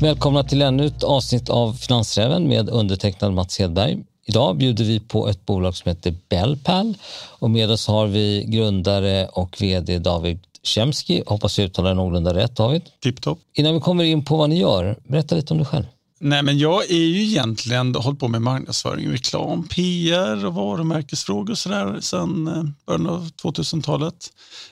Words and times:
Välkomna 0.00 0.44
till 0.44 0.62
ännu 0.62 0.86
ett 0.86 1.02
avsnitt 1.02 1.48
av 1.48 1.72
Finansräven 1.72 2.48
med 2.48 2.68
undertecknad 2.68 3.32
Mats 3.32 3.58
Hedberg. 3.58 4.04
Idag 4.26 4.56
bjuder 4.56 4.84
vi 4.84 5.00
på 5.00 5.28
ett 5.28 5.46
bolag 5.46 5.76
som 5.76 5.88
heter 5.88 6.14
Bellpal 6.28 6.94
och 7.38 7.50
med 7.50 7.70
oss 7.70 7.86
har 7.86 8.06
vi 8.06 8.44
grundare 8.48 9.26
och 9.26 9.56
vd 9.62 9.98
David 9.98 10.38
Chemsky. 10.62 11.22
Hoppas 11.26 11.58
jag 11.58 11.66
uttalar 11.66 11.94
någorlunda 11.94 12.34
rätt 12.34 12.56
David. 12.56 12.82
Tipptopp. 13.02 13.38
Innan 13.54 13.74
vi 13.74 13.80
kommer 13.80 14.04
in 14.04 14.24
på 14.24 14.36
vad 14.36 14.50
ni 14.50 14.60
gör, 14.60 14.98
berätta 15.08 15.34
lite 15.34 15.54
om 15.54 15.58
dig 15.58 15.66
själv. 15.66 15.84
Nej, 16.20 16.42
men 16.42 16.58
jag 16.58 16.90
är 16.90 17.06
ju 17.06 17.22
egentligen 17.22 17.94
hållit 17.94 18.20
på 18.20 18.28
med 18.28 18.42
marknadsföring, 18.42 19.10
reklam, 19.10 19.68
PR 19.68 20.46
och 20.46 20.54
varumärkesfrågor 20.54 21.50
och 21.50 21.58
sådär 21.58 22.00
sedan 22.00 22.48
eh, 22.48 22.64
början 22.86 23.06
av 23.06 23.30
2000-talet. 23.42 24.14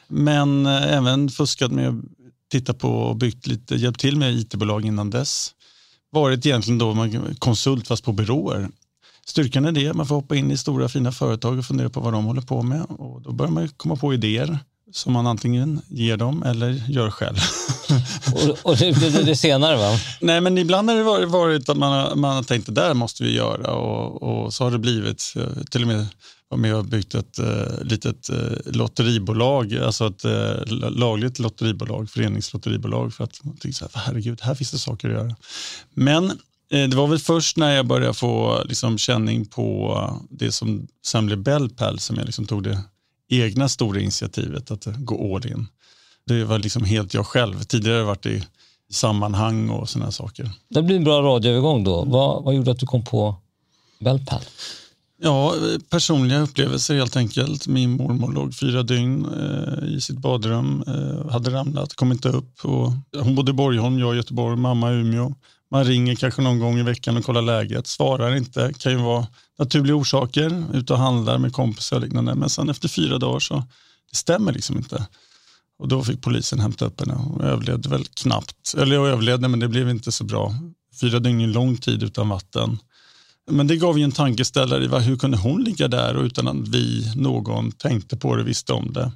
Men 0.08 0.66
eh, 0.66 0.96
även 0.96 1.28
fuskat 1.28 1.72
med 1.72 2.02
att 2.46 2.50
titta 2.50 2.74
på 2.74 2.88
och 2.88 3.16
byggt 3.16 3.46
lite, 3.46 3.74
hjälpt 3.74 4.00
till 4.00 4.16
med 4.16 4.34
it-bolag 4.34 4.84
innan 4.84 5.10
dess. 5.10 5.50
Varit 6.10 6.46
egentligen 6.46 6.78
då 6.78 7.08
konsult 7.38 7.88
fast 7.88 8.04
på 8.04 8.12
byråer. 8.12 8.68
Styrkan 9.26 9.64
är 9.64 9.72
det, 9.72 9.94
man 9.94 10.06
får 10.06 10.14
hoppa 10.14 10.36
in 10.36 10.50
i 10.50 10.56
stora 10.56 10.88
fina 10.88 11.12
företag 11.12 11.58
och 11.58 11.64
fundera 11.64 11.90
på 11.90 12.00
vad 12.00 12.12
de 12.12 12.24
håller 12.24 12.42
på 12.42 12.62
med 12.62 12.82
och 12.82 13.22
då 13.22 13.32
börjar 13.32 13.52
man 13.52 13.68
komma 13.68 13.96
på 13.96 14.14
idéer 14.14 14.58
som 14.92 15.12
man 15.12 15.26
antingen 15.26 15.80
ger 15.88 16.16
dem 16.16 16.42
eller 16.42 16.82
gör 16.88 17.10
själv. 17.10 17.36
och, 18.34 18.70
och 18.70 18.76
det 18.76 18.92
blir 18.92 19.24
det 19.24 19.36
senare 19.36 19.76
va? 19.76 19.98
Nej 20.20 20.40
men 20.40 20.58
ibland 20.58 20.90
har 20.90 20.96
det 20.96 21.02
varit, 21.02 21.28
varit 21.28 21.68
att 21.68 21.76
man 21.76 21.92
har, 21.92 22.14
man 22.14 22.36
har 22.36 22.42
tänkt 22.42 22.66
det 22.66 22.72
där 22.72 22.94
måste 22.94 23.22
vi 23.22 23.36
göra 23.36 23.70
och, 23.70 24.22
och 24.22 24.54
så 24.54 24.64
har 24.64 24.70
det 24.70 24.78
blivit. 24.78 25.34
Till 25.70 25.82
och 25.82 25.88
med 25.88 26.06
var 26.48 26.58
med 26.58 26.74
och 26.74 26.84
byggt 26.84 27.14
ett 27.14 27.38
eh, 27.38 27.82
litet 27.82 28.28
eh, 28.28 28.72
lotteribolag, 28.72 29.74
alltså 29.74 30.06
ett 30.06 30.24
eh, 30.24 30.90
lagligt 30.90 31.38
lotteribolag, 31.38 32.10
föreningslotteribolag 32.10 33.14
för 33.14 33.24
att 33.24 33.44
man 33.44 33.56
tyckte 33.56 33.78
så 33.78 33.84
här, 33.84 34.02
herregud, 34.06 34.40
här 34.40 34.54
finns 34.54 34.70
det 34.70 34.78
saker 34.78 35.08
att 35.08 35.14
göra. 35.14 35.36
Men 35.94 36.30
eh, 36.70 36.88
det 36.88 36.96
var 36.96 37.06
väl 37.06 37.18
först 37.18 37.56
när 37.56 37.76
jag 37.76 37.86
började 37.86 38.14
få 38.14 38.62
liksom, 38.64 38.98
känning 38.98 39.46
på 39.46 40.20
det 40.30 40.52
som 40.52 40.86
sen 41.06 41.26
blev 41.26 41.38
Bellpal 41.38 41.98
som 41.98 42.16
jag 42.16 42.26
liksom 42.26 42.46
tog 42.46 42.62
det 42.62 42.82
egna 43.28 43.68
stora 43.68 44.00
initiativet 44.00 44.70
att 44.70 44.86
eh, 44.86 44.92
gå 44.96 45.36
all 45.36 45.46
in. 45.46 45.66
Det 46.26 46.44
var 46.44 46.58
liksom 46.58 46.84
helt 46.84 47.14
jag 47.14 47.26
själv. 47.26 47.62
Tidigare 47.62 47.94
har 47.94 47.98
jag 47.98 48.06
varit 48.06 48.26
i 48.26 48.44
sammanhang 48.90 49.70
och 49.70 49.88
sådana 49.88 50.12
saker. 50.12 50.50
Det 50.68 50.82
blir 50.82 50.96
en 50.96 51.04
bra 51.04 51.22
radioövergång 51.22 51.84
då. 51.84 52.04
Vad, 52.04 52.44
vad 52.44 52.54
gjorde 52.54 52.70
att 52.70 52.78
du 52.78 52.86
kom 52.86 53.04
på 53.04 53.36
Bellpal? 53.98 54.40
Ja, 55.18 55.54
personliga 55.90 56.40
upplevelser 56.40 56.94
helt 56.94 57.16
enkelt. 57.16 57.66
Min 57.66 57.90
mormor 57.90 58.32
låg 58.32 58.54
fyra 58.54 58.82
dygn 58.82 59.26
eh, 59.26 59.88
i 59.88 60.00
sitt 60.00 60.18
badrum, 60.18 60.84
eh, 60.86 61.30
hade 61.30 61.50
ramlat, 61.50 61.94
kom 61.94 62.12
inte 62.12 62.28
upp. 62.28 62.64
Och 62.64 62.92
hon 63.22 63.34
bodde 63.34 63.50
i 63.50 63.54
Borgholm, 63.54 63.98
jag 63.98 64.14
i 64.14 64.16
Göteborg, 64.16 64.56
mamma 64.56 64.92
i 64.92 64.94
Umeå. 64.94 65.34
Man 65.70 65.84
ringer 65.84 66.14
kanske 66.14 66.42
någon 66.42 66.58
gång 66.58 66.78
i 66.78 66.82
veckan 66.82 67.16
och 67.16 67.24
kollar 67.24 67.42
läget, 67.42 67.86
svarar 67.86 68.36
inte. 68.36 68.72
kan 68.78 68.92
ju 68.92 68.98
vara 68.98 69.26
naturliga 69.58 69.96
orsaker, 69.96 70.64
ute 70.74 70.92
och 70.92 70.98
handlar 70.98 71.38
med 71.38 71.52
kompisar 71.52 71.96
och 71.96 72.02
liknande. 72.02 72.34
Men 72.34 72.50
sen 72.50 72.68
efter 72.68 72.88
fyra 72.88 73.18
dagar 73.18 73.38
så 73.38 73.54
det 74.10 74.16
stämmer 74.16 74.52
liksom 74.52 74.76
inte. 74.76 75.06
Och 75.78 75.88
då 75.88 76.04
fick 76.04 76.22
polisen 76.22 76.60
hämta 76.60 76.84
upp 76.84 77.00
henne 77.00 77.14
och 77.14 77.44
överlevde 77.44 77.88
väl 77.88 78.04
knappt. 78.04 78.74
Eller 78.76 78.96
jag 78.96 79.08
överlevde 79.08 79.48
men 79.48 79.60
det 79.60 79.68
blev 79.68 79.90
inte 79.90 80.12
så 80.12 80.24
bra. 80.24 80.54
Fyra 81.00 81.18
dygn 81.18 81.40
är 81.40 81.46
lång 81.46 81.76
tid 81.76 82.02
utan 82.02 82.28
vatten. 82.28 82.78
Men 83.50 83.66
det 83.66 83.76
gav 83.76 83.98
ju 83.98 84.04
en 84.04 84.12
tankeställare 84.12 84.84
i 84.84 84.88
hur 84.88 85.16
kunde 85.16 85.36
hon 85.36 85.64
ligga 85.64 85.88
där 85.88 86.16
och 86.16 86.24
utan 86.24 86.48
att 86.48 86.68
vi, 86.68 87.12
någon, 87.16 87.72
tänkte 87.72 88.16
på 88.16 88.36
det, 88.36 88.42
visste 88.42 88.72
om 88.72 88.92
det. 88.92 89.12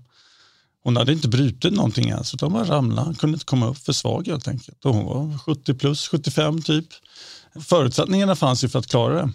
Hon 0.83 0.97
hade 0.97 1.13
inte 1.13 1.29
brutit 1.29 1.73
någonting 1.73 2.09
ens 2.09 2.35
utan 2.35 2.53
bara 2.53 2.65
ramlade, 2.65 3.15
kunde 3.15 3.35
inte 3.35 3.45
komma 3.45 3.69
upp, 3.69 3.79
för 3.79 3.93
svag 3.93 4.27
helt 4.27 4.49
enkelt. 4.49 4.85
Och 4.85 4.95
hon 4.95 5.05
var 5.05 5.39
70 5.39 5.75
plus, 5.75 6.09
75 6.09 6.63
typ. 6.63 6.87
Förutsättningarna 7.61 8.37
fanns 8.37 8.65
ju 8.65 8.69
för 8.69 8.79
att 8.79 8.87
klara 8.87 9.15
det. 9.15 9.33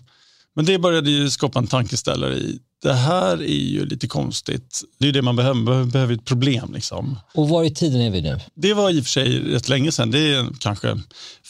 Men 0.53 0.65
det 0.65 0.79
började 0.79 1.09
ju 1.11 1.29
skapa 1.29 1.59
en 1.59 1.67
tankeställare 1.67 2.35
i 2.35 2.59
det 2.85 2.93
här 2.93 3.43
är 3.43 3.63
ju 3.63 3.85
lite 3.85 4.07
konstigt. 4.07 4.81
Det 4.99 5.07
är 5.07 5.11
det 5.11 5.21
man 5.21 5.35
behöver, 5.35 5.59
man 5.59 5.89
behöver 5.89 6.13
ett 6.13 6.25
problem. 6.25 6.73
Liksom. 6.73 7.19
Och 7.33 7.49
var 7.49 7.63
i 7.63 7.69
tiden 7.69 8.01
är 8.01 8.09
vi 8.09 8.21
nu? 8.21 8.39
Det 8.55 8.73
var 8.73 8.89
i 8.89 8.99
och 8.99 9.03
för 9.03 9.11
sig 9.11 9.39
rätt 9.39 9.69
länge 9.69 9.91
sedan, 9.91 10.11
det 10.11 10.33
är 10.33 10.47
kanske 10.59 10.97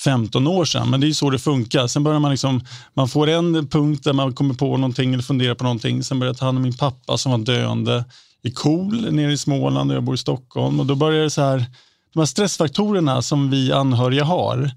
15 0.03 0.47
år 0.47 0.66
sedan, 0.66 0.90
men 0.90 1.01
det 1.01 1.07
är 1.07 1.12
så 1.12 1.29
det 1.29 1.40
funkar. 1.40 1.88
Sen 1.88 2.03
börjar 2.03 2.19
man 2.19 2.31
liksom, 2.31 2.66
man 2.94 3.07
får 3.07 3.29
en 3.29 3.68
punkt 3.68 4.03
där 4.03 4.13
man 4.13 4.34
kommer 4.34 4.53
på 4.53 4.78
någonting 4.78 5.13
eller 5.13 5.23
funderar 5.23 5.56
på 5.56 5.63
någonting. 5.63 6.03
Sen 6.03 6.19
börjar 6.19 6.29
jag 6.29 6.38
ta 6.38 6.46
hand 6.46 6.57
om 6.57 6.62
min 6.62 6.78
pappa 6.78 7.18
som 7.18 7.31
var 7.31 7.40
döende 7.40 8.06
i 8.44 8.52
KOL 8.52 9.13
nere 9.13 9.31
i 9.31 9.38
Småland 9.38 9.91
och 9.91 9.97
jag 9.97 10.03
bor 10.03 10.16
i 10.16 10.17
Stockholm. 10.17 10.79
Och 10.79 10.85
då 10.85 10.96
börjar 10.96 11.23
det 11.23 11.29
så 11.29 11.41
här, 11.41 11.66
de 12.13 12.19
här 12.19 12.25
stressfaktorerna 12.25 13.22
som 13.22 13.50
vi 13.50 13.72
anhöriga 13.72 14.23
har, 14.23 14.72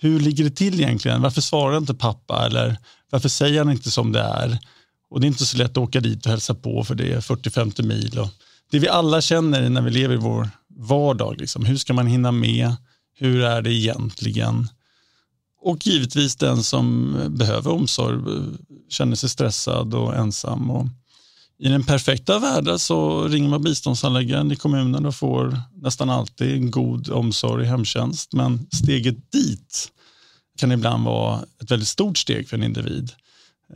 hur 0.00 0.20
ligger 0.20 0.44
det 0.44 0.50
till 0.50 0.80
egentligen? 0.80 1.22
Varför 1.22 1.40
svarar 1.40 1.78
inte 1.78 1.94
pappa? 1.94 2.46
Eller 2.46 2.76
varför 3.10 3.28
säger 3.28 3.58
han 3.58 3.70
inte 3.70 3.90
som 3.90 4.12
det 4.12 4.20
är? 4.20 4.58
Och 5.12 5.20
det 5.20 5.26
är 5.26 5.28
inte 5.28 5.46
så 5.46 5.56
lätt 5.56 5.70
att 5.70 5.78
åka 5.78 6.00
dit 6.00 6.26
och 6.26 6.30
hälsa 6.30 6.54
på 6.54 6.84
för 6.84 6.94
det 6.94 7.12
är 7.12 7.20
40-50 7.20 7.82
mil. 7.82 8.18
Och 8.18 8.28
det 8.70 8.78
vi 8.78 8.88
alla 8.88 9.20
känner 9.20 9.68
när 9.68 9.82
vi 9.82 9.90
lever 9.90 10.14
i 10.14 10.18
vår 10.18 10.48
vardag, 10.76 11.40
liksom. 11.40 11.64
hur 11.64 11.76
ska 11.76 11.92
man 11.92 12.06
hinna 12.06 12.32
med? 12.32 12.74
Hur 13.14 13.42
är 13.42 13.62
det 13.62 13.72
egentligen? 13.72 14.68
Och 15.60 15.86
givetvis 15.86 16.36
den 16.36 16.62
som 16.62 17.16
behöver 17.30 17.70
omsorg 17.70 18.42
känner 18.88 19.16
sig 19.16 19.28
stressad 19.28 19.94
och 19.94 20.16
ensam. 20.16 20.70
Och 20.70 20.86
I 21.58 21.68
den 21.68 21.84
perfekta 21.84 22.38
världen 22.38 22.78
så 22.78 23.28
ringer 23.28 23.48
man 23.48 23.62
biståndshandläggaren 23.62 24.52
i 24.52 24.56
kommunen 24.56 25.06
och 25.06 25.14
får 25.14 25.60
nästan 25.74 26.10
alltid 26.10 26.54
en 26.54 26.70
god 26.70 27.10
omsorg 27.10 27.64
i 27.64 27.68
hemtjänst. 27.68 28.32
Men 28.32 28.66
steget 28.72 29.32
dit 29.32 29.92
kan 30.58 30.72
ibland 30.72 31.04
vara 31.04 31.42
ett 31.62 31.70
väldigt 31.70 31.88
stort 31.88 32.18
steg 32.18 32.48
för 32.48 32.56
en 32.56 32.64
individ. 32.64 33.12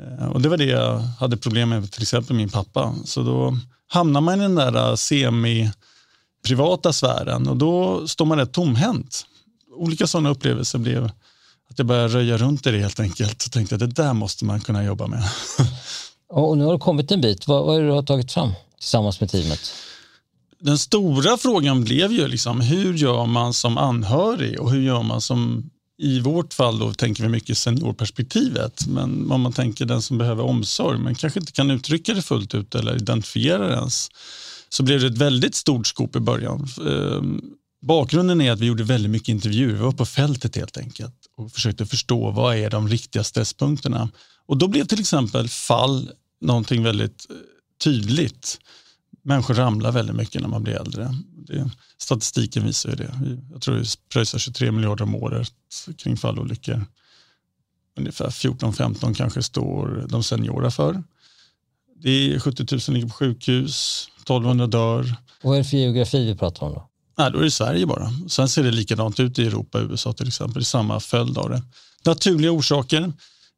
Eh, 0.00 0.26
och 0.26 0.40
Det 0.40 0.48
var 0.48 0.56
det 0.56 0.64
jag 0.64 0.98
hade 0.98 1.36
problem 1.36 1.68
med 1.68 1.92
till 1.92 2.02
exempel 2.02 2.36
min 2.36 2.48
pappa. 2.48 2.94
Så 3.04 3.22
då 3.22 3.58
hamnar 3.88 4.20
man 4.20 4.40
i 4.40 4.42
den 4.42 4.54
där 4.54 4.96
semi-privata 4.96 6.92
sfären 6.92 7.48
och 7.48 7.56
då 7.56 8.06
står 8.08 8.24
man 8.24 8.38
rätt 8.38 8.52
tomhänt. 8.52 9.26
Olika 9.76 10.06
sådana 10.06 10.30
upplevelser 10.30 10.78
blev 10.78 11.04
att 11.70 11.78
jag 11.78 11.86
började 11.86 12.08
röja 12.08 12.36
runt 12.36 12.66
i 12.66 12.70
det 12.70 12.78
helt 12.78 13.00
enkelt 13.00 13.44
och 13.44 13.52
tänkte 13.52 13.74
att 13.74 13.80
det 13.80 13.86
där 13.86 14.12
måste 14.12 14.44
man 14.44 14.60
kunna 14.60 14.84
jobba 14.84 15.06
med. 15.06 15.22
Och 16.28 16.58
nu 16.58 16.64
har 16.64 16.72
du 16.72 16.78
kommit 16.78 17.10
en 17.10 17.20
bit. 17.20 17.48
Vad, 17.48 17.66
vad 17.66 17.76
är 17.76 17.80
det 17.80 17.86
du 17.86 17.92
har 17.92 18.02
tagit 18.02 18.32
fram 18.32 18.52
tillsammans 18.78 19.20
med 19.20 19.30
teamet? 19.30 19.60
Den 20.58 20.78
stora 20.78 21.36
frågan 21.36 21.84
blev 21.84 22.12
ju 22.12 22.28
liksom, 22.28 22.60
hur 22.60 22.94
gör 22.94 23.26
man 23.26 23.54
som 23.54 23.78
anhörig 23.78 24.60
och 24.60 24.70
hur 24.70 24.80
gör 24.80 25.02
man 25.02 25.20
som 25.20 25.70
i 25.98 26.20
vårt 26.20 26.54
fall 26.54 26.78
då 26.78 26.94
tänker 26.94 27.22
vi 27.22 27.28
mycket 27.28 27.58
seniorperspektivet, 27.58 28.86
men 28.86 29.30
om 29.30 29.40
man 29.40 29.52
tänker 29.52 29.84
den 29.84 30.02
som 30.02 30.18
behöver 30.18 30.42
omsorg 30.42 30.98
men 30.98 31.14
kanske 31.14 31.40
inte 31.40 31.52
kan 31.52 31.70
uttrycka 31.70 32.14
det 32.14 32.22
fullt 32.22 32.54
ut 32.54 32.74
eller 32.74 32.96
identifiera 32.96 33.68
det 33.68 33.74
ens, 33.74 34.08
så 34.68 34.82
blev 34.82 35.00
det 35.00 35.06
ett 35.06 35.18
väldigt 35.18 35.54
stort 35.54 35.86
skop 35.86 36.16
i 36.16 36.20
början. 36.20 36.68
Ehm, 36.88 37.40
bakgrunden 37.82 38.40
är 38.40 38.52
att 38.52 38.60
vi 38.60 38.66
gjorde 38.66 38.84
väldigt 38.84 39.10
mycket 39.10 39.28
intervjuer, 39.28 39.72
vi 39.72 39.78
var 39.78 39.92
på 39.92 40.06
fältet 40.06 40.56
helt 40.56 40.76
enkelt 40.76 41.14
och 41.36 41.52
försökte 41.52 41.86
förstå 41.86 42.30
vad 42.30 42.56
är 42.56 42.70
de 42.70 42.88
riktiga 42.88 43.24
stresspunkterna. 43.24 44.08
Och 44.46 44.56
då 44.56 44.68
blev 44.68 44.84
till 44.84 45.00
exempel 45.00 45.48
fall 45.48 46.10
någonting 46.40 46.82
väldigt 46.82 47.26
eh, 47.30 47.36
tydligt. 47.84 48.58
Människor 49.26 49.54
ramlar 49.54 49.92
väldigt 49.92 50.16
mycket 50.16 50.40
när 50.40 50.48
man 50.48 50.62
blir 50.62 50.74
äldre. 50.74 51.14
Det, 51.46 51.70
statistiken 51.98 52.64
visar 52.66 52.90
ju 52.90 52.96
det. 52.96 53.20
Jag 53.52 53.62
tror 53.62 53.76
det 53.76 53.86
pröjsar 54.12 54.38
23 54.38 54.72
miljarder 54.72 55.04
om 55.04 55.14
året 55.14 55.52
kring 55.96 56.16
fallolyckor. 56.16 56.84
Ungefär 57.98 58.30
14-15 58.30 59.14
kanske 59.14 59.42
står 59.42 60.06
de 60.08 60.22
seniora 60.22 60.70
för. 60.70 61.02
Det 62.02 62.34
är 62.34 62.38
70 62.38 62.66
000 62.72 62.80
ligger 62.88 63.08
på 63.08 63.14
sjukhus, 63.14 64.08
1200 64.22 64.66
dör. 64.66 65.14
Och 65.42 65.50
vad 65.50 65.54
är 65.54 65.62
det 65.62 65.68
för 65.68 65.76
geografi 65.76 66.24
vi 66.24 66.34
pratar 66.34 66.66
om 66.66 66.74
då? 66.74 66.88
Nej, 67.18 67.30
då 67.32 67.38
är 67.38 67.42
det 67.42 67.50
Sverige 67.50 67.86
bara. 67.86 68.10
Sen 68.28 68.48
ser 68.48 68.62
det 68.62 68.70
likadant 68.70 69.20
ut 69.20 69.38
i 69.38 69.46
Europa 69.46 69.78
och 69.78 69.90
USA 69.90 70.12
till 70.12 70.28
exempel. 70.28 70.54
Det 70.54 70.60
är 70.60 70.64
samma 70.64 71.00
följd 71.00 71.38
av 71.38 71.50
det. 71.50 71.62
Naturliga 72.04 72.50
orsaker. 72.50 73.12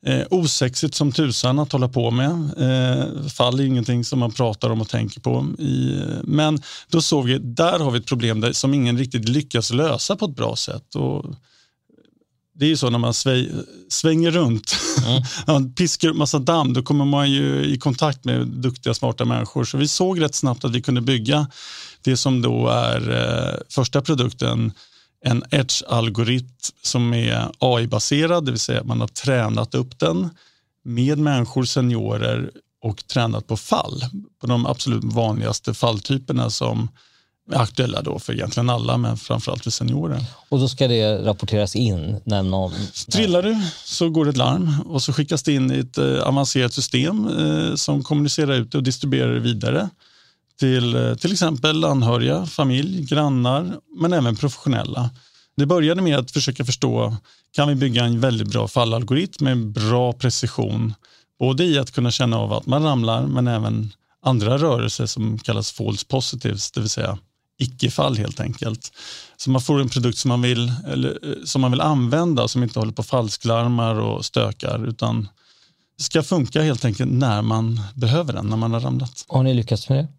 Eh, 0.06 0.26
osexigt 0.30 0.94
som 0.94 1.12
tusan 1.12 1.58
att 1.58 1.72
hålla 1.72 1.88
på 1.88 2.10
med. 2.10 2.30
Eh, 2.30 3.28
fall 3.28 3.60
är 3.60 3.64
ingenting 3.64 4.04
som 4.04 4.18
man 4.18 4.32
pratar 4.32 4.70
om 4.70 4.80
och 4.80 4.88
tänker 4.88 5.20
på. 5.20 5.46
I, 5.58 6.02
men 6.24 6.62
då 6.88 7.02
såg 7.02 7.26
vi, 7.26 7.38
där 7.38 7.78
har 7.78 7.90
vi 7.90 7.98
ett 7.98 8.06
problem 8.06 8.40
där, 8.40 8.52
som 8.52 8.74
ingen 8.74 8.98
riktigt 8.98 9.28
lyckas 9.28 9.70
lösa 9.70 10.16
på 10.16 10.24
ett 10.24 10.36
bra 10.36 10.56
sätt. 10.56 10.94
Och 10.94 11.24
det 12.58 12.64
är 12.64 12.68
ju 12.68 12.76
så 12.76 12.90
när 12.90 12.98
man 12.98 13.14
sväj, 13.14 13.52
svänger 13.88 14.30
runt, 14.30 14.76
mm. 15.06 15.22
man 15.46 15.74
piskar 15.74 16.08
upp 16.08 16.16
massa 16.16 16.38
damm, 16.38 16.72
då 16.72 16.82
kommer 16.82 17.04
man 17.04 17.30
ju 17.30 17.64
i 17.64 17.78
kontakt 17.78 18.24
med 18.24 18.46
duktiga, 18.46 18.94
smarta 18.94 19.24
människor. 19.24 19.64
Så 19.64 19.78
vi 19.78 19.88
såg 19.88 20.20
rätt 20.20 20.34
snabbt 20.34 20.64
att 20.64 20.72
vi 20.74 20.82
kunde 20.82 21.00
bygga 21.00 21.46
det 22.02 22.16
som 22.16 22.42
då 22.42 22.68
är 22.68 23.10
eh, 23.10 23.60
första 23.68 24.02
produkten, 24.02 24.72
en 25.24 25.44
Edge-algoritm 25.50 26.72
som 26.82 27.14
är 27.14 27.48
AI-baserad, 27.58 28.44
det 28.44 28.50
vill 28.50 28.60
säga 28.60 28.84
man 28.84 29.00
har 29.00 29.08
tränat 29.08 29.74
upp 29.74 29.98
den 29.98 30.30
med 30.84 31.18
människor, 31.18 31.64
seniorer 31.64 32.50
och 32.82 33.06
tränat 33.06 33.46
på 33.46 33.56
fall, 33.56 34.04
på 34.40 34.46
de 34.46 34.66
absolut 34.66 35.04
vanligaste 35.04 35.74
falltyperna 35.74 36.50
som 36.50 36.88
aktuella 37.52 38.02
då 38.02 38.18
för 38.18 38.32
egentligen 38.32 38.70
alla, 38.70 38.96
men 38.96 39.16
framförallt 39.16 39.64
för 39.64 39.70
seniorer. 39.70 40.24
Och 40.48 40.58
då 40.58 40.68
ska 40.68 40.88
det 40.88 41.24
rapporteras 41.24 41.76
in 41.76 42.20
när 42.24 42.42
någon... 42.42 42.72
Trillar 43.12 43.42
du 43.42 43.56
så 43.84 44.08
går 44.08 44.24
det 44.24 44.30
ett 44.30 44.36
larm 44.36 44.80
och 44.86 45.02
så 45.02 45.12
skickas 45.12 45.42
det 45.42 45.52
in 45.52 45.72
i 45.72 45.78
ett 45.78 45.98
eh, 45.98 46.28
avancerat 46.28 46.74
system 46.74 47.28
eh, 47.38 47.74
som 47.74 48.02
kommunicerar 48.02 48.52
ut 48.54 48.72
det 48.72 48.78
och 48.78 48.84
distribuerar 48.84 49.34
det 49.34 49.40
vidare 49.40 49.88
till 50.58 50.96
eh, 50.96 51.14
till 51.14 51.32
exempel 51.32 51.84
anhöriga, 51.84 52.46
familj, 52.46 53.04
grannar, 53.04 53.76
men 54.00 54.12
även 54.12 54.36
professionella. 54.36 55.10
Det 55.56 55.66
började 55.66 56.02
med 56.02 56.18
att 56.18 56.30
försöka 56.30 56.64
förstå, 56.64 57.16
kan 57.52 57.68
vi 57.68 57.74
bygga 57.74 58.04
en 58.04 58.20
väldigt 58.20 58.48
bra 58.48 58.68
fallalgoritm 58.68 59.44
med 59.44 59.66
bra 59.66 60.12
precision? 60.12 60.94
Både 61.38 61.64
i 61.64 61.78
att 61.78 61.90
kunna 61.90 62.10
känna 62.10 62.38
av 62.38 62.52
att 62.52 62.66
man 62.66 62.82
ramlar, 62.82 63.26
men 63.26 63.48
även 63.48 63.92
andra 64.22 64.58
rörelser 64.58 65.06
som 65.06 65.38
kallas 65.38 65.72
false 65.72 66.06
positives, 66.06 66.70
det 66.70 66.80
vill 66.80 66.90
säga 66.90 67.18
icke-fall 67.58 68.16
helt 68.16 68.40
enkelt. 68.40 68.92
Så 69.36 69.50
man 69.50 69.60
får 69.60 69.80
en 69.80 69.88
produkt 69.88 70.18
som 70.18 70.28
man 70.28 70.42
vill, 70.42 70.72
eller, 70.86 71.18
eh, 71.22 71.44
som 71.44 71.60
man 71.60 71.70
vill 71.70 71.80
använda 71.80 72.48
som 72.48 72.62
inte 72.62 72.78
håller 72.78 72.92
på 72.92 73.02
falsklarmar 73.02 73.94
och 73.94 74.24
stökar 74.24 74.88
utan 74.88 75.28
ska 75.96 76.22
funka 76.22 76.62
helt 76.62 76.84
enkelt 76.84 77.12
när 77.12 77.42
man 77.42 77.80
behöver 77.94 78.32
den, 78.32 78.46
när 78.46 78.56
man 78.56 78.72
har 78.72 78.80
ramlat. 78.80 79.24
Har 79.28 79.42
ni 79.42 79.54
lyckats 79.54 79.88
med 79.88 79.98
det? 79.98 80.17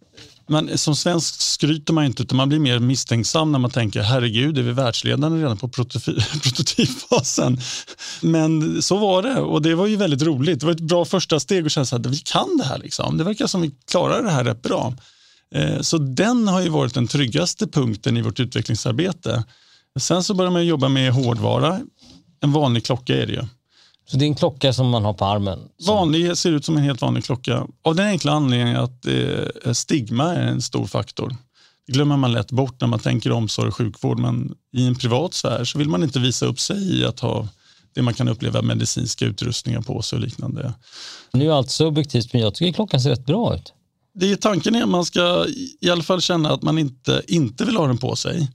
Men 0.49 0.77
som 0.77 0.95
svensk 0.95 1.41
skryter 1.41 1.93
man 1.93 2.05
inte 2.05 2.23
utan 2.23 2.37
man 2.37 2.49
blir 2.49 2.59
mer 2.59 2.79
misstänksam 2.79 3.51
när 3.51 3.59
man 3.59 3.71
tänker 3.71 4.01
herregud, 4.01 4.57
är 4.57 4.61
vi 4.61 4.71
världsledande 4.71 5.43
redan 5.43 5.57
på 5.57 5.67
prototypfasen? 6.43 7.57
Men 8.21 8.81
så 8.81 8.97
var 8.97 9.23
det 9.23 9.35
och 9.41 9.61
det 9.61 9.75
var 9.75 9.87
ju 9.87 9.95
väldigt 9.95 10.21
roligt. 10.21 10.59
Det 10.59 10.65
var 10.65 10.73
ett 10.73 10.79
bra 10.79 11.05
första 11.05 11.39
steg 11.39 11.65
och 11.65 11.71
känna 11.71 11.85
att 11.91 12.05
vi 12.05 12.17
kan 12.17 12.57
det 12.57 12.63
här. 12.63 12.77
Liksom. 12.77 13.17
Det 13.17 13.23
verkar 13.23 13.47
som 13.47 13.61
vi 13.61 13.71
klarar 13.91 14.23
det 14.23 14.31
här 14.31 14.43
rätt 14.43 14.61
bra. 14.61 14.93
Eh, 15.55 15.81
så 15.81 15.97
den 15.97 16.47
har 16.47 16.61
ju 16.61 16.69
varit 16.69 16.93
den 16.93 17.07
tryggaste 17.07 17.67
punkten 17.67 18.17
i 18.17 18.21
vårt 18.21 18.39
utvecklingsarbete. 18.39 19.43
Sen 19.99 20.23
så 20.23 20.33
börjar 20.33 20.51
man 20.51 20.65
jobba 20.65 20.89
med 20.89 21.13
hårdvara. 21.13 21.79
En 22.41 22.51
vanlig 22.51 22.85
klocka 22.85 23.21
är 23.21 23.27
det 23.27 23.33
ju. 23.33 23.45
Så 24.11 24.17
det 24.17 24.25
är 24.25 24.27
en 24.27 24.35
klocka 24.35 24.73
som 24.73 24.89
man 24.89 25.05
har 25.05 25.13
på 25.13 25.25
armen? 25.25 25.59
Som... 25.77 25.95
Vanlig, 25.95 26.37
ser 26.37 26.51
ut 26.51 26.65
som 26.65 26.77
en 26.77 26.83
helt 26.83 27.01
vanlig 27.01 27.23
klocka. 27.23 27.67
Av 27.81 27.95
den 27.95 28.07
enkla 28.07 28.31
anledningen 28.31 28.77
att 28.77 29.05
eh, 29.05 29.73
stigma 29.73 30.35
är 30.35 30.47
en 30.47 30.61
stor 30.61 30.85
faktor. 30.85 31.35
Det 31.87 31.93
glömmer 31.93 32.17
man 32.17 32.31
lätt 32.31 32.51
bort 32.51 32.81
när 32.81 32.87
man 32.87 32.99
tänker 32.99 33.31
omsorg 33.31 33.67
och 33.67 33.75
sjukvård. 33.75 34.19
Men 34.19 34.55
i 34.73 34.87
en 34.87 34.95
privat 34.95 35.33
sfär 35.33 35.63
så 35.63 35.77
vill 35.77 35.89
man 35.89 36.03
inte 36.03 36.19
visa 36.19 36.45
upp 36.45 36.59
sig 36.59 36.99
i 36.99 37.05
att 37.05 37.19
ha 37.19 37.47
det 37.95 38.01
man 38.01 38.13
kan 38.13 38.27
uppleva 38.27 38.61
medicinska 38.61 39.25
utrustningar 39.25 39.81
på 39.81 40.01
sig 40.01 40.15
och 40.17 40.21
liknande. 40.21 40.73
Nu 41.33 41.47
är 41.47 41.51
allt 41.51 41.69
subjektivt 41.69 42.33
men 42.33 42.41
jag 42.41 42.55
tycker 42.55 42.73
klockan 42.73 43.01
ser 43.01 43.09
rätt 43.09 43.25
bra 43.25 43.55
ut. 43.55 43.73
Det 44.13 44.31
är 44.31 44.35
tanken 44.35 44.75
är 44.75 44.83
att 44.83 44.89
man 44.89 45.05
ska 45.05 45.45
i 45.81 45.89
alla 45.89 46.03
fall 46.03 46.21
känna 46.21 46.51
att 46.51 46.61
man 46.61 46.77
inte, 46.77 47.21
inte 47.27 47.65
vill 47.65 47.77
ha 47.77 47.87
den 47.87 47.97
på 47.97 48.15
sig. 48.15 48.49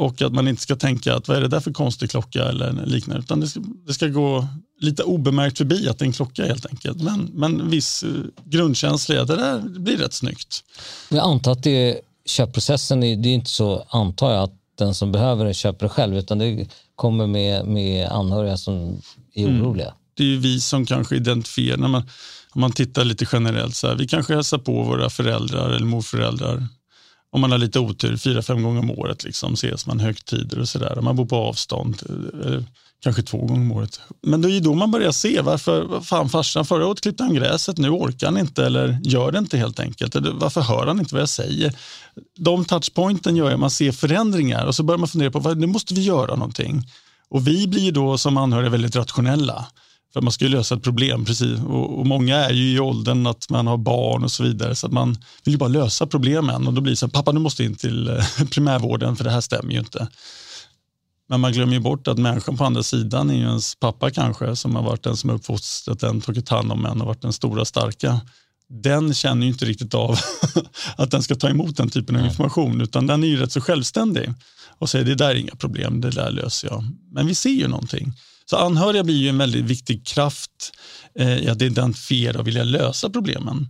Och 0.00 0.22
att 0.22 0.32
man 0.32 0.48
inte 0.48 0.62
ska 0.62 0.76
tänka 0.76 1.14
att 1.14 1.28
vad 1.28 1.36
är 1.36 1.40
det 1.40 1.48
där 1.48 1.60
för 1.60 1.72
konstig 1.72 2.10
klocka 2.10 2.44
eller 2.44 2.86
liknande. 2.86 3.22
Utan 3.22 3.40
det 3.40 3.48
ska, 3.48 3.60
det 3.86 3.94
ska 3.94 4.06
gå 4.06 4.48
lite 4.80 5.02
obemärkt 5.02 5.58
förbi 5.58 5.88
att 5.88 5.98
det 5.98 6.02
är 6.02 6.06
en 6.06 6.12
klocka 6.12 6.46
helt 6.46 6.66
enkelt. 6.66 7.02
Men, 7.02 7.30
men 7.34 7.70
viss 7.70 8.02
uh, 8.02 8.24
grundkänsla 8.44 9.14
är 9.14 9.18
att 9.18 9.28
det 9.28 9.36
där 9.36 9.60
blir 9.60 9.96
rätt 9.96 10.12
snyggt. 10.12 10.64
Jag 11.08 11.24
antar 11.24 11.52
att 11.52 11.62
det, 11.62 12.00
köpprocessen, 12.26 13.00
det 13.00 13.06
är 13.06 13.26
inte 13.26 13.50
så 13.50 13.86
antar 13.88 14.32
jag 14.32 14.42
att 14.42 14.52
den 14.78 14.94
som 14.94 15.12
behöver 15.12 15.44
det 15.44 15.54
köper 15.54 15.86
det 15.86 15.90
själv 15.90 16.16
utan 16.16 16.38
det 16.38 16.68
kommer 16.94 17.26
med, 17.26 17.66
med 17.66 18.08
anhöriga 18.08 18.56
som 18.56 19.02
är 19.34 19.46
mm. 19.46 19.62
oroliga. 19.62 19.86
Mm. 19.86 19.96
Det 20.14 20.22
är 20.22 20.26
ju 20.26 20.38
vi 20.38 20.60
som 20.60 20.86
kanske 20.86 21.16
identifierar, 21.16 21.76
när 21.76 21.88
man, 21.88 22.02
om 22.50 22.60
man 22.60 22.72
tittar 22.72 23.04
lite 23.04 23.26
generellt, 23.32 23.76
så 23.76 23.88
här, 23.88 23.94
vi 23.94 24.08
kanske 24.08 24.34
hälsar 24.34 24.58
på 24.58 24.82
våra 24.82 25.10
föräldrar 25.10 25.70
eller 25.70 25.86
morföräldrar 25.86 26.66
om 27.32 27.40
man 27.40 27.50
har 27.50 27.58
lite 27.58 27.78
otur, 27.78 28.16
fyra, 28.16 28.42
fem 28.42 28.62
gånger 28.62 28.80
om 28.80 28.90
året 28.90 29.24
liksom, 29.24 29.52
ses 29.52 29.86
man 29.86 30.00
högtider 30.00 30.58
och 30.58 30.68
sådär. 30.68 31.00
Man 31.00 31.16
bor 31.16 31.26
på 31.26 31.36
avstånd, 31.36 32.02
eh, 32.44 32.62
kanske 33.02 33.22
två 33.22 33.38
gånger 33.38 33.60
om 33.60 33.72
året. 33.72 34.00
Men 34.22 34.42
det 34.42 34.48
är 34.48 34.52
ju 34.52 34.60
då 34.60 34.74
man 34.74 34.90
börjar 34.90 35.12
se 35.12 35.40
varför, 35.40 36.00
fan 36.00 36.28
farsan 36.28 36.64
förra 36.64 36.86
året 36.86 37.00
klippte 37.00 37.22
han 37.22 37.34
gräset, 37.34 37.78
nu 37.78 37.90
orkar 37.90 38.26
han 38.26 38.38
inte 38.38 38.66
eller 38.66 39.00
gör 39.02 39.32
det 39.32 39.38
inte 39.38 39.58
helt 39.58 39.80
enkelt. 39.80 40.16
Varför 40.32 40.60
hör 40.60 40.86
han 40.86 41.00
inte 41.00 41.14
vad 41.14 41.22
jag 41.22 41.28
säger? 41.28 41.74
De 42.38 42.64
touchpointen 42.64 43.36
gör 43.36 43.52
att 43.52 43.60
man 43.60 43.70
ser 43.70 43.92
förändringar 43.92 44.66
och 44.66 44.74
så 44.74 44.82
börjar 44.82 44.98
man 44.98 45.08
fundera 45.08 45.30
på, 45.30 45.54
nu 45.54 45.66
måste 45.66 45.94
vi 45.94 46.02
göra 46.02 46.34
någonting. 46.34 46.82
Och 47.28 47.48
vi 47.48 47.66
blir 47.66 47.92
då 47.92 48.18
som 48.18 48.36
anhöriga 48.36 48.70
väldigt 48.70 48.96
rationella. 48.96 49.66
För 50.12 50.20
man 50.20 50.32
ska 50.32 50.44
ju 50.44 50.50
lösa 50.50 50.74
ett 50.74 50.82
problem. 50.82 51.24
precis. 51.24 51.60
Och, 51.60 51.98
och, 51.98 52.06
Många 52.06 52.36
är 52.36 52.52
ju 52.52 52.72
i 52.72 52.80
åldern 52.80 53.26
att 53.26 53.50
man 53.50 53.66
har 53.66 53.76
barn 53.76 54.24
och 54.24 54.32
så 54.32 54.42
vidare. 54.42 54.74
Så 54.74 54.86
att 54.86 54.92
man 54.92 55.16
vill 55.44 55.54
ju 55.54 55.58
bara 55.58 55.68
lösa 55.68 56.06
problemen. 56.06 56.66
Och 56.66 56.74
då 56.74 56.80
blir 56.80 56.92
det 56.92 56.96
så 56.96 57.06
här, 57.06 57.10
pappa 57.10 57.32
du 57.32 57.38
måste 57.38 57.64
in 57.64 57.74
till 57.74 58.08
eh, 58.08 58.24
primärvården 58.50 59.16
för 59.16 59.24
det 59.24 59.30
här 59.30 59.40
stämmer 59.40 59.72
ju 59.72 59.78
inte. 59.78 60.08
Men 61.28 61.40
man 61.40 61.52
glömmer 61.52 61.72
ju 61.72 61.80
bort 61.80 62.08
att 62.08 62.18
människan 62.18 62.56
på 62.56 62.64
andra 62.64 62.82
sidan 62.82 63.30
är 63.30 63.34
ju 63.34 63.40
ens 63.40 63.74
pappa 63.74 64.10
kanske 64.10 64.56
som 64.56 64.76
har 64.76 64.82
varit 64.82 65.02
den 65.02 65.16
som 65.16 65.30
har 65.30 65.36
uppfostrat 65.36 66.02
en, 66.02 66.20
tagit 66.20 66.48
hand 66.48 66.72
om 66.72 66.86
en 66.86 67.00
och 67.00 67.06
varit 67.06 67.22
den 67.22 67.32
stora 67.32 67.64
starka. 67.64 68.20
Den 68.68 69.14
känner 69.14 69.46
ju 69.46 69.52
inte 69.52 69.64
riktigt 69.64 69.94
av 69.94 70.18
att 70.96 71.10
den 71.10 71.22
ska 71.22 71.34
ta 71.34 71.48
emot 71.48 71.76
den 71.76 71.90
typen 71.90 72.16
av 72.16 72.26
information 72.26 72.80
utan 72.80 73.06
den 73.06 73.24
är 73.24 73.28
ju 73.28 73.36
rätt 73.36 73.52
så 73.52 73.60
självständig 73.60 74.32
och 74.78 74.90
säger 74.90 75.04
det 75.04 75.14
där 75.14 75.30
är 75.30 75.34
inga 75.34 75.54
problem, 75.54 76.00
det 76.00 76.10
där 76.10 76.30
löser 76.30 76.68
jag. 76.68 76.84
Men 77.12 77.26
vi 77.26 77.34
ser 77.34 77.50
ju 77.50 77.68
någonting. 77.68 78.12
Så 78.50 78.56
anhöriga 78.56 79.04
blir 79.04 79.16
ju 79.16 79.28
en 79.28 79.38
väldigt 79.38 79.64
viktig 79.64 80.06
kraft 80.06 80.72
eh, 81.14 81.38
i 81.38 81.48
att 81.48 81.62
identifiera 81.62 82.40
och 82.40 82.46
vilja 82.46 82.64
lösa 82.64 83.10
problemen. 83.10 83.68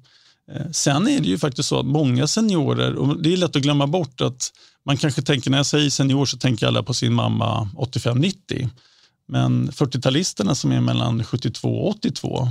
Eh, 0.52 0.70
sen 0.72 1.08
är 1.08 1.20
det 1.20 1.28
ju 1.28 1.38
faktiskt 1.38 1.68
så 1.68 1.80
att 1.80 1.86
många 1.86 2.26
seniorer, 2.26 2.94
och 2.94 3.22
det 3.22 3.32
är 3.32 3.36
lätt 3.36 3.56
att 3.56 3.62
glömma 3.62 3.86
bort 3.86 4.20
att 4.20 4.52
man 4.86 4.96
kanske 4.96 5.22
tänker, 5.22 5.50
när 5.50 5.58
jag 5.58 5.66
säger 5.66 5.90
senior 5.90 6.26
så 6.26 6.36
tänker 6.36 6.66
alla 6.66 6.82
på 6.82 6.94
sin 6.94 7.14
mamma 7.14 7.68
85-90. 7.76 8.68
Men 9.28 9.70
40-talisterna 9.70 10.54
som 10.54 10.72
är 10.72 10.80
mellan 10.80 11.24
72 11.24 11.68
och 11.68 11.88
82, 11.88 12.48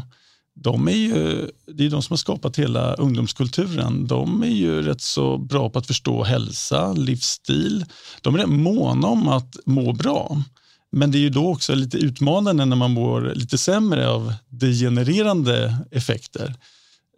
de 0.55 0.87
är 0.87 0.91
ju, 0.91 1.49
det 1.67 1.85
är 1.85 1.89
de 1.89 2.01
som 2.01 2.13
har 2.13 2.17
skapat 2.17 2.59
hela 2.59 2.93
ungdomskulturen. 2.93 4.07
De 4.07 4.43
är 4.43 4.47
ju 4.47 4.81
rätt 4.81 5.01
så 5.01 5.37
bra 5.37 5.69
på 5.69 5.79
att 5.79 5.87
förstå 5.87 6.23
hälsa, 6.23 6.93
livsstil. 6.93 7.85
De 8.21 8.35
är 8.35 8.45
måna 8.45 9.07
om 9.07 9.27
att 9.27 9.55
må 9.65 9.93
bra. 9.93 10.43
Men 10.91 11.11
det 11.11 11.17
är 11.17 11.19
ju 11.19 11.29
då 11.29 11.47
också 11.47 11.75
lite 11.75 11.97
utmanande 11.97 12.65
när 12.65 12.75
man 12.75 12.91
mår 12.91 13.33
lite 13.35 13.57
sämre 13.57 14.09
av 14.09 14.33
degenererande 14.49 15.77
effekter. 15.91 16.55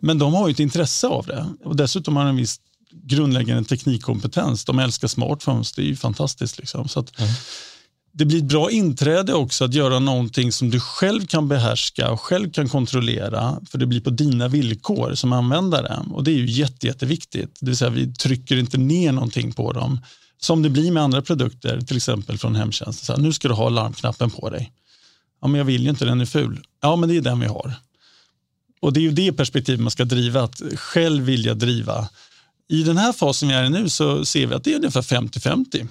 Men 0.02 0.20
de 0.20 0.34
har 0.34 0.48
ju 0.48 0.52
ett 0.52 0.60
intresse 0.60 1.08
av 1.08 1.26
det 1.26 1.46
och 1.64 1.76
dessutom 1.76 2.16
har 2.16 2.24
de 2.24 2.30
en 2.30 2.36
viss 2.36 2.60
grundläggande 3.04 3.64
teknikkompetens. 3.64 4.66
De 4.66 4.80
älskar 4.80 5.08
smartphones, 5.08 5.72
det 5.72 5.82
är 5.82 5.86
ju 5.86 5.96
fantastiskt. 5.96 6.60
Liksom. 6.60 6.88
Så 6.88 7.00
att 7.00 7.20
mm. 7.20 7.32
Det 8.13 8.25
blir 8.25 8.38
ett 8.38 8.44
bra 8.44 8.72
inträde 8.72 9.34
också 9.34 9.66
att 9.66 9.74
göra 9.74 10.00
någonting 10.00 10.51
som 10.51 10.70
du 10.70 10.80
själv 10.80 11.25
kan 11.25 11.48
behärska 11.48 12.12
och 12.12 12.22
själv 12.22 12.51
kan 12.51 12.70
kontrollera 12.70 13.58
för 13.70 13.78
det 13.78 13.86
blir 13.86 14.01
på 14.01 14.10
dina 14.10 14.48
villkor 14.48 15.16
som 15.16 15.34
användare 15.34 16.06
och 16.12 16.24
det 16.24 16.32
är 16.32 16.36
ju 16.36 16.46
jätte, 16.46 16.88
jätteviktigt. 16.88 17.58
Det 17.60 17.66
vill 17.66 17.78
säga 17.78 17.90
vi 17.90 18.13
trycker 18.13 18.58
inte 18.58 18.78
ner 18.78 19.12
någonting 19.12 19.51
på 19.51 19.74
dem 19.74 20.00
som 20.43 20.62
det 20.62 20.69
blir 20.69 20.91
med 20.91 21.03
andra 21.03 21.21
produkter, 21.21 21.81
till 21.81 21.98
exempel 21.98 22.38
från 22.38 22.55
hemtjänsten. 22.55 23.05
Så 23.05 23.13
här, 23.13 23.19
nu 23.19 23.33
ska 23.33 23.48
du 23.48 23.53
ha 23.53 23.69
larmknappen 23.69 24.29
på 24.29 24.50
dig. 24.50 24.71
Ja, 25.41 25.48
men 25.48 25.57
jag 25.57 25.65
vill 25.65 25.83
ju 25.83 25.89
inte, 25.89 26.05
den 26.05 26.21
är 26.21 26.25
ful. 26.25 26.63
Ja, 26.81 26.95
men 26.95 27.10
det 27.10 27.17
är 27.17 27.21
den 27.21 27.39
vi 27.39 27.48
har. 27.48 27.74
Och 28.81 28.93
det 28.93 29.00
är 29.00 29.01
ju 29.01 29.12
det 29.12 29.33
perspektivet 29.33 29.81
man 29.81 29.91
ska 29.91 30.05
driva, 30.05 30.41
att 30.41 30.62
själv 30.75 31.24
vilja 31.24 31.53
driva. 31.53 32.10
I 32.69 32.83
den 32.83 32.98
här 32.98 33.13
fasen 33.13 33.50
vi 33.50 33.55
är 33.55 33.63
i 33.63 33.69
nu 33.69 33.89
så 33.89 34.25
ser 34.25 34.48
vi 34.48 34.55
att 34.55 34.63
det 34.63 34.74
är 34.74 34.75
ungefär 34.75 35.01
50-50. 35.01 35.88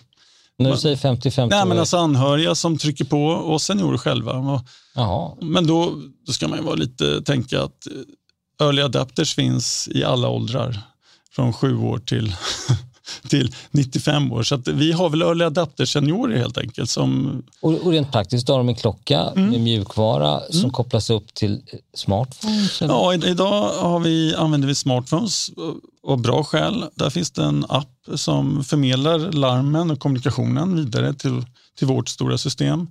När 0.58 0.70
du 0.70 0.76
säger 0.76 0.96
50-50? 0.96 1.48
Nej, 1.50 1.66
men 1.66 1.78
alltså 1.78 1.96
anhöriga 1.96 2.54
som 2.54 2.78
trycker 2.78 3.04
på 3.04 3.24
och 3.24 3.62
seniorer 3.62 3.98
själva. 3.98 4.62
Jaha. 4.94 5.36
Men 5.40 5.66
då, 5.66 5.94
då 6.26 6.32
ska 6.32 6.48
man 6.48 6.58
ju 6.58 6.64
vara 6.64 6.74
lite, 6.74 7.22
tänka 7.22 7.62
att 7.62 7.86
early 8.60 8.82
adapters 8.82 9.34
finns 9.34 9.88
i 9.92 10.04
alla 10.04 10.28
åldrar. 10.28 10.80
Från 11.32 11.52
sju 11.52 11.76
år 11.76 11.98
till 11.98 12.34
till 13.28 13.54
95 13.70 14.32
år. 14.32 14.42
Så 14.42 14.62
vi 14.66 14.92
har 14.92 15.10
väl 15.10 15.22
early 15.22 15.44
adapter 15.44 15.84
seniorer 15.84 16.36
helt 16.36 16.58
enkelt. 16.58 16.90
Som... 16.90 17.42
Och, 17.60 17.72
och 17.72 17.92
rent 17.92 18.12
praktiskt 18.12 18.48
har 18.48 18.58
de 18.58 18.68
en 18.68 18.74
klocka 18.74 19.20
mm. 19.20 19.50
med 19.50 19.60
mjukvara 19.60 20.40
mm. 20.40 20.52
som 20.52 20.70
kopplas 20.70 21.10
upp 21.10 21.34
till 21.34 21.60
smartphones? 21.94 22.82
Eller? 22.82 22.94
Ja, 22.94 23.14
idag 23.14 23.68
har 23.68 24.00
vi, 24.00 24.34
använder 24.34 24.68
vi 24.68 24.74
smartphones 24.74 25.50
av 26.06 26.22
bra 26.22 26.44
skäl. 26.44 26.84
Där 26.94 27.10
finns 27.10 27.30
det 27.30 27.44
en 27.44 27.66
app 27.68 27.88
som 28.14 28.64
förmedlar 28.64 29.18
larmen 29.18 29.90
och 29.90 29.98
kommunikationen 29.98 30.76
vidare 30.76 31.14
till, 31.14 31.44
till 31.78 31.86
vårt 31.86 32.08
stora 32.08 32.38
system 32.38 32.86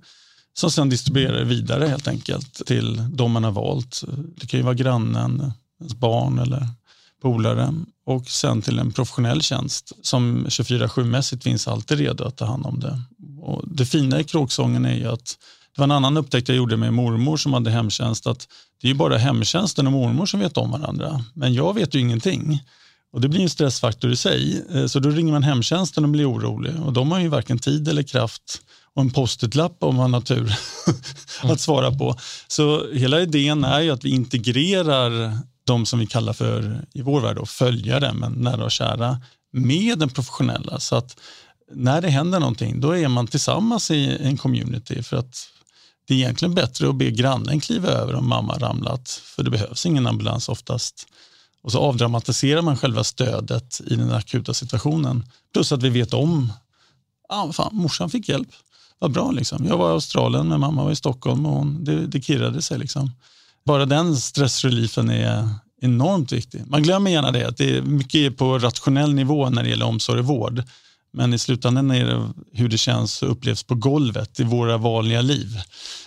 som 0.54 0.70
sedan 0.70 0.88
distribuerar 0.88 1.44
vidare 1.44 1.86
helt 1.86 2.08
enkelt 2.08 2.66
till 2.66 3.02
de 3.12 3.32
man 3.32 3.44
har 3.44 3.50
valt. 3.50 4.02
Det 4.36 4.46
kan 4.46 4.60
ju 4.60 4.64
vara 4.64 4.74
grannen, 4.74 5.52
ens 5.80 5.94
barn 5.94 6.38
eller 6.38 6.68
polare 7.20 7.74
och 8.06 8.28
sen 8.28 8.62
till 8.62 8.78
en 8.78 8.92
professionell 8.92 9.42
tjänst 9.42 9.92
som 10.02 10.46
24-7-mässigt 10.46 11.42
finns 11.42 11.68
alltid 11.68 11.98
redo 11.98 12.24
att 12.24 12.36
ta 12.36 12.44
hand 12.44 12.66
om 12.66 12.80
det. 12.80 13.00
Och 13.40 13.62
det 13.66 13.86
fina 13.86 14.20
i 14.20 14.24
kråksången 14.24 14.84
är 14.84 14.94
ju 14.94 15.06
att 15.06 15.38
det 15.74 15.80
var 15.80 15.84
en 15.84 15.90
annan 15.90 16.16
upptäckt 16.16 16.48
jag 16.48 16.56
gjorde 16.56 16.76
med 16.76 16.94
mormor 16.94 17.36
som 17.36 17.52
hade 17.52 17.70
hemtjänst 17.70 18.26
att 18.26 18.48
det 18.80 18.86
är 18.86 18.88
ju 18.88 18.94
bara 18.94 19.18
hemtjänsten 19.18 19.86
och 19.86 19.92
mormor 19.92 20.26
som 20.26 20.40
vet 20.40 20.56
om 20.56 20.70
varandra. 20.70 21.24
Men 21.34 21.54
jag 21.54 21.74
vet 21.74 21.94
ju 21.94 22.00
ingenting. 22.00 22.62
Och 23.12 23.20
Det 23.20 23.28
blir 23.28 23.40
en 23.40 23.50
stressfaktor 23.50 24.12
i 24.12 24.16
sig. 24.16 24.64
Eh, 24.74 24.86
så 24.86 25.00
då 25.00 25.10
ringer 25.10 25.32
man 25.32 25.42
hemtjänsten 25.42 26.04
och 26.04 26.10
blir 26.10 26.32
orolig. 26.32 26.72
Och 26.84 26.92
de 26.92 27.12
har 27.12 27.20
ju 27.20 27.28
varken 27.28 27.58
tid 27.58 27.88
eller 27.88 28.02
kraft 28.02 28.62
och 28.94 29.02
en 29.02 29.10
post-it-lapp 29.10 29.76
om 29.80 29.96
man 29.96 30.14
har 30.14 30.20
tur 30.20 30.54
att 31.42 31.60
svara 31.60 31.90
på. 31.90 32.16
Så 32.48 32.92
hela 32.92 33.20
idén 33.20 33.64
är 33.64 33.80
ju 33.80 33.90
att 33.90 34.04
vi 34.04 34.10
integrerar 34.10 35.38
de 35.70 35.86
som 35.86 35.98
vi 35.98 36.06
kallar 36.06 36.32
för, 36.32 36.84
i 36.92 37.02
vår 37.02 37.20
värld, 37.20 37.36
då, 37.36 37.46
följare, 37.46 38.12
men 38.12 38.32
nära 38.32 38.64
och 38.64 38.70
kära, 38.70 39.20
med 39.52 39.98
den 39.98 40.08
professionella. 40.08 40.80
Så 40.80 40.96
att 40.96 41.20
när 41.72 42.00
det 42.00 42.08
händer 42.08 42.40
någonting, 42.40 42.80
då 42.80 42.96
är 42.96 43.08
man 43.08 43.26
tillsammans 43.26 43.90
i 43.90 44.16
en 44.20 44.36
community 44.36 45.02
för 45.02 45.16
att 45.16 45.48
det 46.06 46.14
är 46.14 46.18
egentligen 46.18 46.54
bättre 46.54 46.88
att 46.88 46.94
be 46.94 47.10
grannen 47.10 47.60
kliva 47.60 47.88
över 47.88 48.14
om 48.14 48.28
mamma 48.28 48.58
ramlat, 48.58 49.08
för 49.10 49.42
det 49.42 49.50
behövs 49.50 49.86
ingen 49.86 50.06
ambulans 50.06 50.48
oftast. 50.48 51.06
Och 51.62 51.72
så 51.72 51.78
avdramatiserar 51.78 52.62
man 52.62 52.76
själva 52.76 53.04
stödet 53.04 53.80
i 53.86 53.96
den 53.96 54.12
akuta 54.12 54.54
situationen. 54.54 55.24
Plus 55.52 55.72
att 55.72 55.82
vi 55.82 55.90
vet 55.90 56.14
om, 56.14 56.52
ah, 57.28 57.52
fan, 57.52 57.76
morsan 57.76 58.10
fick 58.10 58.28
hjälp. 58.28 58.48
Vad 58.98 59.12
bra 59.12 59.30
liksom. 59.30 59.66
Jag 59.66 59.78
var 59.78 59.90
i 59.90 59.92
Australien 59.92 60.48
men 60.48 60.60
mamma 60.60 60.84
var 60.84 60.90
i 60.90 60.96
Stockholm 60.96 61.46
och 61.46 61.52
hon, 61.52 61.84
det, 61.84 62.06
det 62.06 62.22
kirrade 62.22 62.62
sig 62.62 62.78
liksom. 62.78 63.10
Bara 63.70 63.86
den 63.86 64.16
stressreliefen 64.16 65.10
är 65.10 65.48
enormt 65.82 66.32
viktig. 66.32 66.62
Man 66.66 66.82
glömmer 66.82 67.10
gärna 67.10 67.30
det, 67.30 67.48
att 67.48 67.56
det 67.56 67.76
är 67.76 67.82
mycket 67.82 68.36
på 68.36 68.58
rationell 68.58 69.14
nivå 69.14 69.50
när 69.50 69.62
det 69.62 69.68
gäller 69.68 69.86
omsorg 69.86 70.20
och 70.20 70.26
vård. 70.26 70.62
Men 71.12 71.34
i 71.34 71.38
slutändan 71.38 71.90
är 71.90 72.06
det 72.06 72.28
hur 72.52 72.68
det 72.68 72.78
känns 72.78 73.22
och 73.22 73.30
upplevs 73.30 73.62
på 73.62 73.74
golvet 73.74 74.40
i 74.40 74.44
våra 74.44 74.76
vanliga 74.76 75.20
liv. 75.20 75.56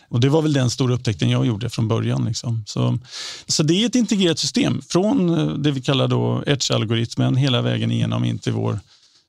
Och 0.10 0.20
Det 0.20 0.30
var 0.30 0.42
väl 0.42 0.54
den 0.54 0.70
stora 0.70 0.94
upptäckten 0.94 1.30
jag 1.30 1.46
gjorde 1.46 1.70
från 1.70 1.88
början. 1.88 2.26
Liksom. 2.26 2.64
Så, 2.68 3.00
så 3.48 3.64
det 3.64 3.74
är 3.74 3.86
ett 3.86 3.96
integrerat 3.96 4.40
system 4.40 4.82
från 4.90 5.40
eh, 5.40 5.48
det 5.48 5.72
vi 5.72 5.82
kallar 5.82 6.08
då 6.08 6.44
Edge-algoritmen 6.46 7.36
hela 7.36 7.62
vägen 7.62 7.92
igenom 7.92 8.26
in 8.26 8.40
till, 8.40 8.54
vår, 8.54 8.80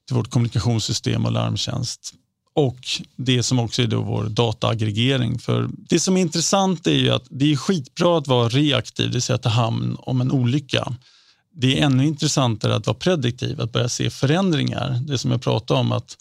till 0.06 0.16
vårt 0.16 0.30
kommunikationssystem 0.30 1.26
och 1.26 1.32
larmtjänst. 1.32 2.14
Och 2.54 2.78
det 3.16 3.42
som 3.42 3.58
också 3.58 3.82
är 3.82 3.86
då 3.86 4.02
vår 4.02 4.24
dataaggregering. 4.24 5.38
För 5.38 5.68
det 5.88 6.00
som 6.00 6.16
är 6.16 6.20
intressant 6.20 6.86
är 6.86 6.92
ju 6.92 7.10
att 7.10 7.26
det 7.30 7.52
är 7.52 7.56
skitbra 7.56 8.18
att 8.18 8.26
vara 8.26 8.48
reaktiv, 8.48 9.06
det 9.06 9.12
vill 9.12 9.22
säga 9.22 9.38
ta 9.38 9.48
hand 9.48 9.96
om 10.00 10.20
en 10.20 10.32
olycka 10.32 10.94
det 11.56 11.80
är 11.80 11.84
ännu 11.84 12.06
intressantare 12.06 12.74
att 12.74 12.86
vara 12.86 12.96
prediktiv, 12.96 13.60
att 13.60 13.72
börja 13.72 13.88
se 13.88 14.10
förändringar. 14.10 15.00
Det 15.06 15.18
som 15.18 15.30
jag 15.30 15.42
pratade 15.42 15.80
om, 15.80 15.92
att 15.92 16.16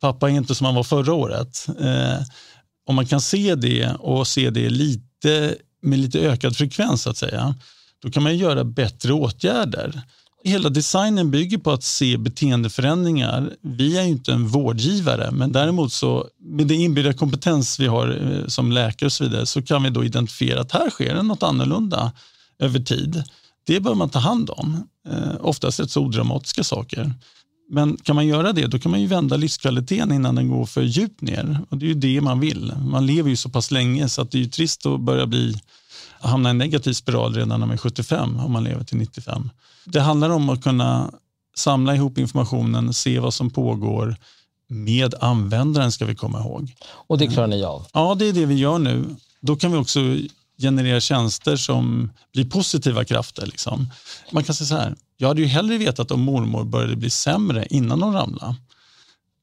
pappa 0.00 0.30
är 0.30 0.34
inte 0.34 0.54
som 0.54 0.64
han 0.64 0.74
var 0.74 0.82
förra 0.82 1.12
året. 1.12 1.66
Eh, 1.80 2.22
om 2.86 2.94
man 2.94 3.06
kan 3.06 3.20
se 3.20 3.54
det 3.54 3.88
och 3.98 4.26
se 4.26 4.50
det 4.50 4.70
lite, 4.70 5.54
med 5.82 5.98
lite 5.98 6.20
ökad 6.20 6.56
frekvens, 6.56 7.02
så 7.02 7.10
att 7.10 7.16
säga, 7.16 7.54
då 8.02 8.10
kan 8.10 8.22
man 8.22 8.36
göra 8.36 8.64
bättre 8.64 9.12
åtgärder. 9.12 10.02
Hela 10.46 10.68
designen 10.68 11.30
bygger 11.30 11.58
på 11.58 11.72
att 11.72 11.82
se 11.82 12.16
beteendeförändringar. 12.16 13.50
Vi 13.62 13.98
är 13.98 14.02
ju 14.02 14.08
inte 14.08 14.32
en 14.32 14.48
vårdgivare, 14.48 15.30
men 15.30 15.52
däremot 15.52 15.92
så 15.92 16.28
med 16.40 16.66
den 16.66 16.80
inbyggda 16.80 17.12
kompetens 17.12 17.80
vi 17.80 17.86
har 17.86 18.08
eh, 18.08 18.46
som 18.46 18.72
läkare 18.72 19.06
och 19.06 19.12
så 19.12 19.24
vidare 19.24 19.46
så 19.46 19.62
kan 19.62 19.82
vi 19.82 19.90
då 19.90 20.04
identifiera 20.04 20.60
att 20.60 20.72
här 20.72 20.90
sker 20.90 21.14
det 21.14 21.22
något 21.22 21.42
annorlunda 21.42 22.12
över 22.58 22.80
tid. 22.80 23.22
Det 23.66 23.80
bör 23.80 23.94
man 23.94 24.10
ta 24.10 24.18
hand 24.18 24.50
om. 24.50 24.88
Eh, 25.08 25.34
oftast 25.40 25.80
rätt 25.80 25.90
så 25.90 26.00
odramatiska 26.00 26.64
saker. 26.64 27.12
Men 27.70 27.96
kan 27.96 28.16
man 28.16 28.26
göra 28.26 28.52
det, 28.52 28.66
då 28.66 28.78
kan 28.78 28.90
man 28.90 29.00
ju 29.00 29.06
vända 29.06 29.36
livskvaliteten 29.36 30.12
innan 30.12 30.34
den 30.34 30.48
går 30.48 30.66
för 30.66 30.82
djupt 30.82 31.20
ner. 31.20 31.58
Och 31.70 31.78
det 31.78 31.86
är 31.86 31.88
ju 31.88 31.94
det 31.94 32.20
man 32.20 32.40
vill. 32.40 32.72
Man 32.86 33.06
lever 33.06 33.30
ju 33.30 33.36
så 33.36 33.48
pass 33.48 33.70
länge 33.70 34.08
så 34.08 34.22
att 34.22 34.30
det 34.30 34.38
är 34.38 34.42
ju 34.42 34.48
trist 34.48 34.86
att 34.86 35.00
börja 35.00 35.26
bli, 35.26 35.54
hamna 36.20 36.48
i 36.48 36.50
en 36.50 36.58
negativ 36.58 36.92
spiral 36.92 37.34
redan 37.34 37.48
när 37.48 37.66
man 37.66 37.70
är 37.70 37.76
75 37.76 38.36
om 38.36 38.52
man 38.52 38.64
lever 38.64 38.84
till 38.84 38.98
95. 38.98 39.50
Det 39.84 40.00
handlar 40.00 40.30
om 40.30 40.48
att 40.48 40.62
kunna 40.62 41.10
samla 41.56 41.94
ihop 41.94 42.18
informationen, 42.18 42.94
se 42.94 43.18
vad 43.18 43.34
som 43.34 43.50
pågår 43.50 44.16
med 44.68 45.14
användaren 45.20 45.92
ska 45.92 46.04
vi 46.04 46.14
komma 46.14 46.40
ihåg. 46.40 46.74
Och 46.84 47.18
det 47.18 47.26
klarar 47.26 47.46
ni 47.46 47.64
av? 47.64 47.86
Ja, 47.92 48.14
det 48.14 48.28
är 48.28 48.32
det 48.32 48.46
vi 48.46 48.54
gör 48.54 48.78
nu. 48.78 49.04
Då 49.40 49.56
kan 49.56 49.72
vi 49.72 49.78
också 49.78 50.00
generera 50.58 51.00
tjänster 51.00 51.56
som 51.56 52.10
blir 52.32 52.44
positiva 52.44 53.04
krafter. 53.04 53.46
Liksom. 53.46 53.90
Man 54.30 54.44
kan 54.44 54.54
säga 54.54 54.66
så 54.66 54.76
här, 54.76 54.96
jag 55.16 55.28
hade 55.28 55.40
ju 55.40 55.46
hellre 55.46 55.78
vetat 55.78 56.10
om 56.10 56.20
mormor 56.20 56.64
började 56.64 56.96
bli 56.96 57.10
sämre 57.10 57.66
innan 57.70 58.02
hon 58.02 58.14
ramlade. 58.14 58.54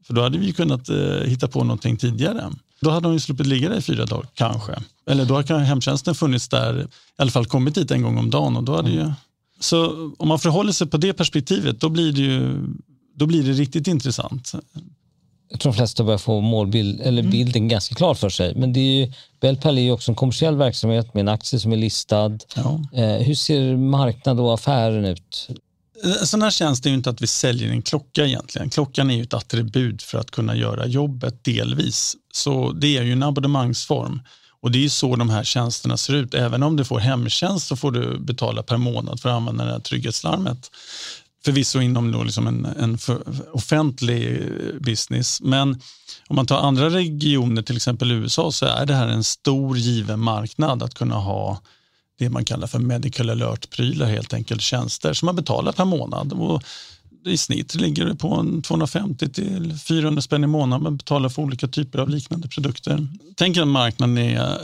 För 0.07 0.13
då 0.13 0.21
hade 0.21 0.37
vi 0.37 0.53
kunnat 0.53 0.89
eh, 0.89 0.97
hitta 1.25 1.47
på 1.47 1.63
någonting 1.63 1.97
tidigare. 1.97 2.51
Då 2.81 2.89
hade 2.89 3.07
hon 3.07 3.13
ju 3.13 3.19
sluppit 3.19 3.47
ligga 3.47 3.69
där 3.69 3.77
i 3.77 3.81
fyra 3.81 4.05
dagar, 4.05 4.27
kanske. 4.33 4.71
Eller 5.05 5.25
då 5.25 5.35
hade 5.35 5.59
hemtjänsten 5.59 6.15
funnits 6.15 6.49
där, 6.49 6.81
i 6.81 6.87
alla 7.17 7.31
fall 7.31 7.45
kommit 7.45 7.75
dit 7.75 7.91
en 7.91 8.01
gång 8.01 8.17
om 8.17 8.29
dagen. 8.29 8.57
Och 8.57 8.63
då 8.63 8.75
hade 8.75 8.91
mm. 8.91 9.07
ju... 9.07 9.13
Så 9.61 10.11
om 10.17 10.27
man 10.27 10.39
förhåller 10.39 10.71
sig 10.71 10.87
på 10.87 10.97
det 10.97 11.13
perspektivet, 11.13 11.79
då 11.79 11.89
blir 11.89 12.11
det, 12.11 12.21
ju, 12.21 12.67
då 13.15 13.25
blir 13.25 13.43
det 13.43 13.51
riktigt 13.51 13.87
intressant 13.87 14.53
jag 15.51 15.59
tror 15.59 15.71
de 15.71 15.75
flesta 15.75 16.03
börjar 16.03 16.17
få 16.17 16.41
målbild, 16.41 17.01
eller 17.01 17.21
mm. 17.21 17.31
bilden 17.31 17.67
ganska 17.67 17.95
klar 17.95 18.13
för 18.13 18.29
sig. 18.29 18.55
Men 18.55 18.73
det 18.73 18.79
är 18.79 19.05
ju, 19.05 19.13
Bellpal 19.41 19.77
är 19.77 19.81
ju 19.81 19.91
också 19.91 20.11
en 20.11 20.15
kommersiell 20.15 20.55
verksamhet 20.55 21.13
med 21.13 21.21
en 21.21 21.27
aktie 21.27 21.59
som 21.59 21.71
är 21.71 21.77
listad. 21.77 22.37
Ja. 22.55 22.81
Eh, 22.93 23.17
hur 23.17 23.35
ser 23.35 23.77
marknad 23.77 24.39
och 24.39 24.53
affären 24.53 25.05
ut? 25.05 25.47
Eh, 26.03 26.11
sån 26.11 26.41
här 26.41 26.51
tjänst 26.51 26.85
är 26.85 26.89
ju 26.89 26.95
inte 26.95 27.09
att 27.09 27.21
vi 27.21 27.27
säljer 27.27 27.69
en 27.69 27.81
klocka 27.81 28.25
egentligen. 28.25 28.69
Klockan 28.69 29.11
är 29.11 29.15
ju 29.15 29.23
ett 29.23 29.33
attribut 29.33 30.03
för 30.03 30.17
att 30.17 30.31
kunna 30.31 30.55
göra 30.55 30.85
jobbet 30.85 31.43
delvis. 31.43 32.15
Så 32.33 32.71
det 32.71 32.97
är 32.97 33.03
ju 33.03 33.11
en 33.11 33.23
abonnemangsform. 33.23 34.21
Och 34.61 34.71
det 34.71 34.85
är 34.85 34.89
så 34.89 35.15
de 35.15 35.29
här 35.29 35.43
tjänsterna 35.43 35.97
ser 35.97 36.13
ut. 36.13 36.33
Även 36.33 36.63
om 36.63 36.75
du 36.75 36.85
får 36.85 36.99
hemtjänst 36.99 37.67
så 37.67 37.75
får 37.75 37.91
du 37.91 38.19
betala 38.19 38.63
per 38.63 38.77
månad 38.77 39.19
för 39.19 39.29
att 39.29 39.35
använda 39.35 39.65
det 39.65 39.71
här 39.71 39.79
trygghetslarmet 39.79 40.71
förvisso 41.45 41.81
inom 41.81 42.11
då 42.11 42.23
liksom 42.23 42.47
en, 42.47 42.65
en 42.65 42.97
offentlig 43.51 44.51
business. 44.81 45.41
Men 45.41 45.81
om 46.27 46.35
man 46.35 46.45
tar 46.45 46.57
andra 46.57 46.89
regioner, 46.89 47.61
till 47.61 47.75
exempel 47.75 48.11
USA, 48.11 48.51
så 48.51 48.65
är 48.65 48.85
det 48.85 48.93
här 48.93 49.07
en 49.07 49.23
stor 49.23 49.77
given 49.77 50.19
marknad 50.19 50.83
att 50.83 50.93
kunna 50.93 51.15
ha 51.15 51.61
det 52.19 52.29
man 52.29 52.45
kallar 52.45 52.67
för 52.67 52.79
medical 52.79 53.29
alert-prylar, 53.29 54.05
helt 54.05 54.33
enkelt 54.33 54.61
tjänster 54.61 55.13
som 55.13 55.25
man 55.25 55.35
betalar 55.35 55.71
per 55.71 55.85
månad. 55.85 56.33
Och 56.33 56.63
i 57.25 57.37
snitt 57.37 57.75
ligger 57.75 58.05
det 58.05 58.15
på 58.15 58.61
250 58.63 59.29
till 59.29 59.77
400 59.87 60.21
spänn 60.21 60.43
i 60.43 60.47
månaden 60.47 60.83
man 60.83 60.97
betalar 60.97 61.29
för 61.29 61.41
olika 61.41 61.67
typer 61.67 61.99
av 61.99 62.09
liknande 62.09 62.47
produkter. 62.47 63.07
Tänk 63.35 63.57
att 63.57 63.67
marknaden 63.67 64.17
är 64.17 64.57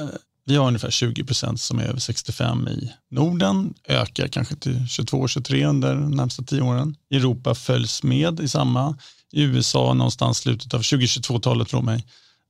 vi 0.48 0.56
har 0.56 0.68
ungefär 0.68 0.92
20 0.92 1.24
procent 1.24 1.62
som 1.62 1.80
är 1.80 1.84
över 1.84 2.00
65 2.00 2.68
i 2.68 2.92
Norden, 3.12 3.74
ökar 3.88 4.28
kanske 4.28 4.56
till 4.56 4.78
22-23 4.78 5.66
under 5.66 5.96
de 5.96 6.12
närmsta 6.12 6.44
tio 6.44 6.62
åren. 6.62 6.96
Europa 7.12 7.56
följs 7.56 8.04
med 8.04 8.40
i 8.40 8.48
samma. 8.48 8.98
I 9.32 9.42
USA 9.44 9.94
någonstans 9.94 10.38
slutet 10.38 10.74
av 10.74 10.82
2022-talet 10.82 11.68
tror 11.68 11.82
mig 11.82 12.06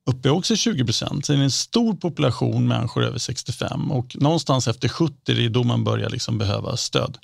uppe 0.09 0.29
också 0.29 0.55
20 0.55 0.85
procent. 0.85 1.25
Så 1.25 1.33
det 1.33 1.39
är 1.39 1.43
en 1.43 1.51
stor 1.51 1.93
population 1.93 2.67
människor 2.67 3.03
över 3.03 3.19
65 3.19 3.91
och 3.91 4.15
någonstans 4.19 4.67
efter 4.67 4.87
70 4.89 5.45
är 5.45 5.49
då 5.49 5.63
man 5.63 5.83
börjar 5.83 6.09
liksom 6.09 6.37
behöva 6.37 6.77
stöd. 6.77 7.17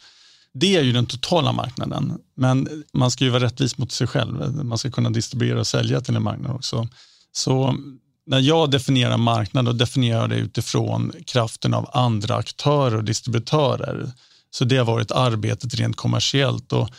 Det 0.53 0.75
är 0.75 0.81
ju 0.81 0.91
den 0.91 1.05
totala 1.05 1.51
marknaden, 1.51 2.17
men 2.35 2.83
man 2.93 3.11
ska 3.11 3.23
ju 3.23 3.29
vara 3.29 3.43
rättvis 3.43 3.77
mot 3.77 3.91
sig 3.91 4.07
själv. 4.07 4.65
Man 4.65 4.77
ska 4.77 4.91
kunna 4.91 5.09
distribuera 5.09 5.59
och 5.59 5.67
sälja 5.67 6.01
till 6.01 6.15
en 6.15 6.23
marknad 6.23 6.55
också. 6.55 6.87
Så 7.31 7.77
när 8.25 8.39
jag 8.39 8.71
definierar 8.71 9.17
marknad, 9.17 9.65
då 9.65 9.73
definierar 9.73 10.21
jag 10.21 10.29
det 10.29 10.35
utifrån 10.35 11.11
kraften 11.25 11.73
av 11.73 11.89
andra 11.93 12.35
aktörer 12.35 12.97
och 12.97 13.03
distributörer. 13.03 14.11
Så 14.51 14.65
det 14.65 14.77
har 14.77 14.85
varit 14.85 15.11
arbetet 15.11 15.75
rent 15.75 15.95
kommersiellt. 15.95 16.73
Och 16.73 16.89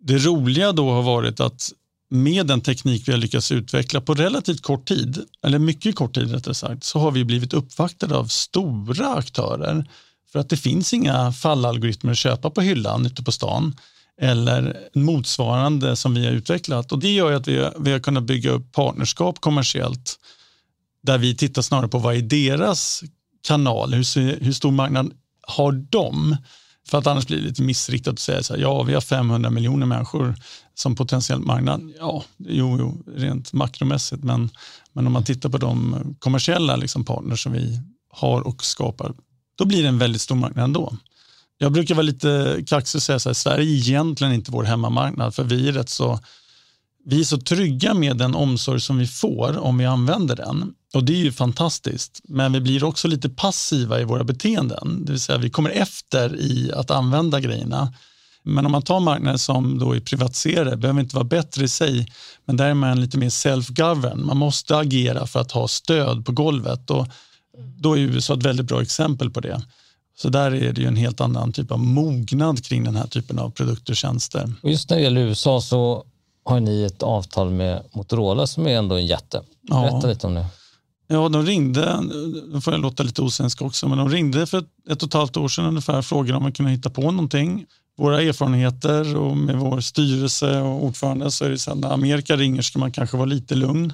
det 0.00 0.18
roliga 0.18 0.72
då 0.72 0.90
har 0.90 1.02
varit 1.02 1.40
att 1.40 1.72
med 2.10 2.46
den 2.46 2.60
teknik 2.60 3.08
vi 3.08 3.12
har 3.12 3.18
lyckats 3.18 3.52
utveckla 3.52 4.00
på 4.00 4.14
relativt 4.14 4.62
kort 4.62 4.88
tid, 4.88 5.24
eller 5.42 5.58
mycket 5.58 5.96
kort 5.96 6.14
tid 6.14 6.30
rättare 6.30 6.54
sagt, 6.54 6.84
så 6.84 6.98
har 6.98 7.10
vi 7.10 7.24
blivit 7.24 7.52
uppvaktade 7.52 8.16
av 8.16 8.26
stora 8.26 9.14
aktörer. 9.14 9.88
För 10.32 10.38
att 10.38 10.48
det 10.48 10.56
finns 10.56 10.94
inga 10.94 11.32
fallalgoritmer 11.32 12.12
att 12.12 12.18
köpa 12.18 12.50
på 12.50 12.60
hyllan 12.60 13.06
ute 13.06 13.22
på 13.22 13.32
stan 13.32 13.76
eller 14.20 14.88
motsvarande 14.94 15.96
som 15.96 16.14
vi 16.14 16.26
har 16.26 16.32
utvecklat. 16.32 16.92
Och 16.92 16.98
Det 16.98 17.12
gör 17.12 17.32
att 17.32 17.48
vi 17.48 17.58
har, 17.58 17.74
vi 17.78 17.92
har 17.92 17.98
kunnat 17.98 18.22
bygga 18.22 18.50
upp 18.50 18.72
partnerskap 18.72 19.40
kommersiellt 19.40 20.18
där 21.02 21.18
vi 21.18 21.36
tittar 21.36 21.62
snarare 21.62 21.88
på 21.88 21.98
vad 21.98 22.16
är 22.16 22.22
deras 22.22 23.02
kanal, 23.46 23.94
hur, 23.94 24.40
hur 24.40 24.52
stor 24.52 24.70
marknad 24.70 25.12
har 25.46 25.72
de? 25.72 26.36
För 26.88 26.98
att 26.98 27.06
annars 27.06 27.26
blir 27.26 27.38
det 27.38 27.44
lite 27.44 27.62
missriktat 27.62 28.12
att 28.12 28.18
säga 28.18 28.42
så 28.42 28.54
här, 28.54 28.60
ja 28.60 28.82
vi 28.82 28.94
har 28.94 29.00
500 29.00 29.50
miljoner 29.50 29.86
människor 29.86 30.34
som 30.74 30.94
potentiell 30.94 31.40
marknad. 31.40 31.92
Ja, 31.98 32.24
jo, 32.38 32.76
jo 32.78 33.02
rent 33.16 33.52
makromässigt, 33.52 34.24
men, 34.24 34.50
men 34.92 35.06
om 35.06 35.12
man 35.12 35.24
tittar 35.24 35.48
på 35.48 35.58
de 35.58 35.96
kommersiella 36.18 36.76
liksom, 36.76 37.04
partners 37.04 37.42
som 37.42 37.52
vi 37.52 37.80
har 38.10 38.40
och 38.40 38.64
skapar, 38.64 39.12
då 39.56 39.64
blir 39.64 39.82
det 39.82 39.88
en 39.88 39.98
väldigt 39.98 40.22
stor 40.22 40.34
marknad 40.34 40.64
ändå. 40.64 40.96
Jag 41.58 41.72
brukar 41.72 41.94
vara 41.94 42.02
lite 42.02 42.62
kaxig 42.66 42.98
och 42.98 43.02
säga 43.02 43.16
att 43.16 43.36
Sverige 43.36 43.64
är 43.64 43.74
egentligen 43.74 44.32
inte 44.32 44.50
vår 44.50 44.64
hemmamarknad, 44.64 45.34
för 45.34 45.44
vi 45.44 45.68
är 45.68 45.72
rätt 45.72 45.88
så 45.88 46.20
vi 47.04 47.20
är 47.20 47.24
så 47.24 47.38
trygga 47.38 47.94
med 47.94 48.16
den 48.16 48.34
omsorg 48.34 48.80
som 48.80 48.98
vi 48.98 49.06
får 49.06 49.58
om 49.58 49.78
vi 49.78 49.84
använder 49.84 50.36
den. 50.36 50.74
Och 50.94 51.04
det 51.04 51.12
är 51.12 51.24
ju 51.24 51.32
fantastiskt, 51.32 52.20
men 52.24 52.52
vi 52.52 52.60
blir 52.60 52.84
också 52.84 53.08
lite 53.08 53.28
passiva 53.28 54.00
i 54.00 54.04
våra 54.04 54.24
beteenden. 54.24 55.04
Det 55.04 55.12
vill 55.12 55.20
säga 55.20 55.38
vi 55.38 55.50
kommer 55.50 55.70
efter 55.70 56.36
i 56.36 56.72
att 56.72 56.90
använda 56.90 57.40
grejerna. 57.40 57.94
Men 58.42 58.66
om 58.66 58.72
man 58.72 58.82
tar 58.82 59.00
marknader 59.00 59.38
som 59.38 59.78
då 59.78 59.96
är 59.96 60.00
privatiserade, 60.00 60.76
behöver 60.76 61.00
inte 61.00 61.16
vara 61.16 61.24
bättre 61.24 61.64
i 61.64 61.68
sig, 61.68 62.12
men 62.44 62.56
där 62.56 62.66
är 62.66 62.74
man 62.74 63.00
lite 63.00 63.18
mer 63.18 63.28
self-govern. 63.28 64.24
Man 64.24 64.36
måste 64.36 64.76
agera 64.76 65.26
för 65.26 65.40
att 65.40 65.52
ha 65.52 65.68
stöd 65.68 66.26
på 66.26 66.32
golvet 66.32 66.90
och 66.90 67.06
då 67.58 67.98
är 67.98 68.00
USA 68.00 68.34
ett 68.34 68.42
väldigt 68.42 68.66
bra 68.66 68.82
exempel 68.82 69.30
på 69.30 69.40
det. 69.40 69.62
Så 70.16 70.28
där 70.28 70.54
är 70.54 70.72
det 70.72 70.80
ju 70.80 70.86
en 70.86 70.96
helt 70.96 71.20
annan 71.20 71.52
typ 71.52 71.70
av 71.70 71.78
mognad 71.78 72.64
kring 72.64 72.84
den 72.84 72.96
här 72.96 73.06
typen 73.06 73.38
av 73.38 73.50
produkter 73.50 73.92
och 73.92 73.96
tjänster. 73.96 74.52
Och 74.62 74.70
just 74.70 74.90
när 74.90 74.96
det 74.96 75.02
gäller 75.02 75.20
USA 75.20 75.60
så 75.60 76.04
har 76.44 76.60
ni 76.60 76.82
ett 76.82 77.02
avtal 77.02 77.50
med 77.50 77.82
Motorola 77.92 78.46
som 78.46 78.66
är 78.66 78.70
ändå 78.70 78.94
en 78.94 79.06
jätte. 79.06 79.42
Berätta 79.70 79.98
ja. 80.02 80.08
lite 80.08 80.26
om 80.26 80.34
det. 80.34 80.46
Ja, 81.06 81.28
de 81.28 81.46
ringde, 81.46 82.00
nu 82.52 82.60
får 82.60 82.72
jag 82.72 82.80
låta 82.80 83.02
lite 83.02 83.22
osvensk 83.22 83.62
också, 83.62 83.88
men 83.88 83.98
de 83.98 84.08
ringde 84.08 84.46
för 84.46 84.58
ett, 84.58 84.68
ett 84.90 85.02
och 85.02 85.06
ett 85.08 85.14
halvt 85.14 85.36
år 85.36 85.48
sedan 85.48 85.64
ungefär 85.64 85.98
och 85.98 86.04
frågade 86.04 86.36
om 86.36 86.42
man 86.42 86.52
kunde 86.52 86.72
hitta 86.72 86.90
på 86.90 87.10
någonting. 87.10 87.66
Våra 87.98 88.22
erfarenheter 88.22 89.16
och 89.16 89.36
med 89.36 89.56
vår 89.56 89.80
styrelse 89.80 90.60
och 90.60 90.84
ordförande 90.84 91.30
så 91.30 91.44
är 91.44 91.50
det 91.50 91.58
så 91.58 91.70
att 91.70 91.78
när 91.78 91.92
Amerika 91.92 92.36
ringer 92.36 92.62
ska 92.62 92.78
man 92.78 92.92
kanske 92.92 93.16
vara 93.16 93.26
lite 93.26 93.54
lugn. 93.54 93.92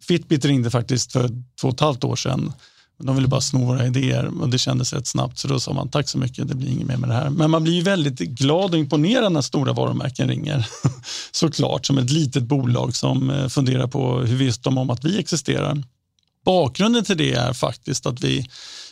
Fitbit 0.00 0.44
ringde 0.44 0.70
faktiskt 0.70 1.12
för 1.12 1.28
två 1.60 1.68
och 1.68 1.74
ett 1.74 1.80
halvt 1.80 2.04
år 2.04 2.16
sedan 2.16 2.52
de 2.98 3.16
ville 3.16 3.28
bara 3.28 3.40
sno 3.40 3.66
våra 3.66 3.86
idéer 3.86 4.40
och 4.40 4.48
det 4.48 4.58
kändes 4.58 4.92
rätt 4.92 5.06
snabbt 5.06 5.38
så 5.38 5.48
då 5.48 5.60
sa 5.60 5.72
man 5.72 5.88
tack 5.88 6.08
så 6.08 6.18
mycket, 6.18 6.48
det 6.48 6.54
blir 6.54 6.68
inget 6.68 6.86
mer 6.86 6.96
med 6.96 7.08
det 7.08 7.14
här. 7.14 7.30
Men 7.30 7.50
man 7.50 7.62
blir 7.62 7.72
ju 7.72 7.82
väldigt 7.82 8.18
glad 8.18 8.70
och 8.70 8.78
imponerad 8.78 9.32
när 9.32 9.40
stora 9.40 9.72
varumärken 9.72 10.28
ringer. 10.28 10.66
Såklart, 11.32 11.86
som 11.86 11.98
ett 11.98 12.10
litet 12.10 12.42
bolag 12.42 12.96
som 12.96 13.30
eh, 13.30 13.48
funderar 13.48 13.86
på 13.86 14.18
hur 14.18 14.36
visst 14.36 14.62
de 14.62 14.78
om 14.78 14.90
att 14.90 15.04
vi 15.04 15.18
existerar. 15.18 15.82
Bakgrunden 16.44 17.04
till 17.04 17.16
det 17.16 17.32
är 17.32 17.52
faktiskt 17.52 18.06
att 18.06 18.20
vi 18.20 18.46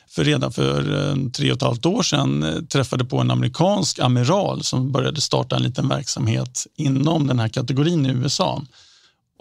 för 0.08 0.24
redan 0.24 0.52
för 0.52 1.08
eh, 1.08 1.30
tre 1.30 1.50
och 1.50 1.56
ett 1.56 1.62
halvt 1.62 1.86
år 1.86 2.02
sedan 2.02 2.42
eh, 2.42 2.62
träffade 2.62 3.04
på 3.04 3.18
en 3.18 3.30
amerikansk 3.30 3.98
amiral 3.98 4.62
som 4.62 4.92
började 4.92 5.20
starta 5.20 5.56
en 5.56 5.62
liten 5.62 5.88
verksamhet 5.88 6.66
inom 6.76 7.26
den 7.26 7.38
här 7.38 7.48
kategorin 7.48 8.06
i 8.06 8.08
USA. 8.08 8.62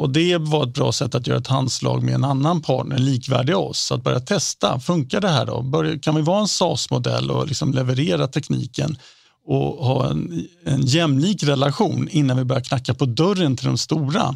Och 0.01 0.09
Det 0.09 0.37
var 0.37 0.63
ett 0.63 0.73
bra 0.73 0.91
sätt 0.91 1.15
att 1.15 1.27
göra 1.27 1.37
ett 1.37 1.47
handslag 1.47 2.03
med 2.03 2.13
en 2.13 2.23
annan 2.23 2.61
partner 2.61 2.97
likvärdig 2.97 3.57
oss. 3.57 3.91
Att 3.91 4.03
börja 4.03 4.19
testa, 4.19 4.79
funkar 4.79 5.21
det 5.21 5.29
här 5.29 5.45
då? 5.45 5.99
Kan 6.01 6.15
vi 6.15 6.21
vara 6.21 6.39
en 6.39 6.47
SAS-modell 6.47 7.31
och 7.31 7.47
liksom 7.47 7.73
leverera 7.73 8.27
tekniken 8.27 8.97
och 9.45 9.85
ha 9.85 10.09
en, 10.09 10.47
en 10.65 10.81
jämlik 10.81 11.43
relation 11.43 12.09
innan 12.11 12.37
vi 12.37 12.43
börjar 12.43 12.61
knacka 12.61 12.93
på 12.93 13.05
dörren 13.05 13.57
till 13.57 13.67
de 13.67 13.77
stora? 13.77 14.35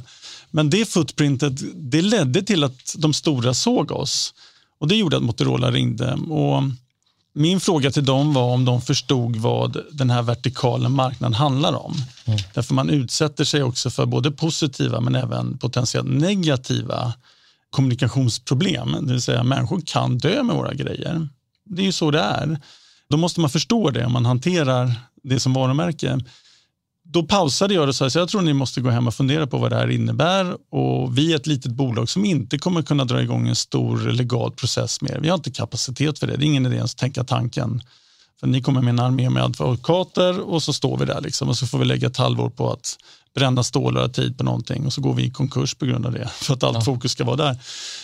Men 0.51 0.69
det 0.69 0.89
footprintet 0.89 1.53
det 1.75 2.01
ledde 2.01 2.41
till 2.41 2.63
att 2.63 2.95
de 2.98 3.13
stora 3.13 3.53
såg 3.53 3.91
oss 3.91 4.34
och 4.79 4.88
det 4.88 4.95
gjorde 4.95 5.17
att 5.17 5.24
Motorola 5.24 5.72
ringde. 5.72 6.13
Och 6.13 6.63
min 7.38 7.60
fråga 7.60 7.92
till 7.92 8.06
dem 8.06 8.34
var 8.34 8.54
om 8.54 8.65
de 8.65 8.82
förstod 8.82 9.36
vad 9.36 9.77
den 9.92 10.10
här 10.10 10.22
vertikala 10.22 10.89
marknaden 10.89 11.34
handlar 11.34 11.74
om. 11.74 11.94
Mm. 12.25 12.39
Därför 12.54 12.74
man 12.74 12.89
utsätter 12.89 13.44
sig 13.44 13.63
också 13.63 13.89
för 13.89 14.06
både 14.06 14.32
positiva 14.32 15.01
men 15.01 15.15
även 15.15 15.58
potentiellt 15.58 16.10
negativa 16.10 17.13
kommunikationsproblem. 17.70 18.98
Det 19.01 19.12
vill 19.13 19.22
säga 19.22 19.44
människor 19.44 19.82
kan 19.86 20.18
dö 20.18 20.44
med 20.44 20.56
våra 20.56 20.74
grejer. 20.74 21.27
Det 21.65 21.82
är 21.82 21.86
ju 21.86 21.92
så 21.92 22.12
det 22.12 22.20
är. 22.20 22.60
Då 23.10 23.18
måste 23.18 23.39
man 23.39 23.50
förstå 23.50 23.89
det 23.89 24.06
om 24.06 24.13
man 24.13 24.25
hanterar 24.25 24.94
det 25.24 25.39
som 25.39 25.54
varumärke 25.54 26.20
då 27.08 27.24
pausade 27.24 27.74
jag 27.74 27.88
och 27.88 27.96
sa 27.96 28.06
att 28.06 28.16
jag 28.16 28.30
tror 28.30 28.42
ni 28.42 28.54
måste 28.54 28.82
gå 28.82 28.90
hem 28.90 29.08
och 29.08 29.14
fundera 29.14 29.48
på 29.48 29.58
vad 29.58 29.72
det 29.72 29.76
här 29.76 29.90
innebär. 29.90 30.58
Och 30.72 31.18
vi 31.18 31.32
är 31.32 31.36
ett 31.36 31.48
litet 31.48 31.72
bolag 31.72 32.10
som 32.10 32.26
inte 32.26 32.58
kommer 32.58 32.82
kunna 32.82 33.06
dra 33.06 33.22
igång 33.22 33.48
en 33.48 33.56
stor 33.56 33.98
legal 33.98 34.52
process 34.52 35.02
mer. 35.02 35.20
Vi 35.22 35.30
har 35.30 35.36
inte 35.36 35.52
kapacitet 35.52 36.20
för 36.20 36.28
det. 36.28 36.38
Det 36.38 36.46
är 36.46 36.48
ingen 36.48 36.66
idé 36.66 36.76
ens 36.76 36.94
att 36.94 36.98
tänka 36.98 37.24
tanken. 37.24 37.82
För 38.40 38.48
ni 38.48 38.62
kommer 38.62 38.82
med 38.82 38.92
en 38.92 39.00
armé 39.00 39.30
med 39.30 39.44
advokater 39.44 40.40
och 40.40 40.64
så 40.64 40.74
står 40.74 40.98
vi 40.98 41.06
där 41.06 41.22
liksom 41.22 41.50
och 41.50 41.58
så 41.58 41.68
får 41.68 41.78
vi 41.78 41.86
lägga 41.86 42.08
ett 42.08 42.18
halvår 42.18 42.50
på 42.50 42.72
att 42.72 42.98
bränna 43.36 43.64
stålar 43.64 44.04
och 44.04 44.14
tid 44.14 44.38
på 44.38 44.44
någonting 44.44 44.86
och 44.86 44.94
så 44.94 45.02
går 45.02 45.14
vi 45.14 45.24
i 45.24 45.32
konkurs 45.32 45.76
på 45.76 45.86
grund 45.86 46.06
av 46.06 46.12
det 46.12 46.30
för 46.34 46.54
att 46.54 46.63
allt 46.63 46.78
ja. 46.78 46.82
fokus 46.82 47.12
ska 47.12 47.24
vara 47.24 47.36
där. 47.36 47.58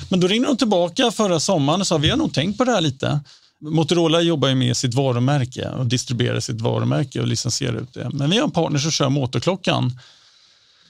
Men 0.10 0.20
då 0.20 0.28
ringde 0.28 0.48
de 0.48 0.58
tillbaka 0.58 1.12
förra 1.12 1.40
sommaren 1.40 1.82
och 1.82 1.88
sa 1.88 1.98
vi 1.98 2.10
har 2.10 2.18
nog 2.18 2.34
tänkt 2.34 2.58
på 2.58 2.64
det 2.64 2.72
här 2.72 2.82
lite. 2.82 3.20
Motorola 3.62 4.22
jobbar 4.22 4.48
ju 4.48 4.56
med 4.56 4.78
sitt 4.78 4.94
varumärke 4.94 5.70
och 5.70 5.86
distribuerar 5.86 6.40
sitt 6.40 6.62
varumärke 6.62 7.22
och 7.22 7.28
licensierar 7.28 7.76
ut 7.76 7.94
det. 7.94 8.10
Men 8.14 8.30
vi 8.30 8.38
har 8.38 8.44
en 8.44 8.52
partner 8.52 8.80
som 8.80 8.92
kör 8.92 9.10
motorklockan 9.10 10.00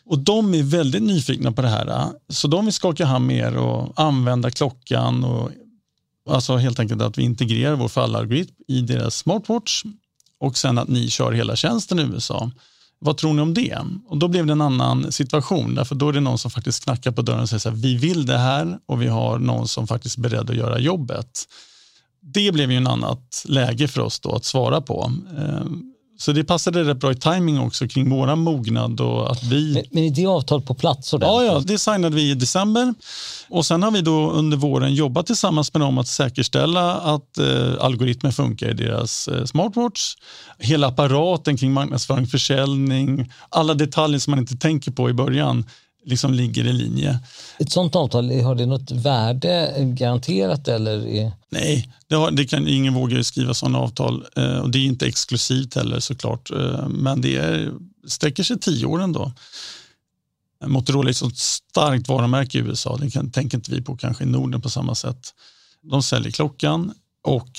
och 0.06 0.20
de 0.20 0.54
är 0.54 0.64
väldigt 0.64 1.04
nyfikna 1.04 1.52
på 1.52 1.62
det 1.62 1.68
här. 1.68 2.08
Så 2.30 2.48
de 2.48 2.66
vill 2.66 2.74
skaka 2.74 3.06
hand 3.06 3.26
med 3.26 3.38
er 3.38 3.58
och 3.58 3.94
använda 3.96 4.52
klockan 4.52 5.24
och 5.24 5.52
alltså 6.30 6.58
helt 6.58 6.80
enkelt 6.80 7.02
att 7.02 7.18
vi 7.18 7.24
integrerar 7.24 7.76
vår 7.76 7.88
fallalgoritm 7.88 8.56
i 8.68 8.82
deras 8.82 9.16
smartwatch 9.16 9.84
och 10.40 10.58
sen 10.58 10.78
att 10.78 10.88
ni 10.88 11.10
kör 11.10 11.32
hela 11.32 11.56
tjänsten 11.56 12.00
i 12.00 12.02
USA. 12.02 12.52
Vad 13.00 13.18
tror 13.18 13.34
ni 13.34 13.42
om 13.42 13.54
det? 13.54 13.78
Och 14.08 14.18
då 14.18 14.28
blev 14.28 14.46
det 14.46 14.52
en 14.52 14.62
annan 14.62 15.12
situation, 15.12 15.76
därför 15.76 15.96
då 15.96 16.10
är 16.10 16.14
det 16.14 16.20
någon 16.20 16.38
som 16.38 16.52
faktiskt 16.52 16.84
knackar 16.84 17.12
på 17.12 17.22
dörren 17.22 17.42
och 17.42 17.50
säger 17.50 17.60
så 17.60 17.70
här, 17.70 17.76
vi 17.76 17.96
vill 17.96 18.26
det 18.26 18.38
här 18.38 18.80
och 18.86 19.02
vi 19.02 19.08
har 19.08 19.40
någon 19.40 19.68
som 19.68 19.88
faktiskt 19.88 20.18
är 20.18 20.22
beredd 20.22 20.50
att 20.50 20.56
göra 20.56 20.80
jobbet 20.80 21.48
det 22.22 22.52
blev 22.54 22.72
ju 22.72 22.78
en 22.78 22.88
annat 22.88 23.44
läge 23.46 23.88
för 23.88 24.02
oss 24.02 24.20
då 24.20 24.36
att 24.36 24.46
svara 24.46 24.82
på. 24.82 25.12
Eh, 25.38 25.66
så 26.22 26.32
det 26.32 26.44
passade 26.44 26.84
rätt 26.84 26.98
bra 26.98 27.12
i 27.12 27.16
timing 27.16 27.60
också 27.60 27.88
kring 27.88 28.10
våra 28.10 28.36
mognad 28.36 29.02
och 29.02 29.32
att 29.32 29.44
vi... 29.44 29.74
Men, 29.74 29.84
men 29.92 30.04
är 30.04 30.16
det 30.16 30.26
avtal 30.26 30.62
på 30.62 30.74
plats? 30.74 31.14
Ja, 31.22 31.44
ja, 31.44 31.62
det 31.66 31.78
signade 31.78 32.16
vi 32.16 32.32
i 32.32 32.34
december 32.34 32.94
och 33.50 33.66
sen 33.66 33.84
har 33.84 33.92
vi 33.92 34.02
då 34.02 34.32
under 34.32 34.58
våren 34.58 34.94
jobbat 34.94 35.26
tillsammans 35.26 35.74
med 35.74 35.82
dem 35.82 35.98
att 35.98 36.08
säkerställa 36.08 36.96
att 36.96 37.38
eh, 37.38 37.74
algoritmer 37.80 38.32
funkar 38.32 38.70
i 38.70 38.74
deras 38.74 39.28
eh, 39.28 39.46
smartwatch. 39.46 40.16
Hela 40.58 40.88
apparaten 40.88 41.58
kring 41.58 41.74
marknadsföring, 41.74 42.28
försäljning, 42.28 43.32
alla 43.50 43.74
detaljer 43.74 44.20
som 44.20 44.32
man 44.32 44.40
inte 44.40 44.58
tänker 44.58 44.92
på 44.92 45.10
i 45.10 45.14
början 45.14 45.66
liksom 46.06 46.34
ligger 46.34 46.68
i 46.68 46.74
linje. 46.74 47.20
Ett 47.60 47.72
sånt 47.72 47.96
avtal, 47.96 48.42
har 48.42 48.56
det 48.56 48.66
något 48.66 48.92
värde 48.92 49.74
garanterat? 49.78 50.68
Eller 50.68 51.08
är... 51.08 51.32
Nej, 51.50 51.94
det, 52.08 52.16
har, 52.16 52.32
det 52.32 52.46
kan, 52.46 52.68
ingen 52.68 52.94
vågar 52.94 53.22
skriva 53.22 53.54
sådana 53.54 53.80
avtal 53.80 54.26
eh, 54.36 54.58
och 54.58 54.70
det 54.70 54.78
är 54.78 54.86
inte 54.86 55.08
exklusivt 55.08 55.76
heller 55.76 56.00
såklart. 56.00 56.52
Eh, 56.52 56.88
men 56.90 57.22
det 57.22 57.36
är, 57.36 57.72
sträcker 58.08 58.44
sig 58.44 58.60
tio 58.60 58.86
år 58.86 59.02
ändå. 59.02 59.32
Motorola 60.66 61.10
är 61.10 61.12
ett 61.12 61.18
så 61.18 61.30
starkt 61.30 62.08
varumärke 62.08 62.58
i 62.58 62.62
USA, 62.62 62.98
det 62.98 63.12
kan, 63.12 63.32
tänker 63.32 63.58
inte 63.58 63.72
vi 63.72 63.82
på 63.82 63.98
kanske 63.98 64.24
i 64.24 64.28
Norden 64.28 64.62
på 64.62 64.70
samma 64.70 64.96
sätt. 64.96 65.34
De 65.82 66.04
säljer 66.04 66.32
klockan 66.32 66.94
och 67.24 67.52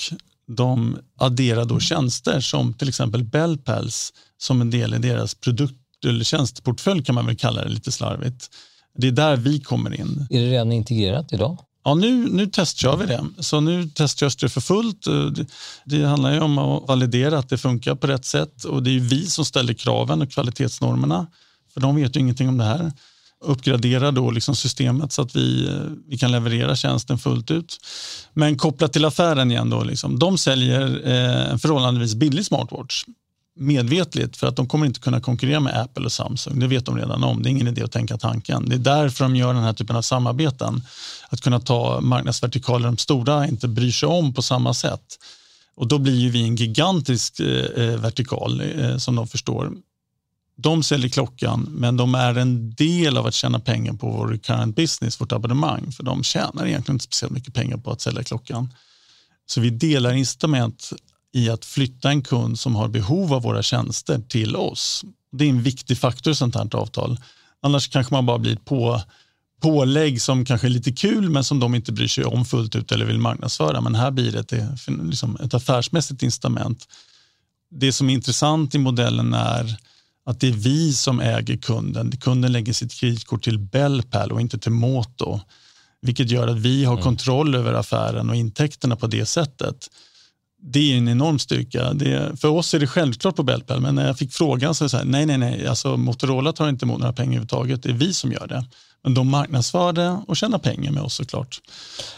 de 0.47 0.97
adderar 1.17 1.65
då 1.65 1.79
tjänster 1.79 2.39
som 2.39 2.73
till 2.73 2.89
exempel 2.89 3.23
Bell 3.23 3.57
Pals 3.57 4.13
som 4.37 4.61
en 4.61 4.69
del 4.69 4.93
i 4.93 4.97
deras 4.97 5.35
produkt 5.35 5.82
eller 6.09 6.23
tjänsteportfölj 6.23 7.03
kan 7.03 7.15
man 7.15 7.25
väl 7.25 7.35
kalla 7.35 7.63
det 7.63 7.69
lite 7.69 7.91
slarvigt. 7.91 8.49
Det 8.97 9.07
är 9.07 9.11
där 9.11 9.35
vi 9.35 9.59
kommer 9.59 9.99
in. 9.99 10.27
Är 10.29 10.39
det 10.39 10.51
redan 10.51 10.71
integrerat 10.71 11.33
idag? 11.33 11.57
Ja, 11.85 11.95
nu, 11.95 12.27
nu 12.29 12.47
testkör 12.47 12.97
vi 12.97 13.05
det. 13.05 13.25
Så 13.39 13.59
nu 13.59 13.89
testkörs 13.89 14.35
det 14.35 14.49
för 14.49 14.61
fullt. 14.61 15.03
Det, 15.35 15.45
det 15.85 16.05
handlar 16.05 16.33
ju 16.33 16.39
om 16.39 16.57
att 16.57 16.87
validera 16.87 17.37
att 17.39 17.49
det 17.49 17.57
funkar 17.57 17.95
på 17.95 18.07
rätt 18.07 18.25
sätt 18.25 18.63
och 18.63 18.83
det 18.83 18.95
är 18.95 18.99
vi 18.99 19.25
som 19.25 19.45
ställer 19.45 19.73
kraven 19.73 20.21
och 20.21 20.31
kvalitetsnormerna. 20.31 21.27
För 21.73 21.81
de 21.81 21.95
vet 21.95 22.15
ju 22.15 22.19
ingenting 22.19 22.49
om 22.49 22.57
det 22.57 22.63
här. 22.63 22.91
Uppgradera 23.45 24.11
då 24.11 24.31
liksom 24.31 24.55
systemet 24.55 25.11
så 25.11 25.21
att 25.21 25.35
vi, 25.35 25.69
vi 26.07 26.17
kan 26.17 26.31
leverera 26.31 26.75
tjänsten 26.75 27.19
fullt 27.19 27.51
ut. 27.51 27.77
Men 28.33 28.57
kopplat 28.57 28.93
till 28.93 29.05
affären 29.05 29.51
igen, 29.51 29.69
då, 29.69 29.83
liksom, 29.83 30.19
de 30.19 30.37
säljer 30.37 31.07
eh, 31.07 31.51
en 31.51 31.59
förhållandevis 31.59 32.15
billig 32.15 32.45
smartwatch 32.45 33.03
medvetligt 33.55 34.37
för 34.37 34.47
att 34.47 34.55
de 34.55 34.67
kommer 34.67 34.85
inte 34.85 34.99
kunna 34.99 35.21
konkurrera 35.21 35.59
med 35.59 35.81
Apple 35.81 36.05
och 36.05 36.11
Samsung. 36.11 36.59
Det 36.59 36.67
vet 36.67 36.85
de 36.85 36.97
redan 36.97 37.23
om. 37.23 37.43
Det 37.43 37.49
är 37.49 37.51
ingen 37.51 37.67
idé 37.67 37.83
att 37.83 37.91
tänka 37.91 38.17
tanken. 38.17 38.69
Det 38.69 38.75
är 38.75 38.79
därför 38.79 39.23
de 39.23 39.35
gör 39.35 39.53
den 39.53 39.63
här 39.63 39.73
typen 39.73 39.95
av 39.95 40.01
samarbeten. 40.01 40.81
Att 41.29 41.41
kunna 41.41 41.59
ta 41.59 42.01
marknadsvertikaler 42.01 42.85
de 42.85 42.97
stora 42.97 43.47
inte 43.47 43.67
bryr 43.67 43.91
sig 43.91 44.09
om 44.09 44.33
på 44.33 44.41
samma 44.41 44.73
sätt. 44.73 45.19
Och 45.75 45.87
då 45.87 45.99
blir 45.99 46.15
ju 46.15 46.29
vi 46.29 46.43
en 46.43 46.55
gigantisk 46.55 47.39
eh, 47.39 47.47
eh 47.47 47.99
vertikal 47.99 48.61
eh, 48.61 48.97
som 48.97 49.15
de 49.15 49.27
förstår. 49.27 49.71
De 50.55 50.83
säljer 50.83 51.09
klockan, 51.09 51.67
men 51.69 51.97
de 51.97 52.15
är 52.15 52.37
en 52.37 52.73
del 52.73 53.17
av 53.17 53.25
att 53.25 53.33
tjäna 53.33 53.59
pengar 53.59 53.93
på 53.93 54.09
vår 54.09 54.37
current 54.37 54.75
business, 54.75 55.21
vårt 55.21 55.31
abonnemang. 55.31 55.91
För 55.91 56.03
de 56.03 56.23
tjänar 56.23 56.67
egentligen 56.67 56.95
inte 56.95 57.05
speciellt 57.05 57.33
mycket 57.33 57.53
pengar 57.53 57.77
på 57.77 57.91
att 57.91 58.01
sälja 58.01 58.23
klockan. 58.23 58.73
Så 59.45 59.61
vi 59.61 59.69
delar 59.69 60.13
incitament 60.13 60.93
i 61.33 61.49
att 61.49 61.65
flytta 61.65 62.09
en 62.09 62.21
kund 62.21 62.59
som 62.59 62.75
har 62.75 62.87
behov 62.87 63.33
av 63.33 63.41
våra 63.41 63.63
tjänster 63.63 64.21
till 64.29 64.55
oss. 64.55 65.05
Det 65.31 65.45
är 65.45 65.49
en 65.49 65.63
viktig 65.63 65.97
faktor 65.97 66.33
i 66.33 66.35
sånt 66.35 66.55
här 66.55 66.75
avtal. 66.75 67.19
Annars 67.61 67.87
kanske 67.87 68.13
man 68.13 68.25
bara 68.25 68.39
blir 68.39 68.55
på 68.55 69.01
pålägg 69.61 70.21
som 70.21 70.45
kanske 70.45 70.67
är 70.67 70.69
lite 70.69 70.91
kul 70.91 71.29
men 71.29 71.43
som 71.43 71.59
de 71.59 71.75
inte 71.75 71.91
bryr 71.91 72.07
sig 72.07 72.23
om 72.23 72.45
fullt 72.45 72.75
ut 72.75 72.91
eller 72.91 73.05
vill 73.05 73.19
marknadsföra. 73.19 73.81
Men 73.81 73.95
här 73.95 74.11
blir 74.11 74.31
det 74.31 74.53
ett, 74.53 74.87
liksom 74.87 75.37
ett 75.43 75.53
affärsmässigt 75.53 76.23
incitament. 76.23 76.87
Det 77.71 77.93
som 77.93 78.09
är 78.09 78.13
intressant 78.13 78.75
i 78.75 78.77
modellen 78.77 79.33
är 79.33 79.77
att 80.25 80.39
det 80.39 80.47
är 80.47 80.53
vi 80.53 80.93
som 80.93 81.19
äger 81.19 81.57
kunden. 81.57 82.17
Kunden 82.17 82.51
lägger 82.51 82.73
sitt 82.73 82.93
kreditkort 82.93 83.43
till 83.43 83.59
Bellpal 83.59 84.31
och 84.31 84.41
inte 84.41 84.57
till 84.57 84.71
Moto. 84.71 85.39
Vilket 86.01 86.31
gör 86.31 86.47
att 86.47 86.59
vi 86.59 86.85
har 86.85 86.93
mm. 86.93 87.03
kontroll 87.03 87.55
över 87.55 87.73
affären 87.73 88.29
och 88.29 88.35
intäkterna 88.35 88.95
på 88.95 89.07
det 89.07 89.25
sättet 89.25 89.89
det 90.65 90.93
är 90.93 90.97
en 90.97 91.07
enorm 91.07 91.39
styrka. 91.39 91.93
Det, 91.93 92.39
för 92.41 92.47
oss 92.47 92.73
är 92.73 92.79
det 92.79 92.87
självklart 92.87 93.35
på 93.35 93.43
Bellpel, 93.43 93.81
men 93.81 93.95
när 93.95 94.07
jag 94.07 94.17
fick 94.17 94.33
frågan 94.33 94.75
så 94.75 94.83
är 94.83 94.85
det 94.85 94.89
så 94.89 94.97
här, 94.97 95.05
nej, 95.05 95.25
nej, 95.25 95.37
nej, 95.37 95.67
alltså 95.67 95.97
Motorola 95.97 96.53
tar 96.53 96.69
inte 96.69 96.85
emot 96.85 96.99
några 96.99 97.13
pengar 97.13 97.29
överhuvudtaget, 97.29 97.83
det 97.83 97.89
är 97.89 97.93
vi 97.93 98.13
som 98.13 98.31
gör 98.31 98.47
det. 98.47 98.65
Men 99.03 99.13
de 99.13 99.29
marknadsför 99.29 99.93
det 99.93 100.21
och 100.27 100.37
tjänar 100.37 100.57
pengar 100.57 100.91
med 100.91 101.03
oss 101.03 101.15
såklart. 101.15 101.61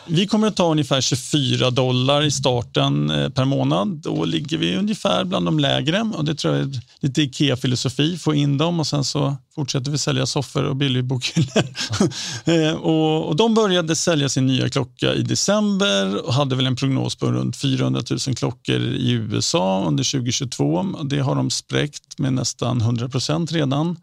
Vi 0.07 0.27
kommer 0.27 0.47
att 0.47 0.55
ta 0.55 0.71
ungefär 0.71 1.01
24 1.01 1.69
dollar 1.69 2.23
i 2.23 2.31
starten 2.31 3.09
eh, 3.09 3.29
per 3.29 3.45
månad. 3.45 3.87
Då 3.87 4.25
ligger 4.25 4.57
vi 4.57 4.75
ungefär 4.75 5.23
bland 5.23 5.45
de 5.45 5.59
lägre 5.59 6.01
och 6.01 6.25
det 6.25 6.35
tror 6.35 6.55
jag 6.55 6.63
är 6.63 6.81
lite 6.99 7.21
Ikea-filosofi, 7.21 8.17
få 8.17 8.33
in 8.33 8.57
dem 8.57 8.79
och 8.79 8.87
sen 8.87 9.03
så 9.03 9.35
fortsätter 9.55 9.91
vi 9.91 9.97
sälja 9.97 10.25
soffor 10.25 10.63
och 10.63 10.75
billigbokhyllor. 10.75 11.47
bokhyllor. 11.53 12.15
Eh, 12.45 12.73
och, 12.73 13.27
och 13.27 13.35
de 13.35 13.53
började 13.53 13.95
sälja 13.95 14.29
sin 14.29 14.45
nya 14.45 14.69
klocka 14.69 15.13
i 15.13 15.21
december 15.21 16.25
och 16.25 16.33
hade 16.33 16.55
väl 16.55 16.65
en 16.65 16.75
prognos 16.75 17.15
på 17.15 17.31
runt 17.31 17.57
400 17.57 18.01
000 18.27 18.35
klockor 18.35 18.81
i 18.81 19.11
USA 19.11 19.85
under 19.87 20.11
2022. 20.11 20.83
Det 21.03 21.19
har 21.19 21.35
de 21.35 21.49
spräckt 21.51 22.19
med 22.19 22.33
nästan 22.33 22.81
100 22.81 23.09
procent 23.09 23.51
redan. 23.51 23.97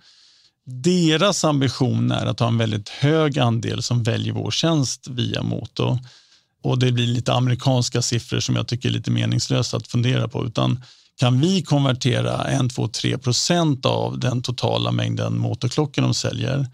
Deras 0.65 1.45
ambition 1.45 2.11
är 2.11 2.27
att 2.27 2.41
ha 2.41 2.49
en 2.49 2.59
väldigt 2.59 2.89
hög 2.89 3.39
andel 3.39 3.83
som 3.83 4.03
väljer 4.03 4.33
vår 4.33 4.51
tjänst 4.51 5.09
via 5.11 5.43
Moto. 5.43 5.99
Och 6.63 6.79
det 6.79 6.93
blir 6.93 7.07
lite 7.07 7.33
amerikanska 7.33 8.03
siffror 8.03 8.41
som 8.41 8.57
jag 8.57 8.67
tycker 8.69 8.89
är 8.89 8.93
lite 8.93 9.11
meningslösa 9.11 9.77
att 9.77 9.89
fundera 9.89 10.29
på. 10.29 10.47
Utan 10.47 10.83
kan 11.17 11.41
vi 11.41 11.63
konvertera 11.63 12.45
1, 12.45 12.75
2, 12.75 12.89
3 12.89 13.19
procent 13.19 13.87
av 13.87 14.19
den 14.19 14.43
totala 14.43 14.93
mängden 14.93 15.39
motorklockor 15.39 16.03
de 16.03 16.15
säljer, 16.15 16.67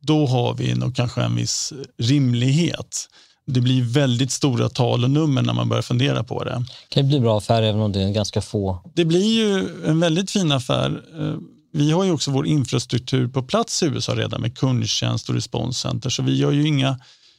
då 0.00 0.26
har 0.26 0.54
vi 0.54 0.74
nog 0.74 0.96
kanske 0.96 1.22
en 1.22 1.36
viss 1.36 1.72
rimlighet. 1.98 3.08
Det 3.46 3.60
blir 3.60 3.82
väldigt 3.82 4.32
stora 4.32 4.68
tal 4.68 5.04
och 5.04 5.10
nummer 5.10 5.42
när 5.42 5.52
man 5.52 5.68
börjar 5.68 5.82
fundera 5.82 6.24
på 6.24 6.44
det. 6.44 6.64
Det 6.88 6.94
kan 6.94 7.08
bli 7.08 7.20
bra 7.20 7.38
affär 7.38 7.62
även 7.62 7.80
om 7.80 7.92
det 7.92 8.02
är 8.02 8.10
ganska 8.10 8.42
få. 8.42 8.90
Det 8.94 9.04
blir 9.04 9.34
ju 9.34 9.68
en 9.86 10.00
väldigt 10.00 10.30
fin 10.30 10.52
affär. 10.52 11.02
Vi 11.72 11.90
har 11.90 12.04
ju 12.04 12.10
också 12.10 12.30
vår 12.30 12.46
infrastruktur 12.46 13.28
på 13.28 13.42
plats 13.42 13.82
i 13.82 13.86
USA 13.86 14.14
redan 14.14 14.40
med 14.40 14.58
kundtjänst 14.58 15.28
och 15.28 15.34
responscenter, 15.34 16.10
så 16.10 16.22
vi 16.22 16.36
gör 16.36 16.50
ju 16.50 16.66
inga, 16.66 16.98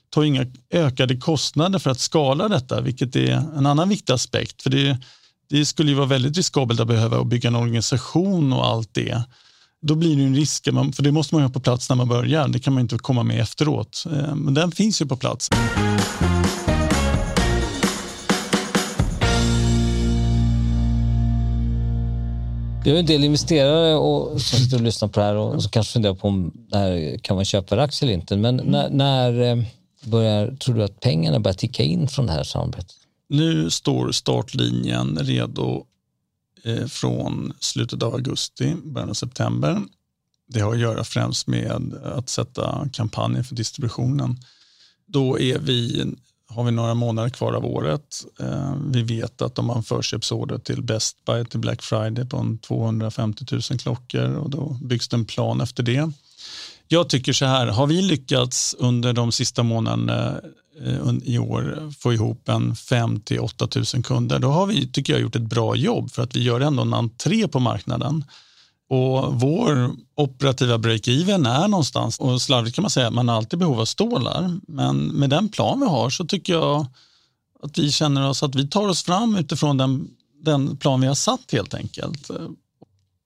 tar 0.10 0.24
inga 0.24 0.46
ökade 0.72 1.18
kostnader 1.18 1.80
för 1.80 1.90
att 1.90 2.00
skala 2.00 2.48
detta, 2.48 2.82
vilket 2.82 3.16
är 3.16 3.32
en 3.32 3.66
annan 3.66 3.90
viktig 3.90 4.14
aspekt. 4.14 4.62
För 4.62 4.70
det, 4.70 4.98
det 5.50 5.66
skulle 5.66 5.90
ju 5.90 5.96
vara 5.96 6.08
väldigt 6.08 6.38
riskabelt 6.38 6.80
att 6.80 6.88
behöva 6.88 7.24
bygga 7.24 7.48
en 7.50 7.56
organisation 7.56 8.54
och 8.54 8.66
allt 8.66 8.94
det. 8.94 9.24
Då 9.82 9.96
blir 9.96 10.16
det 10.16 10.24
en 10.24 10.36
risk, 10.36 10.64
för 10.64 11.02
det 11.02 11.12
måste 11.12 11.36
man 11.36 11.44
ha 11.44 11.50
på 11.50 11.60
plats 11.60 11.90
när 11.90 11.96
man 11.96 12.08
börjar. 12.08 12.48
Det 12.48 12.60
kan 12.60 12.74
man 12.74 12.82
inte 12.82 12.98
komma 12.98 13.24
med 13.24 13.40
efteråt. 13.40 14.04
Eh, 14.12 14.36
men 14.36 14.54
den 14.54 14.72
finns 14.72 15.02
ju 15.02 15.06
på 15.06 15.18
plats. 15.18 15.50
Vi 22.84 22.92
har 22.92 22.98
en 22.98 23.06
del 23.06 23.24
investerare 23.24 23.96
och, 23.96 24.42
som 24.42 24.60
sitter 24.60 24.78
och 24.78 24.84
lyssnar 24.84 25.08
på 25.08 25.20
det 25.20 25.26
här 25.26 25.36
och, 25.36 25.62
som 25.62 25.72
kanske 25.72 25.94
funderar 25.94 26.16
på 26.16 26.28
om 26.28 26.52
det 26.70 26.78
här 26.78 27.18
kan 27.18 27.36
man 27.36 27.46
köpa 27.46 27.82
aktier 27.82 28.10
eller 28.10 28.20
inte. 28.20 28.38
Men 28.38 28.60
mm. 28.60 28.72
när, 28.72 28.90
när 28.90 29.42
eh, 29.42 29.64
börjar, 30.04 30.56
tror 30.56 30.76
du 30.76 30.84
att 30.84 31.00
pengarna 31.00 31.40
börjar 31.40 31.56
ticka 31.56 31.84
in 31.84 32.08
från 32.08 32.26
det 32.26 32.32
här 32.32 32.44
samarbetet? 32.44 32.96
Nu 33.30 33.70
står 33.70 34.12
startlinjen 34.12 35.18
redo 35.22 35.86
eh, 36.64 36.86
från 36.86 37.54
slutet 37.60 38.04
av 38.04 38.14
augusti, 38.14 38.76
början 38.84 39.10
av 39.10 39.14
september. 39.14 39.82
Det 40.48 40.60
har 40.60 40.74
att 40.74 40.80
göra 40.80 41.04
främst 41.04 41.48
med 41.48 41.94
att 42.04 42.30
sätta 42.30 42.90
kampanjen 42.94 43.44
för 43.44 43.56
distributionen. 43.56 44.38
Då 45.06 45.40
är 45.40 45.60
vi 45.60 46.06
har 46.56 46.64
vi 46.64 46.72
några 46.72 46.94
månader 46.94 47.30
kvar 47.30 47.54
av 47.54 47.66
året. 47.66 48.26
Eh, 48.40 48.76
vi 48.92 49.02
vet 49.02 49.42
att 49.42 49.56
de 49.56 49.70
har 49.70 49.76
en 49.76 49.84
förköpsorder 49.84 50.58
till 50.58 50.84
Best 50.84 51.26
Buy 51.26 51.46
till 51.46 51.60
Black 51.60 51.82
Friday 51.82 52.26
på 52.26 52.58
250 52.68 53.46
000 53.52 53.62
klockor 53.62 54.36
och 54.36 54.50
då 54.50 54.78
byggs 54.82 55.08
det 55.08 55.16
en 55.16 55.26
plan 55.26 55.62
efter 55.62 55.84
det. 55.84 56.12
Jag 56.88 57.10
tycker 57.10 57.34
så 57.34 57.46
här, 57.46 57.68
har 57.68 57.88
vi 57.88 58.02
lyckats 58.02 58.76
under 58.80 59.14
de 59.14 59.32
sista 59.32 59.64
månaderna 59.64 60.40
eh, 60.86 61.14
i 61.24 61.38
år 61.38 61.94
få 62.00 62.14
ihop 62.14 62.50
en 62.50 62.76
5 62.76 63.20
till 63.20 63.40
8 63.40 63.68
000 63.76 64.04
kunder, 64.04 64.40
då 64.40 64.48
har 64.48 64.66
vi, 64.66 64.88
tycker 64.88 65.14
jag, 65.14 65.22
gjort 65.22 65.36
ett 65.36 65.42
bra 65.42 65.76
jobb 65.76 66.12
för 66.12 66.24
att 66.24 66.36
vi 66.36 66.44
gör 66.44 66.60
ändå 66.60 66.82
en 66.82 66.94
entré 66.94 67.48
på 67.48 67.60
marknaden. 67.60 68.26
Och 68.94 69.42
vår 69.42 69.92
operativa 70.16 70.78
break-even 70.78 71.50
är 71.50 71.68
någonstans, 71.68 72.20
och 72.20 72.42
slarvigt 72.42 72.76
kan 72.76 72.82
man 72.82 72.90
säga 72.90 73.08
att 73.08 73.14
man 73.14 73.30
har 73.30 73.36
alltid 73.36 73.60
behov 73.60 73.80
av 73.80 73.86
stålar, 73.86 74.60
men 74.68 75.08
med 75.08 75.30
den 75.30 75.50
plan 75.50 75.80
vi 75.80 75.86
har 75.86 76.10
så 76.10 76.26
tycker 76.26 76.54
jag 76.54 76.86
att 77.64 77.78
vi 77.78 77.92
känner 77.92 78.30
oss 78.30 78.44
att 78.44 78.56
vi 78.56 78.68
tar 78.68 78.88
oss 78.88 79.04
fram 79.04 79.36
utifrån 79.36 79.78
den, 79.78 80.08
den 80.44 80.78
plan 80.78 81.02
vi 81.02 81.08
har 81.08 81.16
satt 81.16 81.52
helt 81.52 81.74
enkelt. 81.74 82.30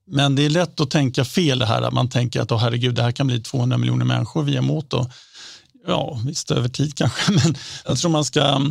Men 0.08 0.36
det 0.36 0.46
är 0.46 0.50
lätt 0.50 0.80
att 0.80 0.90
tänka 0.90 1.26
fel 1.26 1.60
det 1.60 1.66
här, 1.66 1.82
att 1.82 1.94
man 1.94 2.10
tänker 2.10 2.42
att 2.42 2.52
oh, 2.52 2.58
herregud, 2.58 2.96
det 2.96 3.04
här 3.04 3.12
kan 3.12 3.28
bli 3.28 3.40
200 3.40 3.78
miljoner 3.78 4.06
människor 4.06 4.44
via 4.44 4.62
Moto. 4.62 5.06
Ja, 5.88 6.22
visst 6.26 6.52
över 6.52 6.70
tid 6.70 6.96
kanske, 6.96 7.32
men 7.46 7.56
jag 7.86 7.98
tror 7.98 8.12
man 8.12 8.26
ska 8.26 8.62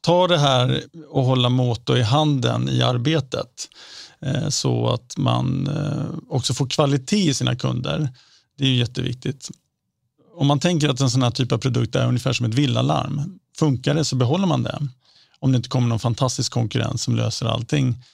ta 0.00 0.26
det 0.26 0.38
här 0.38 0.82
och 1.08 1.24
hålla 1.24 1.48
Moto 1.48 1.96
i 1.96 2.02
handen 2.02 2.68
i 2.68 2.82
arbetet. 2.82 3.68
Eh, 4.20 4.48
så 4.48 4.88
att 4.88 5.16
man 5.16 5.66
eh, 5.66 6.18
också 6.28 6.54
får 6.54 6.66
kvalitet 6.66 7.28
i 7.28 7.34
sina 7.34 7.56
kunder. 7.56 8.08
Det 8.58 8.64
är 8.64 8.68
ju 8.68 8.76
jätteviktigt. 8.76 9.50
Om 10.36 10.46
man 10.46 10.60
tänker 10.60 10.88
att 10.88 11.00
en 11.00 11.10
sån 11.10 11.22
här 11.22 11.30
typ 11.30 11.52
av 11.52 11.58
produkt 11.58 11.94
är 11.94 12.06
ungefär 12.06 12.32
som 12.32 12.46
ett 12.46 12.54
villalarm. 12.54 13.38
Funkar 13.58 13.94
det 13.94 14.04
så 14.04 14.16
behåller 14.16 14.46
man 14.46 14.62
det. 14.62 14.88
Om 15.38 15.52
det 15.52 15.56
inte 15.56 15.68
kommer 15.68 15.88
någon 15.88 15.98
fantastisk 15.98 16.52
konkurrens 16.52 17.02
som 17.02 17.16
löser 17.16 17.46
allting. 17.46 18.04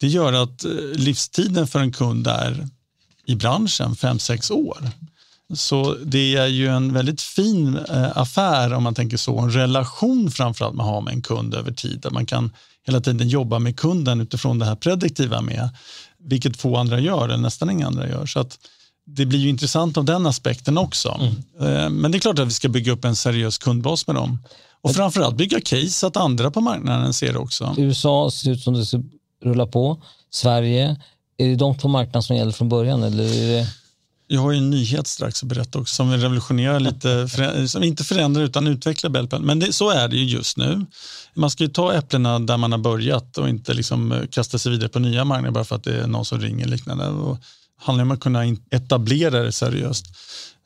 Det 0.00 0.06
gör 0.06 0.32
att 0.32 0.64
eh, 0.64 0.70
livstiden 0.94 1.66
för 1.66 1.80
en 1.80 1.92
kund 1.92 2.26
är 2.26 2.68
i 3.26 3.34
branschen 3.34 3.94
5-6 3.94 4.52
år. 4.52 4.90
Så 5.54 5.94
det 6.04 6.36
är 6.36 6.46
ju 6.46 6.68
en 6.68 6.92
väldigt 6.92 7.20
fin 7.20 7.78
affär 8.14 8.72
om 8.72 8.82
man 8.82 8.94
tänker 8.94 9.16
så, 9.16 9.38
en 9.38 9.52
relation 9.52 10.30
framförallt 10.30 10.74
man 10.74 10.86
har 10.86 11.00
med 11.00 11.14
en 11.14 11.22
kund 11.22 11.54
över 11.54 11.72
tid. 11.72 12.00
Där 12.00 12.10
man 12.10 12.26
kan 12.26 12.50
hela 12.86 13.00
tiden 13.00 13.28
jobba 13.28 13.58
med 13.58 13.76
kunden 13.76 14.20
utifrån 14.20 14.58
det 14.58 14.64
här 14.64 14.76
prediktiva 14.76 15.40
med, 15.40 15.68
vilket 16.18 16.56
få 16.56 16.76
andra 16.76 17.00
gör, 17.00 17.24
eller 17.24 17.36
nästan 17.36 17.70
inga 17.70 17.86
andra 17.86 18.08
gör. 18.08 18.26
Så 18.26 18.40
att 18.40 18.58
det 19.06 19.26
blir 19.26 19.38
ju 19.38 19.48
intressant 19.48 19.96
av 19.96 20.04
den 20.04 20.26
aspekten 20.26 20.78
också. 20.78 21.20
Mm. 21.20 21.76
Eh, 21.76 21.90
men 21.90 22.12
det 22.12 22.18
är 22.18 22.20
klart 22.20 22.38
att 22.38 22.48
vi 22.48 22.52
ska 22.52 22.68
bygga 22.68 22.92
upp 22.92 23.04
en 23.04 23.16
seriös 23.16 23.58
kundbas 23.58 24.06
med 24.06 24.16
dem. 24.16 24.38
Och 24.80 24.94
framförallt 24.94 25.36
bygga 25.36 25.60
case 25.60 25.88
så 25.88 26.06
att 26.06 26.16
andra 26.16 26.50
på 26.50 26.60
marknaden 26.60 27.14
ser 27.14 27.32
det 27.32 27.38
också. 27.38 27.74
USA 27.78 28.30
ser 28.30 28.50
ut 28.50 28.60
som 28.60 28.74
det 28.74 29.02
rulla 29.44 29.66
på. 29.66 30.02
Sverige, 30.30 30.96
är 31.36 31.48
det 31.48 31.56
de 31.56 31.78
två 31.78 31.88
marknaderna 31.88 32.22
som 32.22 32.36
gäller 32.36 32.52
från 32.52 32.68
början? 32.68 33.02
Eller 33.02 33.24
är 33.24 33.48
det... 33.48 33.66
Jag 34.32 34.40
har 34.40 34.52
en 34.52 34.70
nyhet 34.70 35.06
strax 35.06 35.42
att 35.42 35.48
berätta 35.48 35.78
också 35.78 35.94
som 35.94 36.12
revolutionerar 36.12 36.80
lite, 36.80 37.28
som 37.68 37.82
inte 37.82 38.04
förändrar 38.04 38.42
utan 38.42 38.66
utvecklar 38.66 39.10
Bellpen. 39.10 39.42
Men 39.42 39.58
det, 39.58 39.72
så 39.72 39.90
är 39.90 40.08
det 40.08 40.16
ju 40.16 40.24
just 40.24 40.56
nu. 40.56 40.86
Man 41.34 41.50
ska 41.50 41.64
ju 41.64 41.70
ta 41.70 41.92
äpplena 41.92 42.38
där 42.38 42.56
man 42.56 42.72
har 42.72 42.78
börjat 42.78 43.38
och 43.38 43.48
inte 43.48 43.74
liksom 43.74 44.12
eh, 44.12 44.26
kasta 44.30 44.58
sig 44.58 44.72
vidare 44.72 44.88
på 44.88 44.98
nya 44.98 45.24
marknader 45.24 45.52
bara 45.52 45.64
för 45.64 45.76
att 45.76 45.84
det 45.84 46.00
är 46.00 46.06
någon 46.06 46.24
som 46.24 46.40
ringer 46.40 46.66
liknande. 46.66 47.06
Och 47.06 47.38
handlar 47.80 48.04
om 48.04 48.10
att 48.10 48.20
kunna 48.20 48.44
etablera 48.70 49.42
det 49.42 49.52
seriöst. 49.52 50.06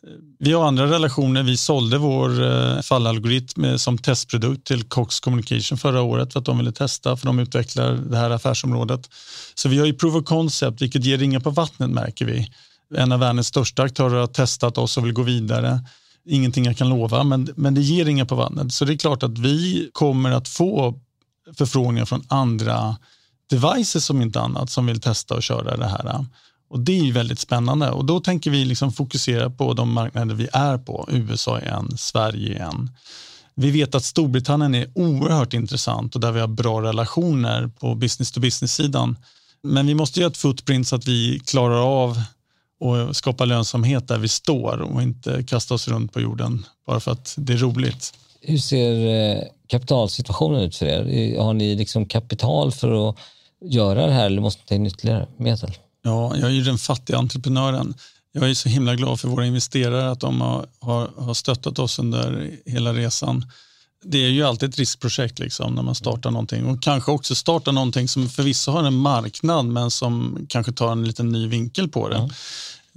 Eh, 0.07 0.13
vi 0.39 0.53
har 0.53 0.67
andra 0.67 0.91
relationer. 0.91 1.43
Vi 1.43 1.57
sålde 1.57 1.99
vår 1.99 2.45
eh, 2.45 2.81
fallalgoritm 2.81 3.79
som 3.79 3.99
testprodukt 3.99 4.67
till 4.67 4.85
Cox 4.85 5.21
Communication 5.21 5.79
förra 5.79 6.03
året 6.03 6.33
för 6.33 6.41
att 6.41 6.47
de 6.47 6.59
ville 6.59 6.73
testa, 6.73 7.17
för 7.17 7.27
de 7.27 7.39
utvecklar 7.39 7.93
det 7.93 8.17
här 8.17 8.31
affärsområdet. 8.31 9.11
Så 9.55 9.69
vi 9.69 9.79
har 9.79 9.87
ju 9.87 9.95
proof 9.95 10.15
of 10.15 10.25
concept, 10.25 10.83
vilket 10.83 11.05
ger 11.05 11.19
ringar 11.19 11.41
på 11.41 11.51
vattnet 11.51 11.91
märker 11.91 12.25
vi 12.25 12.49
en 12.95 13.13
av 13.13 13.21
världens 13.21 13.47
största 13.47 13.83
aktörer 13.83 14.21
har 14.21 14.27
testat 14.27 14.79
oss 14.79 14.97
och 14.97 15.07
vill 15.07 15.13
gå 15.13 15.23
vidare. 15.23 15.81
Ingenting 16.29 16.65
jag 16.65 16.77
kan 16.77 16.89
lova, 16.89 17.25
men, 17.25 17.49
men 17.57 17.75
det 17.75 17.81
ger 17.81 18.09
inga 18.09 18.27
på 18.27 18.35
vattnet. 18.35 18.73
Så 18.73 18.85
det 18.85 18.93
är 18.93 18.97
klart 18.97 19.23
att 19.23 19.39
vi 19.39 19.91
kommer 19.93 20.31
att 20.31 20.49
få 20.49 21.01
förfrågningar 21.55 22.05
från 22.05 22.25
andra 22.29 22.97
devices 23.51 24.05
som 24.05 24.23
inte 24.23 24.41
annat 24.41 24.71
som 24.71 24.87
vill 24.87 25.01
testa 25.01 25.35
och 25.35 25.43
köra 25.43 25.77
det 25.77 25.87
här. 25.87 26.27
Och 26.69 26.81
Det 26.81 27.09
är 27.09 27.13
väldigt 27.13 27.39
spännande 27.39 27.91
och 27.91 28.05
då 28.05 28.21
tänker 28.21 28.51
vi 28.51 28.65
liksom 28.65 28.93
fokusera 28.93 29.51
på 29.51 29.73
de 29.73 29.93
marknader 29.93 30.35
vi 30.35 30.49
är 30.53 30.79
på. 30.79 31.09
USA 31.13 31.59
är 31.59 31.71
en, 31.71 31.99
Sverige 31.99 32.59
är 32.59 32.69
en. 32.69 32.91
Vi 33.55 33.71
vet 33.71 33.95
att 33.95 34.05
Storbritannien 34.05 34.75
är 34.75 34.91
oerhört 34.95 35.55
intressant 35.55 36.15
och 36.15 36.21
där 36.21 36.33
vi 36.33 36.41
har 36.41 36.49
bra 36.49 36.83
relationer 36.83 37.69
på 37.69 37.95
business 37.95 38.33
to 38.33 38.41
business-sidan. 38.41 39.17
Men 39.63 39.87
vi 39.87 39.95
måste 39.95 40.21
göra 40.21 40.31
ett 40.31 40.37
footprint 40.37 40.89
så 40.89 40.97
att 40.97 41.09
vi 41.09 41.41
klarar 41.47 42.03
av 42.03 42.23
och 42.81 43.17
skapa 43.17 43.45
lönsamhet 43.45 44.09
där 44.09 44.19
vi 44.19 44.29
står 44.29 44.81
och 44.81 45.03
inte 45.03 45.43
kasta 45.43 45.75
oss 45.75 45.89
runt 45.89 46.13
på 46.13 46.21
jorden 46.21 46.67
bara 46.87 47.01
för 47.01 47.11
att 47.13 47.35
det 47.39 47.53
är 47.53 47.57
roligt. 47.57 48.15
Hur 48.41 48.59
ser 48.59 49.07
eh, 49.07 49.43
kapitalsituationen 49.67 50.61
ut 50.61 50.77
för 50.77 50.87
er? 50.87 51.41
Har 51.41 51.55
ni 51.55 51.75
liksom 51.75 52.07
kapital 52.07 52.73
för 52.73 53.09
att 53.09 53.17
göra 53.65 54.07
det 54.07 54.13
här 54.13 54.27
eller 54.27 54.41
måste 54.41 54.63
ni 54.63 54.69
ta 54.69 54.75
in 54.75 54.87
ytterligare 54.87 55.27
medel? 55.37 55.71
Ja, 56.03 56.37
jag 56.37 56.51
är 56.51 56.55
ju 56.55 56.63
den 56.63 56.79
fattiga 56.79 57.19
entreprenören. 57.19 57.95
Jag 58.33 58.51
är 58.51 58.55
så 58.55 58.69
himla 58.69 58.95
glad 58.95 59.21
för 59.21 59.29
våra 59.29 59.47
investerare 59.47 60.11
att 60.11 60.21
de 60.21 60.41
har, 60.41 60.67
har, 60.81 61.11
har 61.17 61.35
stöttat 61.35 61.79
oss 61.79 61.99
under 61.99 62.51
hela 62.67 62.93
resan. 62.93 63.45
Det 64.09 64.25
är 64.25 64.29
ju 64.29 64.43
alltid 64.43 64.69
ett 64.69 64.79
riskprojekt 64.79 65.39
liksom, 65.39 65.75
när 65.75 65.83
man 65.83 65.95
startar 65.95 66.31
någonting 66.31 66.67
och 66.67 66.83
kanske 66.83 67.13
också 67.13 67.35
starta 67.35 67.73
någonting 67.73 68.09
som 68.09 68.29
förvisso 68.29 68.71
har 68.71 68.85
en 68.85 68.97
marknad 68.97 69.67
men 69.67 69.91
som 69.91 70.47
kanske 70.49 70.73
tar 70.73 70.93
en 70.93 71.05
liten 71.05 71.29
ny 71.29 71.49
vinkel 71.49 71.89
på 71.89 72.09
det. 72.09 72.17
Mm. 72.17 72.31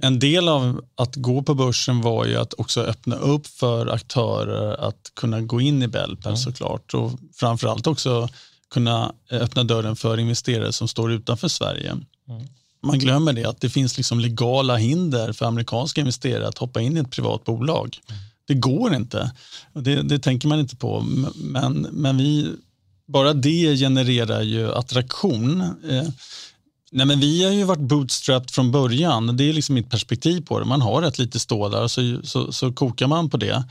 En 0.02 0.18
del 0.18 0.48
av 0.48 0.84
att 0.94 1.16
gå 1.16 1.42
på 1.42 1.54
börsen 1.54 2.00
var 2.00 2.26
ju 2.26 2.36
att 2.36 2.54
också 2.54 2.80
öppna 2.80 3.16
upp 3.16 3.46
för 3.46 3.86
aktörer 3.86 4.88
att 4.88 5.12
kunna 5.14 5.40
gå 5.40 5.60
in 5.60 5.82
i 5.82 5.88
Belpel 5.88 6.26
mm. 6.26 6.36
såklart 6.36 6.94
och 6.94 7.12
framförallt 7.34 7.86
också 7.86 8.28
kunna 8.70 9.12
öppna 9.30 9.64
dörren 9.64 9.96
för 9.96 10.18
investerare 10.18 10.72
som 10.72 10.88
står 10.88 11.12
utanför 11.12 11.48
Sverige. 11.48 11.90
Mm. 11.90 12.48
Man 12.82 12.98
glömmer 12.98 13.32
det 13.32 13.44
att 13.44 13.60
det 13.60 13.70
finns 13.70 13.96
liksom 13.96 14.20
legala 14.20 14.76
hinder 14.76 15.32
för 15.32 15.46
amerikanska 15.46 16.00
investerare 16.00 16.48
att 16.48 16.58
hoppa 16.58 16.80
in 16.80 16.96
i 16.96 17.00
ett 17.00 17.10
privat 17.10 17.44
bolag. 17.44 17.98
Mm. 18.08 18.20
Det 18.50 18.54
går 18.54 18.94
inte. 18.94 19.30
Det, 19.72 20.02
det, 20.02 20.18
tänker 20.18 20.48
man 20.48 20.60
inte 20.60 20.76
på. 20.76 21.00
Men, 21.34 21.86
men 21.92 22.18
vi, 22.18 22.52
bara 23.06 23.32
det 23.32 23.76
genererar 23.76 24.42
ju 24.42 24.72
attraktion. 24.72 25.60
Eh, 25.60 26.08
nej 26.92 27.06
men 27.06 27.20
vi 27.20 27.44
har 27.44 27.52
ju 27.52 27.64
varit 27.64 27.80
bootstrapped 27.80 28.50
från 28.50 28.72
början. 28.72 29.36
Det 29.36 29.44
är 29.44 29.52
liksom 29.52 29.74
mitt 29.74 29.90
perspektiv 29.90 30.40
på 30.46 30.58
det. 30.58 30.64
Man 30.64 30.82
har 30.82 31.02
rätt 31.02 31.18
lite 31.18 31.38
stålar 31.38 31.88
så, 31.88 32.20
så, 32.24 32.52
så 32.52 32.72
kokar 32.72 33.06
man 33.06 33.30
på 33.30 33.36
det. 33.36 33.64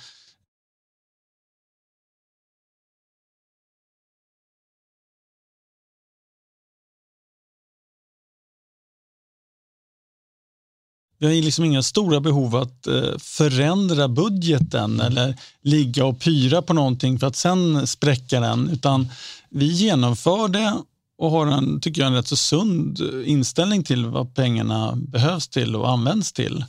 Vi 11.19 11.25
har 11.27 11.33
liksom 11.33 11.65
inga 11.65 11.83
stora 11.83 12.19
behov 12.19 12.55
att 12.55 12.87
eh, 12.87 13.17
förändra 13.19 14.07
budgeten 14.07 14.99
eller 14.99 15.35
ligga 15.61 16.05
och 16.05 16.19
pyra 16.19 16.61
på 16.61 16.73
någonting 16.73 17.19
för 17.19 17.27
att 17.27 17.35
sen 17.35 17.87
spräcka 17.87 18.39
den. 18.39 18.69
Utan 18.69 19.09
vi 19.49 19.65
genomför 19.65 20.47
det 20.47 20.73
och 21.17 21.31
har 21.31 21.47
en, 21.47 21.81
tycker 21.81 22.01
jag, 22.01 22.07
en 22.07 22.13
rätt 22.13 22.27
så 22.27 22.35
sund 22.35 22.99
inställning 23.25 23.83
till 23.83 24.05
vad 24.05 24.35
pengarna 24.35 24.93
behövs 24.95 25.47
till 25.47 25.75
och 25.75 25.89
används 25.89 26.31
till. 26.31 26.65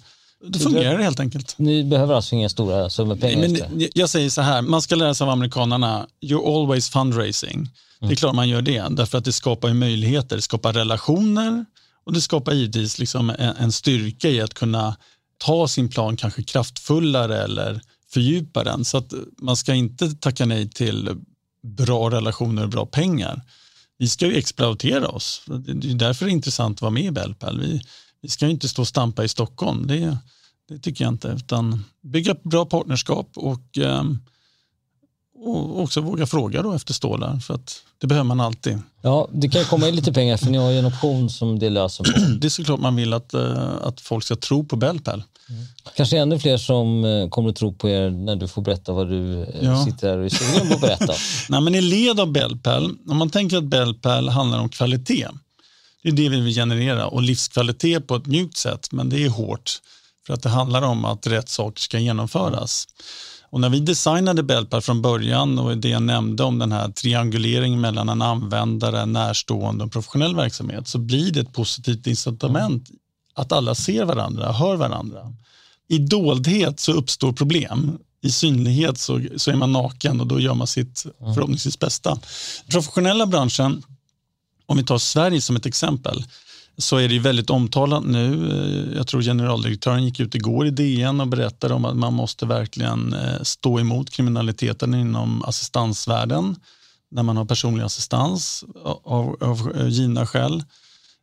Det 0.46 0.58
fungerar 0.58 0.98
det 0.98 1.04
helt 1.04 1.20
enkelt. 1.20 1.54
Ni 1.58 1.84
behöver 1.84 2.14
alltså 2.14 2.34
inga 2.34 2.48
stora 2.48 2.90
summor 2.90 3.16
pengar? 3.16 3.48
Men, 3.48 3.88
jag 3.94 4.10
säger 4.10 4.30
så 4.30 4.40
här, 4.40 4.62
man 4.62 4.82
ska 4.82 4.94
lära 4.94 5.14
sig 5.14 5.24
av 5.24 5.30
amerikanerna, 5.30 6.06
you're 6.20 6.62
always 6.62 6.90
fundraising. 6.90 7.56
Mm. 7.56 7.68
Det 7.98 8.04
är 8.04 8.06
mm. 8.06 8.16
klart 8.16 8.34
man 8.34 8.48
gör 8.48 8.62
det, 8.62 8.86
därför 8.90 9.18
att 9.18 9.24
det 9.24 9.32
skapar 9.32 9.72
möjligheter, 9.72 10.36
det 10.36 10.42
skapar 10.42 10.72
relationer, 10.72 11.64
och 12.10 12.14
det 12.14 12.20
skapar 12.20 12.52
givetvis 12.52 12.98
liksom 12.98 13.30
en, 13.30 13.56
en 13.56 13.72
styrka 13.72 14.28
i 14.28 14.40
att 14.40 14.54
kunna 14.54 14.96
ta 15.38 15.68
sin 15.68 15.88
plan 15.88 16.16
kanske 16.16 16.42
kraftfullare 16.42 17.42
eller 17.42 17.80
fördjupa 18.12 18.64
den. 18.64 18.84
Så 18.84 18.98
att 18.98 19.12
man 19.38 19.56
ska 19.56 19.74
inte 19.74 20.10
tacka 20.14 20.46
nej 20.46 20.70
till 20.70 21.16
bra 21.62 22.10
relationer 22.10 22.62
och 22.62 22.68
bra 22.68 22.86
pengar. 22.86 23.42
Vi 23.98 24.08
ska 24.08 24.26
ju 24.26 24.36
exploatera 24.36 25.08
oss. 25.08 25.42
Det 25.46 25.90
är 25.90 25.94
därför 25.94 26.24
det 26.24 26.30
är 26.30 26.32
intressant 26.32 26.78
att 26.78 26.82
vara 26.82 26.90
med 26.90 27.04
i 27.04 27.10
Bellpal. 27.10 27.60
Vi, 27.60 27.82
vi 28.22 28.28
ska 28.28 28.48
inte 28.48 28.68
stå 28.68 28.82
och 28.82 28.88
stampa 28.88 29.24
i 29.24 29.28
Stockholm. 29.28 29.86
Det, 29.86 30.18
det 30.68 30.78
tycker 30.78 31.04
jag 31.04 31.12
inte. 31.12 31.28
Utan 31.28 31.84
bygga 32.02 32.34
bra 32.42 32.66
partnerskap 32.66 33.30
och 33.34 33.78
um, 33.78 34.18
och 35.42 35.80
också 35.80 36.00
våga 36.00 36.26
fråga 36.26 36.62
då 36.62 36.72
efter 36.72 36.94
stålar 36.94 37.38
för 37.38 37.54
att 37.54 37.82
det 38.00 38.06
behöver 38.06 38.24
man 38.24 38.40
alltid. 38.40 38.78
Ja, 39.02 39.28
det 39.32 39.48
kan 39.48 39.64
komma 39.64 39.88
in 39.88 39.96
lite 39.96 40.12
pengar 40.12 40.36
för 40.36 40.50
ni 40.50 40.58
har 40.58 40.70
ju 40.70 40.78
en 40.78 40.86
option 40.86 41.30
som 41.30 41.58
det 41.58 41.70
löser 41.70 42.04
på. 42.04 42.10
Det 42.40 42.46
är 42.46 42.48
såklart 42.48 42.80
man 42.80 42.96
vill 42.96 43.12
att, 43.12 43.34
eh, 43.34 43.72
att 43.82 44.00
folk 44.00 44.24
ska 44.24 44.36
tro 44.36 44.64
på 44.64 44.76
Bellpal. 44.76 45.22
Mm. 45.48 45.64
Kanske 45.96 46.18
ännu 46.18 46.38
fler 46.38 46.56
som 46.56 47.04
eh, 47.04 47.28
kommer 47.28 47.50
att 47.50 47.56
tro 47.56 47.74
på 47.74 47.88
er 47.88 48.10
när 48.10 48.36
du 48.36 48.48
får 48.48 48.62
berätta 48.62 48.92
vad 48.92 49.08
du 49.08 49.42
eh, 49.42 49.48
ja. 49.60 49.84
sitter 49.84 50.08
här 50.08 50.18
och 50.18 50.24
är 50.24 50.28
sugen 50.28 50.68
på 50.68 50.74
att 50.74 50.80
berätta. 50.80 51.12
Nej, 51.48 51.60
men 51.60 51.74
I 51.74 51.80
led 51.80 52.20
av 52.20 52.32
Bellpal, 52.32 52.90
om 53.08 53.16
man 53.16 53.30
tänker 53.30 53.56
att 53.56 53.64
Bellpal 53.64 54.28
handlar 54.28 54.60
om 54.60 54.68
kvalitet, 54.68 55.28
det 56.02 56.08
är 56.08 56.12
det 56.12 56.28
vi 56.28 56.40
vill 56.40 56.54
generera 56.54 57.06
och 57.06 57.22
livskvalitet 57.22 58.06
på 58.06 58.16
ett 58.16 58.26
mjukt 58.26 58.56
sätt, 58.56 58.88
men 58.92 59.08
det 59.08 59.24
är 59.24 59.28
hårt 59.28 59.80
för 60.26 60.34
att 60.34 60.42
det 60.42 60.48
handlar 60.48 60.82
om 60.82 61.04
att 61.04 61.26
rätt 61.26 61.48
saker 61.48 61.80
ska 61.80 61.98
genomföras. 61.98 62.86
Och 63.50 63.60
när 63.60 63.68
vi 63.68 63.80
designade 63.80 64.42
Belpar 64.42 64.80
från 64.80 65.02
början 65.02 65.58
och 65.58 65.78
det 65.78 65.88
jag 65.88 66.02
nämnde 66.02 66.44
om 66.44 66.58
den 66.58 66.72
här 66.72 66.88
trianguleringen 66.88 67.80
mellan 67.80 68.08
en 68.08 68.22
användare, 68.22 69.06
närstående 69.06 69.84
och 69.84 69.92
professionell 69.92 70.36
verksamhet 70.36 70.88
så 70.88 70.98
blir 70.98 71.32
det 71.32 71.40
ett 71.40 71.52
positivt 71.52 72.06
incitament 72.06 72.90
att 73.34 73.52
alla 73.52 73.74
ser 73.74 74.04
varandra, 74.04 74.52
hör 74.52 74.76
varandra. 74.76 75.32
I 75.88 75.98
doldhet 75.98 76.80
så 76.80 76.92
uppstår 76.92 77.32
problem. 77.32 77.98
I 78.22 78.30
synlighet 78.30 78.98
så, 78.98 79.22
så 79.36 79.50
är 79.50 79.56
man 79.56 79.72
naken 79.72 80.20
och 80.20 80.26
då 80.26 80.40
gör 80.40 80.54
man 80.54 80.66
sitt 80.66 81.06
förhoppningsvis 81.18 81.78
bästa. 81.78 82.18
Professionella 82.70 83.26
branschen, 83.26 83.82
om 84.66 84.76
vi 84.76 84.84
tar 84.84 84.98
Sverige 84.98 85.40
som 85.40 85.56
ett 85.56 85.66
exempel, 85.66 86.24
så 86.78 86.96
är 86.96 87.08
det 87.08 87.18
väldigt 87.18 87.50
omtalat 87.50 88.04
nu. 88.04 88.50
Eh, 88.50 88.96
jag 88.96 89.06
tror 89.06 89.22
generaldirektören 89.22 90.04
gick 90.04 90.20
ut 90.20 90.34
igår 90.34 90.66
i 90.66 90.70
DN 90.70 91.20
och 91.20 91.28
berättade 91.28 91.74
om 91.74 91.84
att 91.84 91.96
man 91.96 92.14
måste 92.14 92.46
verkligen 92.46 93.12
eh, 93.12 93.42
stå 93.42 93.80
emot 93.80 94.10
kriminaliteten 94.10 94.94
inom 94.94 95.44
assistansvärlden 95.44 96.56
när 97.10 97.22
man 97.22 97.36
har 97.36 97.44
personlig 97.44 97.84
assistans 97.84 98.64
av, 98.84 99.36
av 99.40 99.72
eh, 99.76 99.88
givna 99.88 100.26
skäl. 100.26 100.64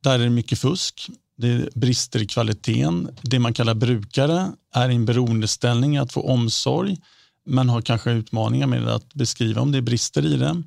Där 0.04 0.20
är 0.20 0.24
det 0.24 0.30
mycket 0.30 0.60
fusk. 0.60 1.10
Det 1.38 1.48
är 1.48 1.70
brister 1.76 2.22
i 2.22 2.28
kvaliteten. 2.28 3.10
Det 3.22 3.40
man 3.40 3.54
kallar 3.54 3.74
brukare 3.74 4.52
är 4.74 4.90
i 4.90 4.96
en 4.96 5.06
beroendeställning 5.06 5.98
att 5.98 6.14
få 6.14 6.22
omsorg 6.22 6.98
men 7.46 7.70
har 7.70 7.82
kanske 7.82 8.12
utmaningar 8.12 8.68
med 8.68 8.88
att 8.88 9.14
beskriva 9.14 9.62
om 9.62 9.72
det 9.72 9.78
är 9.78 9.82
brister 9.82 10.26
i 10.26 10.38
det. 10.38 10.64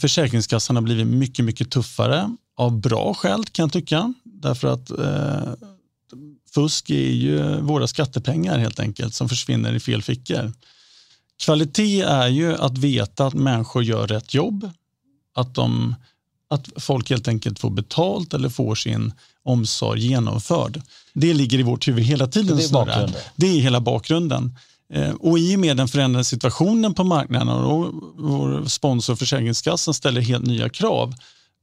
Försäkringskassan 0.00 0.76
har 0.76 0.82
blivit 0.82 1.06
mycket, 1.06 1.44
mycket 1.44 1.70
tuffare 1.70 2.36
av 2.56 2.80
bra 2.80 3.14
skäl 3.14 3.44
kan 3.44 3.62
jag 3.62 3.72
tycka. 3.72 4.14
Därför 4.24 4.68
att 4.68 4.90
eh, 4.90 5.54
fusk 6.54 6.90
är 6.90 7.10
ju 7.10 7.60
våra 7.60 7.86
skattepengar 7.86 8.58
helt 8.58 8.80
enkelt 8.80 9.14
som 9.14 9.28
försvinner 9.28 9.74
i 9.74 9.80
fel 9.80 10.02
fickor. 10.02 10.52
Kvalitet 11.44 12.02
är 12.02 12.28
ju 12.28 12.56
att 12.56 12.78
veta 12.78 13.26
att 13.26 13.34
människor 13.34 13.84
gör 13.84 14.06
rätt 14.06 14.34
jobb. 14.34 14.70
Att, 15.34 15.54
de, 15.54 15.94
att 16.48 16.68
folk 16.76 17.10
helt 17.10 17.28
enkelt 17.28 17.58
får 17.58 17.70
betalt 17.70 18.34
eller 18.34 18.48
får 18.48 18.74
sin 18.74 19.12
omsorg 19.42 20.06
genomförd. 20.06 20.82
Det 21.12 21.34
ligger 21.34 21.58
i 21.58 21.62
vårt 21.62 21.88
huvud 21.88 22.04
hela 22.04 22.26
tiden. 22.26 22.56
Det 22.56 22.64
är, 22.64 22.72
bakgrunden. 22.72 23.20
det 23.36 23.46
är 23.46 23.60
hela 23.60 23.80
bakgrunden. 23.80 24.56
Eh, 24.92 25.10
och 25.10 25.38
i 25.38 25.56
och 25.56 25.60
med 25.60 25.76
den 25.76 25.88
förändrade 25.88 26.24
situationen 26.24 26.94
på 26.94 27.04
marknaden 27.04 27.48
och 27.48 27.94
vår 28.16 28.64
sponsor 28.64 29.16
Försäkringskassan 29.16 29.94
ställer 29.94 30.20
helt 30.20 30.46
nya 30.46 30.68
krav 30.68 31.14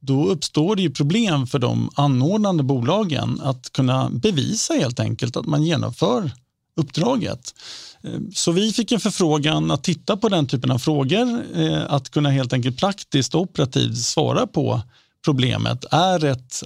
då 0.04 0.28
uppstår 0.28 0.76
det 0.76 0.82
ju 0.82 0.90
problem 0.90 1.46
för 1.46 1.58
de 1.58 1.90
anordnande 1.94 2.62
bolagen 2.62 3.40
att 3.42 3.72
kunna 3.72 4.10
bevisa 4.10 4.74
helt 4.74 5.00
enkelt 5.00 5.36
att 5.36 5.46
man 5.46 5.64
genomför 5.64 6.30
uppdraget. 6.76 7.54
Eh, 8.02 8.20
så 8.34 8.52
vi 8.52 8.72
fick 8.72 8.92
en 8.92 9.00
förfrågan 9.00 9.70
att 9.70 9.84
titta 9.84 10.16
på 10.16 10.28
den 10.28 10.46
typen 10.46 10.70
av 10.70 10.78
frågor, 10.78 11.44
eh, 11.54 11.82
att 11.88 12.10
kunna 12.10 12.30
helt 12.30 12.52
enkelt 12.52 12.78
praktiskt 12.78 13.34
och 13.34 13.40
operativt 13.40 13.98
svara 13.98 14.46
på 14.46 14.82
problemet. 15.24 15.84
Är 15.90 16.18
rätt 16.18 16.62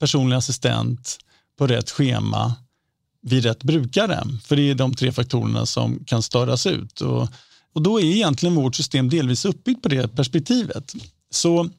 personlig 0.00 0.36
assistent 0.36 1.18
på 1.58 1.66
rätt 1.66 1.90
schema 1.90 2.54
vid 3.22 3.44
rätt 3.44 3.62
brukare? 3.62 4.22
För 4.44 4.56
det 4.56 4.70
är 4.70 4.74
de 4.74 4.94
tre 4.94 5.12
faktorerna 5.12 5.66
som 5.66 6.04
kan 6.04 6.22
störas 6.22 6.66
ut. 6.66 7.00
Och, 7.00 7.28
och 7.72 7.82
då 7.82 8.00
är 8.00 8.04
egentligen 8.04 8.54
vårt 8.54 8.74
system 8.74 9.08
delvis 9.08 9.44
uppbyggt 9.44 9.82
på 9.82 9.88
det 9.88 10.16
perspektivet. 10.16 10.94
Så 11.30 11.70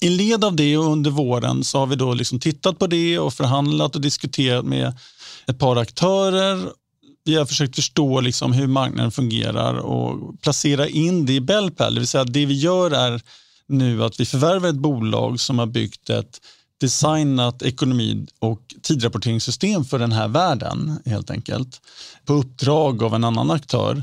i 0.00 0.08
led 0.08 0.44
av 0.44 0.56
det 0.56 0.78
och 0.78 0.92
under 0.92 1.10
våren 1.10 1.64
så 1.64 1.78
har 1.78 1.86
vi 1.86 1.96
då 1.96 2.14
liksom 2.14 2.40
tittat 2.40 2.78
på 2.78 2.86
det 2.86 3.18
och 3.18 3.34
förhandlat 3.34 3.94
och 3.94 4.00
diskuterat 4.00 4.64
med 4.64 4.98
ett 5.46 5.58
par 5.58 5.76
aktörer. 5.76 6.68
Vi 7.24 7.34
har 7.34 7.46
försökt 7.46 7.76
förstå 7.76 8.20
liksom 8.20 8.52
hur 8.52 8.66
marknaden 8.66 9.10
fungerar 9.10 9.74
och 9.74 10.40
placera 10.40 10.88
in 10.88 11.26
det 11.26 11.32
i 11.32 11.40
Bellpal. 11.40 11.94
Det 11.94 12.00
vill 12.00 12.08
säga 12.08 12.24
det 12.24 12.46
vi 12.46 12.54
gör 12.54 12.90
är 12.90 13.20
nu 13.68 14.04
att 14.04 14.20
vi 14.20 14.24
förvärvar 14.24 14.68
ett 14.68 14.74
bolag 14.74 15.40
som 15.40 15.58
har 15.58 15.66
byggt 15.66 16.10
ett 16.10 16.40
designat 16.80 17.62
ekonomi 17.62 18.26
och 18.38 18.60
tidrapporteringssystem 18.82 19.84
för 19.84 19.98
den 19.98 20.12
här 20.12 20.28
världen 20.28 20.98
helt 21.06 21.30
enkelt 21.30 21.80
på 22.24 22.32
uppdrag 22.32 23.02
av 23.02 23.14
en 23.14 23.24
annan 23.24 23.50
aktör. 23.50 24.02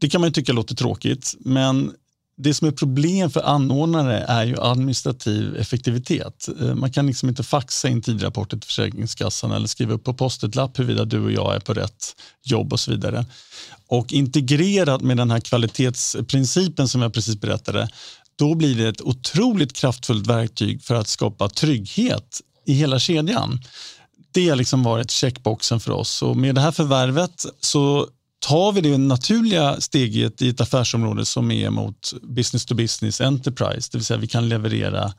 Det 0.00 0.08
kan 0.08 0.20
man 0.20 0.28
ju 0.28 0.32
tycka 0.32 0.52
låter 0.52 0.74
tråkigt, 0.74 1.34
men 1.40 1.92
det 2.42 2.54
som 2.54 2.68
är 2.68 2.72
problem 2.72 3.30
för 3.30 3.40
anordnare 3.40 4.18
är 4.18 4.44
ju 4.44 4.60
administrativ 4.60 5.56
effektivitet. 5.56 6.48
Eh, 6.60 6.74
man 6.74 6.92
kan 6.92 7.06
liksom 7.06 7.28
inte 7.28 7.42
faxa 7.42 7.88
in 7.88 8.02
tidrapporter 8.02 8.56
till 8.56 8.66
Försäkringskassan 8.66 9.52
eller 9.52 9.66
skriva 9.66 9.94
upp 9.94 10.04
på 10.04 10.14
post-it-lapp 10.14 10.78
huruvida 10.78 11.04
du 11.04 11.20
och 11.24 11.32
jag 11.32 11.54
är 11.54 11.60
på 11.60 11.74
rätt 11.74 12.16
jobb 12.42 12.72
och 12.72 12.80
så 12.80 12.90
vidare. 12.90 13.24
Och 13.88 14.12
integrerat 14.12 15.02
med 15.02 15.16
den 15.16 15.30
här 15.30 15.40
kvalitetsprincipen 15.40 16.88
som 16.88 17.02
jag 17.02 17.14
precis 17.14 17.40
berättade, 17.40 17.88
då 18.36 18.54
blir 18.54 18.74
det 18.74 18.88
ett 18.88 19.00
otroligt 19.00 19.72
kraftfullt 19.72 20.26
verktyg 20.26 20.82
för 20.82 20.94
att 20.94 21.08
skapa 21.08 21.48
trygghet 21.48 22.40
i 22.66 22.72
hela 22.72 22.98
kedjan. 22.98 23.60
Det 24.32 24.48
har 24.48 24.56
liksom 24.56 24.82
varit 24.82 25.10
checkboxen 25.10 25.80
för 25.80 25.92
oss 25.92 26.22
och 26.22 26.36
med 26.36 26.54
det 26.54 26.60
här 26.60 26.72
förvärvet 26.72 27.44
så 27.60 28.08
tar 28.40 28.72
vi 28.72 28.80
det 28.80 28.98
naturliga 28.98 29.80
steget 29.80 30.42
i 30.42 30.48
ett 30.48 30.60
affärsområde 30.60 31.26
som 31.26 31.50
är 31.50 31.70
mot 31.70 32.12
business 32.22 32.64
to 32.64 32.74
business 32.74 33.20
enterprise, 33.20 33.88
det 33.92 33.98
vill 33.98 34.04
säga 34.04 34.18
vi 34.18 34.26
kan 34.26 34.48
leverera 34.48 35.12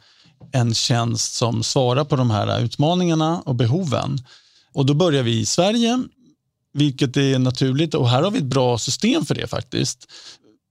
en 0.51 0.73
tjänst 0.73 1.33
som 1.33 1.63
svarar 1.63 2.03
på 2.03 2.15
de 2.15 2.29
här 2.29 2.61
utmaningarna 2.61 3.41
och 3.45 3.55
behoven. 3.55 4.17
Och 4.73 4.85
då 4.85 4.93
börjar 4.93 5.23
vi 5.23 5.39
i 5.39 5.45
Sverige, 5.45 6.03
vilket 6.73 7.17
är 7.17 7.39
naturligt 7.39 7.93
och 7.93 8.09
här 8.09 8.23
har 8.23 8.31
vi 8.31 8.37
ett 8.37 8.43
bra 8.43 8.77
system 8.77 9.25
för 9.25 9.35
det 9.35 9.47
faktiskt. 9.47 10.07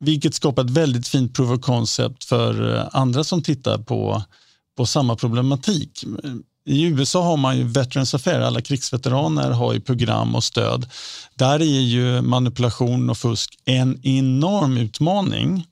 Vilket 0.00 0.34
skapar 0.34 0.64
ett 0.64 0.70
väldigt 0.70 1.08
fint 1.08 1.34
proof 1.34 1.50
of 1.50 1.60
concept 1.60 2.24
för 2.24 2.88
andra 2.92 3.24
som 3.24 3.42
tittar 3.42 3.78
på, 3.78 4.22
på 4.76 4.86
samma 4.86 5.16
problematik. 5.16 6.04
I 6.64 6.82
USA 6.82 7.22
har 7.22 7.36
man 7.36 7.58
ju 7.58 7.64
Veterans 7.64 8.14
Affairs, 8.14 8.44
alla 8.44 8.60
krigsveteraner 8.60 9.50
har 9.50 9.72
ju 9.72 9.80
program 9.80 10.34
och 10.34 10.44
stöd. 10.44 10.90
Där 11.34 11.60
är 11.60 11.80
ju 11.80 12.20
manipulation 12.20 13.10
och 13.10 13.18
fusk 13.18 13.58
en 13.64 14.06
enorm 14.06 14.76
utmaning. 14.76 15.66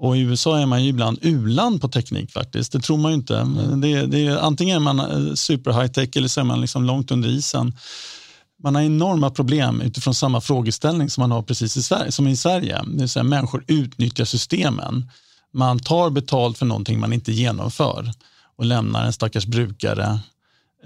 Och 0.00 0.16
I 0.16 0.20
USA 0.20 0.58
är 0.58 0.66
man 0.66 0.84
ju 0.84 0.88
ibland 0.90 1.18
uland 1.22 1.80
på 1.80 1.88
teknik 1.88 2.32
faktiskt, 2.32 2.72
det 2.72 2.80
tror 2.80 2.96
man 2.96 3.10
ju 3.10 3.14
inte. 3.14 3.46
Det, 3.76 4.06
det 4.06 4.26
är, 4.26 4.36
antingen 4.36 4.76
är 4.76 4.80
man 4.80 5.00
eh, 5.00 5.34
super 5.34 5.72
high 5.72 5.92
tech 5.92 6.16
eller 6.16 6.28
så 6.28 6.40
är 6.40 6.44
man 6.44 6.60
liksom 6.60 6.84
långt 6.84 7.10
under 7.10 7.28
isen. 7.28 7.76
Man 8.62 8.74
har 8.74 8.82
enorma 8.82 9.30
problem 9.30 9.80
utifrån 9.80 10.14
samma 10.14 10.40
frågeställning 10.40 11.10
som 11.10 11.20
man 11.20 11.30
har 11.30 11.42
precis 11.42 11.76
i 11.76 11.82
Sverige, 11.82 12.12
som 12.12 12.28
i 12.28 12.36
Sverige. 12.36 12.82
Det 12.86 13.00
vill 13.00 13.08
säga 13.08 13.22
människor 13.22 13.64
utnyttjar 13.66 14.24
systemen. 14.24 15.10
Man 15.52 15.78
tar 15.78 16.10
betalt 16.10 16.58
för 16.58 16.66
någonting 16.66 17.00
man 17.00 17.12
inte 17.12 17.32
genomför 17.32 18.12
och 18.58 18.64
lämnar 18.64 19.04
en 19.04 19.12
stackars 19.12 19.46
brukare 19.46 20.18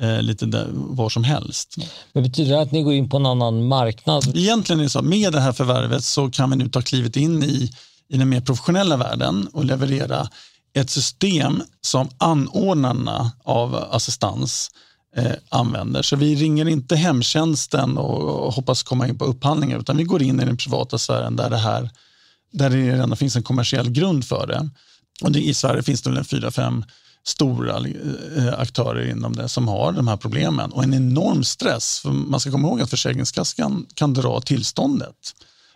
eh, 0.00 0.22
lite 0.22 0.46
där, 0.46 0.68
var 0.72 1.08
som 1.08 1.24
helst. 1.24 1.76
Men 2.12 2.22
betyder 2.22 2.52
det 2.52 2.60
att 2.60 2.72
ni 2.72 2.82
går 2.82 2.92
in 2.92 3.10
på 3.10 3.16
en 3.16 3.26
annan 3.26 3.68
marknad? 3.68 4.36
Egentligen 4.36 4.80
är 4.80 4.84
det 4.84 4.90
så, 4.90 5.02
med 5.02 5.32
det 5.32 5.40
här 5.40 5.52
förvärvet 5.52 6.04
så 6.04 6.30
kan 6.30 6.50
vi 6.50 6.56
nu 6.56 6.68
ta 6.68 6.82
klivet 6.82 7.16
in 7.16 7.42
i, 7.42 7.70
i 8.08 8.16
den 8.16 8.28
mer 8.28 8.40
professionella 8.40 8.96
världen 8.96 9.48
och 9.52 9.64
leverera 9.64 10.28
ett 10.74 10.90
system 10.90 11.62
som 11.80 12.08
anordnarna 12.18 13.32
av 13.44 13.74
assistans 13.90 14.70
eh, 15.16 15.32
använder. 15.48 16.02
Så 16.02 16.16
vi 16.16 16.34
ringer 16.34 16.68
inte 16.68 16.96
hemtjänsten 16.96 17.98
och, 17.98 18.46
och 18.46 18.52
hoppas 18.52 18.82
komma 18.82 19.08
in 19.08 19.18
på 19.18 19.24
upphandlingar 19.24 19.78
utan 19.78 19.96
vi 19.96 20.04
går 20.04 20.22
in 20.22 20.40
i 20.40 20.44
den 20.44 20.56
privata 20.56 20.98
sfären 20.98 21.36
där 21.36 21.50
det 21.50 21.56
här 21.56 21.90
där 22.52 22.70
det 22.70 22.76
redan 22.76 23.16
finns 23.16 23.36
en 23.36 23.42
kommersiell 23.42 23.90
grund 23.90 24.24
för 24.24 24.46
det. 24.46 24.68
Och 25.22 25.32
det, 25.32 25.40
I 25.40 25.54
Sverige 25.54 25.82
finns 25.82 26.02
det 26.02 26.24
fyra, 26.24 26.50
fem 26.50 26.84
stora 27.24 27.76
eh, 27.76 28.46
eh, 28.46 28.60
aktörer 28.60 29.10
inom 29.10 29.32
det 29.32 29.48
som 29.48 29.68
har 29.68 29.92
de 29.92 30.08
här 30.08 30.16
problemen 30.16 30.72
och 30.72 30.84
en 30.84 30.94
enorm 30.94 31.44
stress. 31.44 31.98
För 31.98 32.10
man 32.10 32.40
ska 32.40 32.50
komma 32.50 32.68
ihåg 32.68 32.80
att 32.80 32.90
Försäkringskassan 32.90 33.86
kan 33.94 34.14
dra 34.14 34.40
tillståndet 34.40 35.16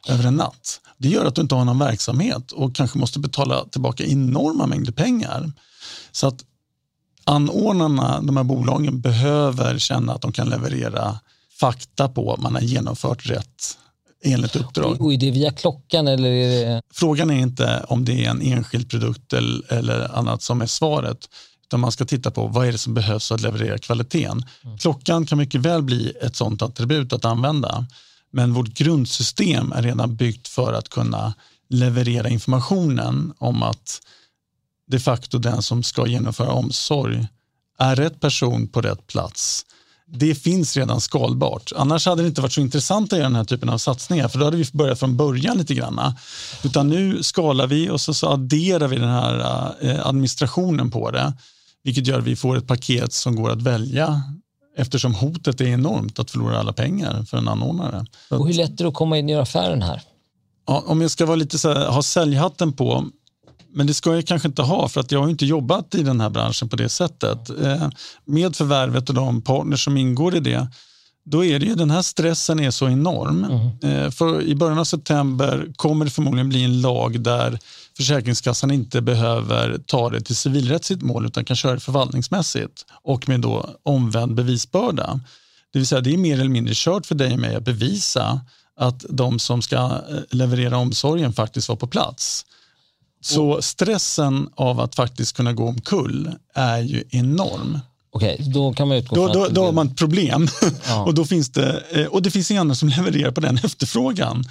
över 0.08 0.24
en 0.24 0.34
natt. 0.34 0.80
Det 0.98 1.08
gör 1.08 1.24
att 1.24 1.34
du 1.34 1.42
inte 1.42 1.54
har 1.54 1.64
någon 1.64 1.78
verksamhet 1.78 2.52
och 2.52 2.74
kanske 2.74 2.98
måste 2.98 3.18
betala 3.18 3.64
tillbaka 3.64 4.04
enorma 4.04 4.66
mängder 4.66 4.92
pengar. 4.92 5.52
Så 6.12 6.26
att 6.26 6.44
anordnarna, 7.24 8.20
de 8.20 8.36
här 8.36 8.44
bolagen, 8.44 9.00
behöver 9.00 9.78
känna 9.78 10.14
att 10.14 10.20
de 10.20 10.32
kan 10.32 10.48
leverera 10.48 11.18
fakta 11.60 12.08
på 12.08 12.32
att 12.32 12.40
man 12.40 12.54
har 12.54 12.62
genomfört 12.62 13.26
rätt 13.26 13.78
enligt 14.26 14.56
uppdrag. 14.56 15.00
Och 15.00 15.12
är 15.12 15.16
det 15.16 15.30
via 15.30 15.50
klockan 15.50 16.08
eller? 16.08 16.30
Är 16.30 16.48
det... 16.48 16.82
Frågan 16.92 17.30
är 17.30 17.38
inte 17.38 17.84
om 17.88 18.04
det 18.04 18.24
är 18.24 18.30
en 18.30 18.42
enskild 18.42 18.90
produkt 18.90 19.32
eller, 19.32 19.72
eller 19.72 20.18
annat 20.18 20.42
som 20.42 20.62
är 20.62 20.66
svaret, 20.66 21.18
utan 21.66 21.80
man 21.80 21.92
ska 21.92 22.04
titta 22.04 22.30
på 22.30 22.46
vad 22.46 22.66
är 22.66 22.72
det 22.72 22.78
som 22.78 22.94
behövs 22.94 23.28
för 23.28 23.34
att 23.34 23.40
leverera 23.40 23.78
kvaliteten. 23.78 24.44
Mm. 24.64 24.78
Klockan 24.78 25.26
kan 25.26 25.38
mycket 25.38 25.60
väl 25.60 25.82
bli 25.82 26.12
ett 26.22 26.36
sådant 26.36 26.62
attribut 26.62 27.12
att 27.12 27.24
använda, 27.24 27.86
men 28.32 28.54
vårt 28.54 28.74
grundsystem 28.74 29.72
är 29.72 29.82
redan 29.82 30.16
byggt 30.16 30.48
för 30.48 30.72
att 30.72 30.88
kunna 30.88 31.34
leverera 31.68 32.28
informationen 32.28 33.32
om 33.38 33.62
att 33.62 34.00
de 34.90 34.98
facto 35.00 35.38
den 35.38 35.62
som 35.62 35.82
ska 35.82 36.06
genomföra 36.06 36.52
omsorg 36.52 37.26
är 37.78 37.96
rätt 37.96 38.20
person 38.20 38.68
på 38.68 38.80
rätt 38.80 39.06
plats 39.06 39.66
det 40.08 40.34
finns 40.34 40.76
redan 40.76 41.00
skalbart. 41.00 41.72
Annars 41.76 42.06
hade 42.06 42.22
det 42.22 42.28
inte 42.28 42.40
varit 42.40 42.52
så 42.52 42.60
intressant 42.60 43.12
att 43.12 43.18
göra 43.18 43.28
den 43.28 43.36
här 43.36 43.44
typen 43.44 43.68
av 43.68 43.78
satsningar 43.78 44.28
för 44.28 44.38
då 44.38 44.44
hade 44.44 44.56
vi 44.56 44.64
börjat 44.72 44.98
från 44.98 45.16
början 45.16 45.58
lite 45.58 45.74
grann. 45.74 46.14
Utan 46.64 46.88
nu 46.88 47.22
skalar 47.22 47.66
vi 47.66 47.90
och 47.90 48.00
så, 48.00 48.14
så 48.14 48.28
adderar 48.28 48.88
vi 48.88 48.96
den 48.96 49.08
här 49.08 49.74
eh, 49.80 50.06
administrationen 50.06 50.90
på 50.90 51.10
det 51.10 51.32
vilket 51.86 52.06
gör 52.06 52.18
att 52.18 52.24
vi 52.24 52.36
får 52.36 52.56
ett 52.56 52.66
paket 52.66 53.12
som 53.12 53.36
går 53.36 53.50
att 53.50 53.62
välja 53.62 54.22
eftersom 54.76 55.14
hotet 55.14 55.60
är 55.60 55.64
enormt 55.64 56.18
att 56.18 56.30
förlora 56.30 56.58
alla 56.58 56.72
pengar 56.72 57.22
för 57.22 57.36
en 57.36 57.48
anordnare. 57.48 58.06
Och 58.30 58.46
hur 58.46 58.54
lätt 58.54 58.80
är 58.80 58.84
det 58.84 58.88
att 58.88 58.94
komma 58.94 59.18
in 59.18 59.28
göra 59.28 59.42
affären 59.42 59.82
här? 59.82 60.02
Ja, 60.66 60.84
om 60.86 61.00
jag 61.00 61.10
ska 61.10 61.26
vara 61.26 61.36
lite 61.36 61.58
så 61.58 61.72
här, 61.72 61.88
ha 61.88 62.02
säljhatten 62.02 62.72
på 62.72 63.04
men 63.76 63.86
det 63.86 63.94
ska 63.94 64.14
jag 64.14 64.26
kanske 64.26 64.48
inte 64.48 64.62
ha 64.62 64.88
för 64.88 65.00
att 65.00 65.12
jag 65.12 65.22
har 65.22 65.28
inte 65.28 65.46
jobbat 65.46 65.94
i 65.94 66.02
den 66.02 66.20
här 66.20 66.30
branschen 66.30 66.68
på 66.68 66.76
det 66.76 66.88
sättet. 66.88 67.50
Eh, 67.62 67.88
med 68.24 68.56
förvärvet 68.56 69.08
och 69.08 69.14
de 69.14 69.42
partners 69.42 69.84
som 69.84 69.96
ingår 69.96 70.36
i 70.36 70.40
det, 70.40 70.68
då 71.24 71.44
är 71.44 71.58
det 71.58 71.66
ju 71.66 71.74
den 71.74 71.90
här 71.90 72.02
stressen 72.02 72.60
är 72.60 72.70
så 72.70 72.88
enorm. 72.88 73.44
Mm. 73.44 74.04
Eh, 74.04 74.10
för 74.10 74.42
I 74.42 74.54
början 74.54 74.78
av 74.78 74.84
september 74.84 75.72
kommer 75.76 76.04
det 76.04 76.10
förmodligen 76.10 76.48
bli 76.48 76.64
en 76.64 76.80
lag 76.80 77.20
där 77.20 77.58
Försäkringskassan 77.96 78.70
inte 78.70 79.00
behöver 79.00 79.78
ta 79.86 80.10
det 80.10 80.20
till 80.20 80.36
civilrättsligt 80.36 81.02
mål 81.02 81.26
utan 81.26 81.44
kan 81.44 81.56
köra 81.56 81.74
det 81.74 81.80
förvaltningsmässigt 81.80 82.84
och 83.02 83.28
med 83.28 83.40
då 83.40 83.70
omvänd 83.82 84.34
bevisbörda. 84.34 85.20
Det 85.72 85.78
vill 85.78 85.86
säga 85.86 86.00
det 86.00 86.14
är 86.14 86.18
mer 86.18 86.34
eller 86.34 86.50
mindre 86.50 86.74
kört 86.76 87.06
för 87.06 87.14
dig 87.14 87.32
och 87.32 87.40
mig 87.40 87.54
att 87.54 87.64
bevisa 87.64 88.40
att 88.80 89.04
de 89.08 89.38
som 89.38 89.62
ska 89.62 89.76
eh, 89.76 89.90
leverera 90.30 90.76
omsorgen 90.76 91.32
faktiskt 91.32 91.68
var 91.68 91.76
på 91.76 91.86
plats. 91.86 92.46
Så 93.20 93.62
stressen 93.62 94.48
av 94.54 94.80
att 94.80 94.94
faktiskt 94.94 95.36
kunna 95.36 95.52
gå 95.52 95.68
omkull 95.68 96.30
är 96.54 96.78
ju 96.78 97.04
enorm. 97.10 97.78
Okej, 98.16 98.36
då 98.54 98.72
kan 98.72 98.88
man 98.88 98.96
utgå 98.96 99.16
då, 99.16 99.32
då, 99.32 99.48
då 99.48 99.64
har 99.64 99.72
man 99.72 99.86
ett 99.86 99.96
problem. 99.96 100.48
Ja. 100.86 101.04
och, 101.06 101.14
då 101.14 101.24
finns 101.24 101.50
det, 101.50 101.82
eh, 101.90 102.06
och 102.06 102.22
det 102.22 102.30
finns 102.30 102.50
inga 102.50 102.60
andra 102.60 102.74
som 102.74 102.88
levererar 102.88 103.30
på 103.30 103.40
den 103.40 103.56
efterfrågan. 103.56 104.44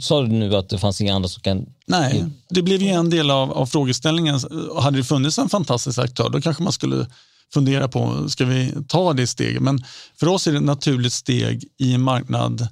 Sa 0.00 0.22
du 0.22 0.28
nu 0.28 0.56
att 0.56 0.68
det 0.68 0.78
fanns 0.78 1.00
inga 1.00 1.14
andra 1.14 1.28
som 1.28 1.42
kan... 1.42 1.66
Nej, 1.86 2.24
det 2.48 2.62
blev 2.62 2.82
ju 2.82 2.88
en 2.88 3.10
del 3.10 3.30
av, 3.30 3.52
av 3.52 3.66
frågeställningen. 3.66 4.40
Hade 4.82 4.96
det 4.96 5.04
funnits 5.04 5.38
en 5.38 5.48
fantastisk 5.48 5.98
aktör 5.98 6.30
då 6.30 6.40
kanske 6.40 6.62
man 6.62 6.72
skulle 6.72 7.06
fundera 7.54 7.88
på, 7.88 8.28
ska 8.28 8.44
vi 8.44 8.72
ta 8.88 9.12
det 9.12 9.26
steget? 9.26 9.62
Men 9.62 9.84
för 10.20 10.28
oss 10.28 10.46
är 10.46 10.52
det 10.52 10.58
ett 10.58 10.64
naturligt 10.64 11.12
steg 11.12 11.64
i 11.78 11.94
en 11.94 12.02
marknad 12.02 12.68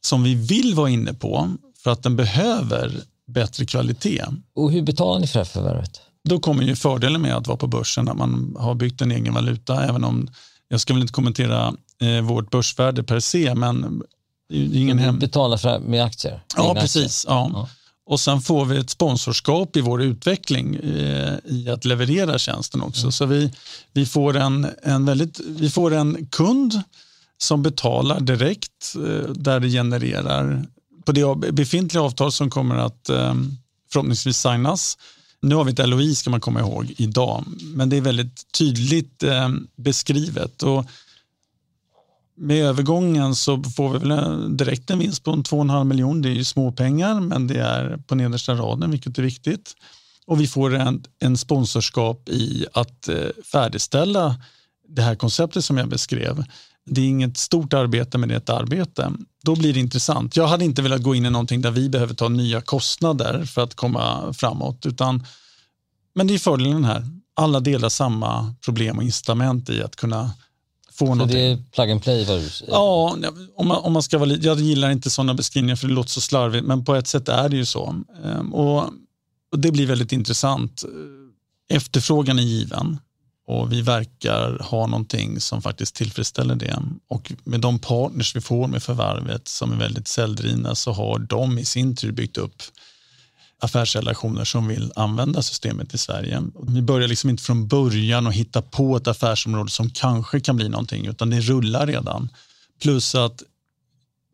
som 0.00 0.22
vi 0.22 0.34
vill 0.34 0.74
vara 0.74 0.90
inne 0.90 1.14
på 1.14 1.50
för 1.82 1.90
att 1.90 2.02
den 2.02 2.16
behöver 2.16 2.92
bättre 3.32 3.66
kvalitet. 3.66 4.24
Och 4.54 4.72
hur 4.72 4.82
betalar 4.82 5.20
ni 5.20 5.26
för 5.26 5.38
det 5.38 5.44
här 5.44 5.52
förvärvet? 5.52 6.00
Då 6.24 6.40
kommer 6.40 6.62
ju 6.62 6.76
fördelen 6.76 7.22
med 7.22 7.36
att 7.36 7.46
vara 7.46 7.58
på 7.58 7.66
börsen 7.66 8.08
att 8.08 8.16
man 8.16 8.56
har 8.58 8.74
byggt 8.74 9.00
en 9.00 9.12
egen 9.12 9.34
valuta, 9.34 9.84
även 9.84 10.04
om 10.04 10.28
jag 10.68 10.80
ska 10.80 10.92
väl 10.92 11.02
inte 11.02 11.12
kommentera 11.12 11.74
eh, 12.00 12.20
vårt 12.20 12.50
börsvärde 12.50 13.02
per 13.02 13.20
se, 13.20 13.54
men 13.54 14.02
ingen 14.52 14.98
hem... 14.98 15.18
betalar 15.18 15.56
för 15.56 15.78
med 15.78 16.04
aktier? 16.04 16.44
Ja, 16.56 16.74
precis. 16.74 17.24
Ja. 17.28 17.50
ja. 17.52 17.68
Och 18.06 18.20
sen 18.20 18.40
får 18.40 18.64
vi 18.64 18.78
ett 18.78 18.90
sponsorskap 18.90 19.76
i 19.76 19.80
vår 19.80 20.02
utveckling 20.02 20.74
eh, 20.74 21.34
i 21.44 21.68
att 21.68 21.84
leverera 21.84 22.38
tjänsten 22.38 22.82
också. 22.82 23.02
Mm. 23.02 23.12
Så 23.12 23.26
vi, 23.26 23.52
vi, 23.92 24.06
får 24.06 24.36
en, 24.36 24.66
en 24.82 25.04
väldigt, 25.04 25.40
vi 25.40 25.70
får 25.70 25.94
en 25.94 26.26
kund 26.26 26.82
som 27.38 27.62
betalar 27.62 28.20
direkt 28.20 28.94
eh, 28.96 29.30
där 29.30 29.60
det 29.60 29.68
genererar 29.68 30.66
på 31.04 31.12
det 31.12 31.52
befintliga 31.52 32.02
avtal 32.02 32.32
som 32.32 32.50
kommer 32.50 32.76
att 32.76 33.08
ehm, 33.08 33.56
förhoppningsvis 33.92 34.38
signas. 34.38 34.98
Nu 35.40 35.54
har 35.54 35.64
vi 35.64 35.72
ett 35.72 35.88
LOI 35.88 36.14
ska 36.14 36.30
man 36.30 36.40
komma 36.40 36.60
ihåg 36.60 36.94
idag, 36.96 37.44
men 37.62 37.88
det 37.88 37.96
är 37.96 38.00
väldigt 38.00 38.52
tydligt 38.52 39.22
ehm, 39.22 39.66
beskrivet. 39.76 40.62
Och 40.62 40.86
med 42.36 42.64
övergången 42.64 43.34
så 43.34 43.62
får 43.62 43.90
vi 43.90 43.98
väl 43.98 44.56
direkt 44.56 44.90
en 44.90 44.98
vinst 44.98 45.24
på 45.24 45.32
2,5 45.32 45.84
miljon. 45.84 46.22
Det 46.22 46.28
är 46.28 46.34
ju 46.34 46.44
småpengar, 46.44 47.20
men 47.20 47.46
det 47.46 47.60
är 47.60 47.96
på 48.06 48.14
nedersta 48.14 48.54
raden, 48.54 48.90
vilket 48.90 49.18
är 49.18 49.22
viktigt. 49.22 49.74
Och 50.26 50.40
vi 50.40 50.46
får 50.46 50.74
en, 50.74 51.04
en 51.18 51.36
sponsorskap 51.36 52.28
i 52.28 52.66
att 52.72 53.08
eh, 53.08 53.16
färdigställa 53.52 54.36
det 54.88 55.02
här 55.02 55.14
konceptet 55.14 55.64
som 55.64 55.78
jag 55.78 55.88
beskrev. 55.88 56.44
Det 56.86 57.00
är 57.00 57.04
inget 57.04 57.36
stort 57.36 57.72
arbete, 57.72 58.18
men 58.18 58.28
det 58.28 58.34
är 58.34 58.38
ett 58.38 58.50
arbete. 58.50 59.12
Då 59.44 59.56
blir 59.56 59.74
det 59.74 59.80
intressant. 59.80 60.36
Jag 60.36 60.46
hade 60.46 60.64
inte 60.64 60.82
velat 60.82 61.02
gå 61.02 61.14
in 61.14 61.26
i 61.26 61.30
någonting 61.30 61.62
där 61.62 61.70
vi 61.70 61.88
behöver 61.88 62.14
ta 62.14 62.28
nya 62.28 62.60
kostnader 62.60 63.44
för 63.44 63.62
att 63.62 63.74
komma 63.74 64.32
framåt. 64.32 64.86
Utan, 64.86 65.26
men 66.14 66.26
det 66.26 66.34
är 66.34 66.38
fördelen 66.38 66.84
här. 66.84 67.08
Alla 67.34 67.60
delar 67.60 67.88
samma 67.88 68.54
problem 68.64 68.96
och 68.98 69.02
incitament 69.02 69.70
i 69.70 69.82
att 69.82 69.96
kunna 69.96 70.30
få 70.92 71.06
så 71.06 71.14
någonting. 71.14 71.36
det 71.36 71.42
är 71.42 71.64
plug 71.74 71.90
and 71.90 72.02
play? 72.02 72.24
Säger. 72.24 72.72
Ja, 72.72 73.16
om 73.56 73.68
man, 73.68 73.78
om 73.84 73.92
man 73.92 74.02
ska 74.02 74.18
vara, 74.18 74.30
jag 74.30 74.60
gillar 74.60 74.90
inte 74.90 75.10
sådana 75.10 75.34
beskrivningar 75.34 75.76
för 75.76 75.88
det 75.88 75.94
låter 75.94 76.10
så 76.10 76.20
slarvigt, 76.20 76.66
men 76.66 76.84
på 76.84 76.94
ett 76.94 77.06
sätt 77.06 77.28
är 77.28 77.48
det 77.48 77.56
ju 77.56 77.64
så. 77.64 77.94
Ehm, 78.24 78.54
och, 78.54 78.78
och 79.52 79.58
Det 79.58 79.72
blir 79.72 79.86
väldigt 79.86 80.12
intressant. 80.12 80.84
Efterfrågan 81.70 82.38
är 82.38 82.42
given 82.42 82.98
och 83.46 83.72
vi 83.72 83.82
verkar 83.82 84.58
ha 84.58 84.86
någonting 84.86 85.40
som 85.40 85.62
faktiskt 85.62 85.94
tillfredsställer 85.94 86.54
det. 86.54 86.82
Och 87.08 87.32
med 87.44 87.60
de 87.60 87.78
partners 87.78 88.36
vi 88.36 88.40
får 88.40 88.68
med 88.68 88.82
förvärvet 88.82 89.48
som 89.48 89.72
är 89.72 89.76
väldigt 89.76 90.08
säljdrivna 90.08 90.74
så 90.74 90.92
har 90.92 91.18
de 91.18 91.58
i 91.58 91.64
sin 91.64 91.96
tur 91.96 92.12
byggt 92.12 92.38
upp 92.38 92.62
affärsrelationer 93.62 94.44
som 94.44 94.68
vill 94.68 94.92
använda 94.96 95.42
systemet 95.42 95.94
i 95.94 95.98
Sverige. 95.98 96.42
Vi 96.68 96.82
börjar 96.82 97.08
liksom 97.08 97.30
inte 97.30 97.42
från 97.42 97.68
början 97.68 98.26
och 98.26 98.32
hitta 98.32 98.62
på 98.62 98.96
ett 98.96 99.08
affärsområde 99.08 99.70
som 99.70 99.90
kanske 99.90 100.40
kan 100.40 100.56
bli 100.56 100.68
någonting 100.68 101.06
utan 101.06 101.30
det 101.30 101.40
rullar 101.40 101.86
redan. 101.86 102.28
Plus 102.82 103.14
att 103.14 103.42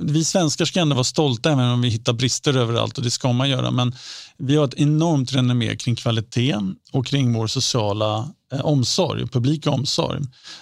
vi 0.03 0.25
svenskar 0.25 0.65
ska 0.65 0.81
ändå 0.81 0.95
vara 0.95 1.05
stolta 1.05 1.53
även 1.53 1.71
om 1.71 1.81
vi 1.81 1.89
hittar 1.89 2.13
brister 2.13 2.57
överallt 2.57 2.99
och 2.99 3.05
det 3.05 3.11
ska 3.11 3.33
man 3.33 3.51
göra. 3.51 3.71
Men 3.71 3.95
vi 4.37 4.57
har 4.57 4.65
ett 4.65 4.75
enormt 4.75 5.33
renommé 5.33 5.77
kring 5.77 5.97
kvalitet 5.97 6.57
och 6.93 7.07
kring 7.07 7.33
vår 7.33 7.47
sociala 7.47 8.29
omsorg, 8.51 9.26
publika 9.26 9.70
omsorg. 9.70 10.20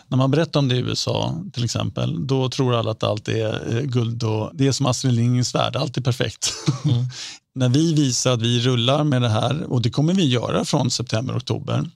När 0.09 0.17
man 0.17 0.31
berättar 0.31 0.61
om 0.61 0.69
det 0.69 0.77
i 0.77 0.79
USA 0.79 1.35
till 1.53 1.65
exempel, 1.65 2.27
då 2.27 2.49
tror 2.49 2.75
alla 2.75 2.91
att 2.91 3.03
allt 3.03 3.29
är 3.29 3.77
eh, 3.77 3.83
guld 3.83 4.23
och 4.23 4.51
det 4.55 4.67
är 4.67 4.73
som 4.73 4.87
Astrid 4.87 5.15
Lindgrens 5.15 5.55
värld, 5.55 5.77
allt 5.77 5.97
är 5.97 6.01
perfekt. 6.01 6.53
Mm. 6.85 7.05
När 7.55 7.69
vi 7.69 7.95
visar 7.95 8.33
att 8.33 8.43
vi 8.43 8.61
rullar 8.61 9.05
med 9.05 9.23
det 9.23 9.29
här, 9.29 9.63
och 9.63 9.83
det 9.83 9.91
kommer 9.91 10.15
vi 10.15 10.29
göra 10.29 10.65
från 10.65 10.91
september, 10.91 11.37
oktober, 11.37 11.91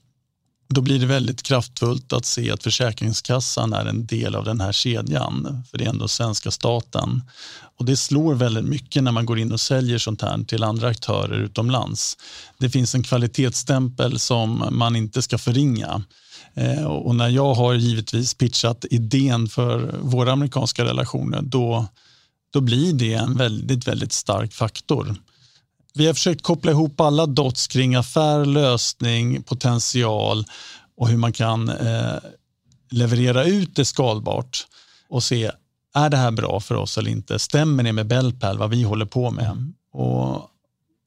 då 0.73 0.81
blir 0.81 0.99
det 0.99 1.05
väldigt 1.05 1.43
kraftfullt 1.43 2.13
att 2.13 2.25
se 2.25 2.51
att 2.51 2.63
Försäkringskassan 2.63 3.73
är 3.73 3.85
en 3.85 4.05
del 4.05 4.35
av 4.35 4.45
den 4.45 4.61
här 4.61 4.71
kedjan, 4.71 5.63
för 5.71 5.77
det 5.77 5.85
är 5.85 5.89
ändå 5.89 6.07
svenska 6.07 6.51
staten. 6.51 7.21
Och 7.77 7.85
det 7.85 7.97
slår 7.97 8.35
väldigt 8.35 8.65
mycket 8.65 9.03
när 9.03 9.11
man 9.11 9.25
går 9.25 9.39
in 9.39 9.51
och 9.51 9.59
säljer 9.59 9.97
sånt 9.97 10.21
här 10.21 10.43
till 10.43 10.63
andra 10.63 10.87
aktörer 10.87 11.39
utomlands. 11.39 12.17
Det 12.57 12.69
finns 12.69 12.95
en 12.95 13.03
kvalitetsstämpel 13.03 14.19
som 14.19 14.65
man 14.71 14.95
inte 14.95 15.21
ska 15.21 15.37
förringa. 15.37 16.03
Eh, 16.53 16.85
och 16.85 17.15
när 17.15 17.29
jag 17.29 17.53
har 17.53 17.73
givetvis 17.73 18.33
pitchat 18.33 18.85
idén 18.91 19.47
för 19.47 19.99
våra 20.01 20.31
amerikanska 20.31 20.85
relationer, 20.85 21.41
då, 21.41 21.87
då 22.53 22.61
blir 22.61 22.93
det 22.93 23.13
en 23.13 23.37
väldigt, 23.37 23.87
väldigt 23.87 24.13
stark 24.13 24.53
faktor. 24.53 25.15
Vi 25.93 26.07
har 26.07 26.13
försökt 26.13 26.41
koppla 26.41 26.71
ihop 26.71 27.01
alla 27.01 27.25
dots 27.25 27.67
kring 27.67 27.95
affär, 27.95 28.45
lösning, 28.45 29.43
potential 29.43 30.45
och 30.97 31.07
hur 31.07 31.17
man 31.17 31.33
kan 31.33 31.69
eh, 31.69 32.17
leverera 32.91 33.45
ut 33.45 33.75
det 33.75 33.85
skalbart 33.85 34.67
och 35.09 35.23
se 35.23 35.51
är 35.93 36.09
det 36.09 36.17
här 36.17 36.31
bra 36.31 36.59
för 36.59 36.75
oss 36.75 36.97
eller 36.97 37.11
inte? 37.11 37.39
Stämmer 37.39 37.83
det 37.83 37.93
med 37.93 38.07
Bellpal, 38.07 38.57
vad 38.57 38.69
vi 38.69 38.83
håller 38.83 39.05
på 39.05 39.31
med? 39.31 39.73
Och 39.93 40.47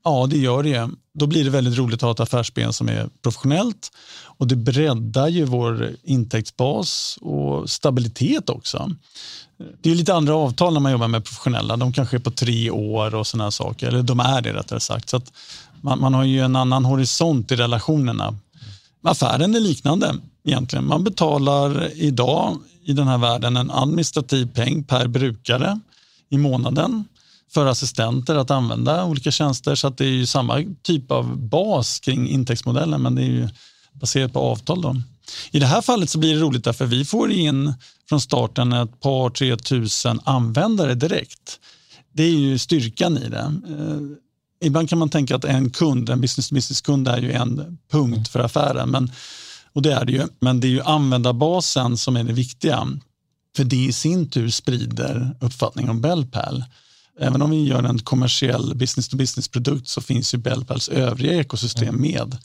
Ja, 0.05 0.27
det 0.31 0.39
gör 0.39 0.63
det. 0.63 0.91
Då 1.15 1.27
blir 1.27 1.45
det 1.45 1.51
väldigt 1.51 1.79
roligt 1.79 2.03
att 2.03 2.03
ha 2.03 2.11
ett 2.13 2.21
affärsben 2.21 2.73
som 2.73 2.89
är 2.89 3.09
professionellt 3.23 3.91
och 4.23 4.47
det 4.47 4.57
breddar 4.57 5.29
ju 5.29 5.45
vår 5.45 5.91
intäktsbas 6.03 7.19
och 7.21 7.71
stabilitet 7.71 8.51
också. 8.51 8.91
Det 9.83 9.91
är 9.91 9.95
lite 9.95 10.15
andra 10.15 10.35
avtal 10.35 10.73
när 10.73 10.81
man 10.81 10.93
jobbar 10.93 11.09
med 11.09 11.25
professionella. 11.25 11.77
De 11.77 11.93
kanske 11.93 12.17
är 12.17 12.21
på 12.21 12.31
tre 12.31 12.71
år 12.71 13.15
och 13.15 13.27
sådana 13.27 13.51
saker. 13.51 13.89
Eller 13.89 14.03
de 14.03 14.21
är 14.21 14.43
det 14.43 14.53
rättare 14.53 14.81
sagt. 14.81 15.09
Så 15.09 15.21
man, 15.81 16.01
man, 16.01 16.15
har 16.15 16.25
ju 16.25 16.41
en 16.41 16.57
annan 16.57 16.85
horisont 16.85 17.53
i 17.53 17.57
relationerna. 17.57 18.39
Affären 19.03 19.55
är 19.55 19.61
liknande 19.61 20.15
egentligen. 20.45 20.87
Man 20.87 21.05
betalar 21.05 21.91
idag 21.95 22.59
i 22.85 22.93
den 22.93 23.09
här 23.09 23.19
världen 23.19 23.57
en 23.57 23.71
administrativ 23.71 24.47
peng 24.55 24.85
per 24.85 25.07
brukare 25.07 25.81
i 26.31 26.39
månaden 26.39 27.05
för 27.53 27.67
assistenter 27.67 28.35
att 28.35 28.51
använda 28.51 29.05
olika 29.05 29.31
tjänster. 29.31 29.75
Så 29.75 29.87
att 29.87 29.99
det 29.99 30.05
är 30.05 30.09
ju 30.11 30.27
samma 30.27 30.65
typ 30.83 31.11
av 31.11 31.39
bas 31.39 32.01
kring 32.01 32.29
intäktsmodellen 32.29 33.03
men 33.03 33.15
det 33.15 33.23
är 33.23 33.27
ju 33.27 33.49
baserat 33.93 34.33
på 34.33 34.41
avtal. 34.41 34.83
Då. 34.83 34.97
I 35.51 35.59
det 35.59 35.67
här 35.67 35.83
fallet 35.83 36.11
så 36.11 36.19
blir 36.19 36.35
det 36.35 36.41
roligt 36.41 36.65
därför 36.65 36.87
vi 36.87 37.05
får 37.05 37.33
in 37.33 37.75
från 38.09 38.21
starten 38.21 38.73
ett 38.73 39.01
par, 39.01 39.31
tre 39.31 39.57
tusen 39.57 40.21
användare 40.25 40.95
direkt. 40.95 41.61
Det 42.13 42.23
är 42.23 42.31
ju 42.31 42.59
styrkan 42.59 43.19
i 43.19 43.29
det. 43.29 43.55
Eh, 43.69 44.01
ibland 44.67 44.89
kan 44.89 44.99
man 44.99 45.09
tänka 45.09 45.37
att 45.37 45.45
en 45.45 45.71
kund, 45.71 46.11
en 46.11 46.21
business-to-business-kund 46.21 47.09
är 47.09 47.19
ju 47.19 47.33
en 47.33 47.79
punkt 47.91 48.29
för 48.29 48.41
affären. 48.41 48.91
Men, 48.91 49.13
och 49.73 49.83
det 49.83 49.93
är 49.93 50.05
det 50.05 50.13
ju. 50.13 50.23
Men 50.41 50.61
det 50.61 50.67
är 50.67 50.71
ju 50.71 50.83
användarbasen 50.83 51.97
som 51.97 52.17
är 52.17 52.25
det 52.25 52.33
viktiga. 52.33 52.89
För 53.57 53.65
det 53.65 53.77
i 53.77 53.93
sin 53.93 54.31
tur 54.31 54.51
sprider 54.51 55.37
uppfattningen 55.41 55.91
om 55.91 56.01
Bellpal. 56.01 56.65
Även 57.21 57.43
om 57.43 57.51
vi 57.51 57.65
gör 57.65 57.83
en 57.83 57.99
kommersiell 57.99 58.75
business-to-business-produkt 58.75 59.89
så 59.89 60.01
finns 60.01 60.35
ju 60.35 60.39
Bellpals 60.39 60.89
övriga 60.89 61.41
ekosystem 61.41 61.89
mm. 61.89 62.01
med. 62.01 62.37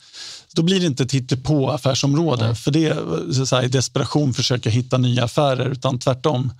Då 0.54 0.62
blir 0.62 0.80
det 0.80 0.86
inte 0.86 1.02
ett 1.02 1.12
hittepå 1.12 1.70
affärsområde, 1.70 2.44
mm. 2.44 2.56
för 2.56 2.70
det 2.70 2.96
så 3.34 3.46
säga, 3.46 3.62
i 3.62 3.68
desperation 3.68 4.34
försöka 4.34 4.70
hitta 4.70 4.98
nya 4.98 5.24
affärer, 5.24 5.70
utan 5.70 5.98
tvärtom. 5.98 6.52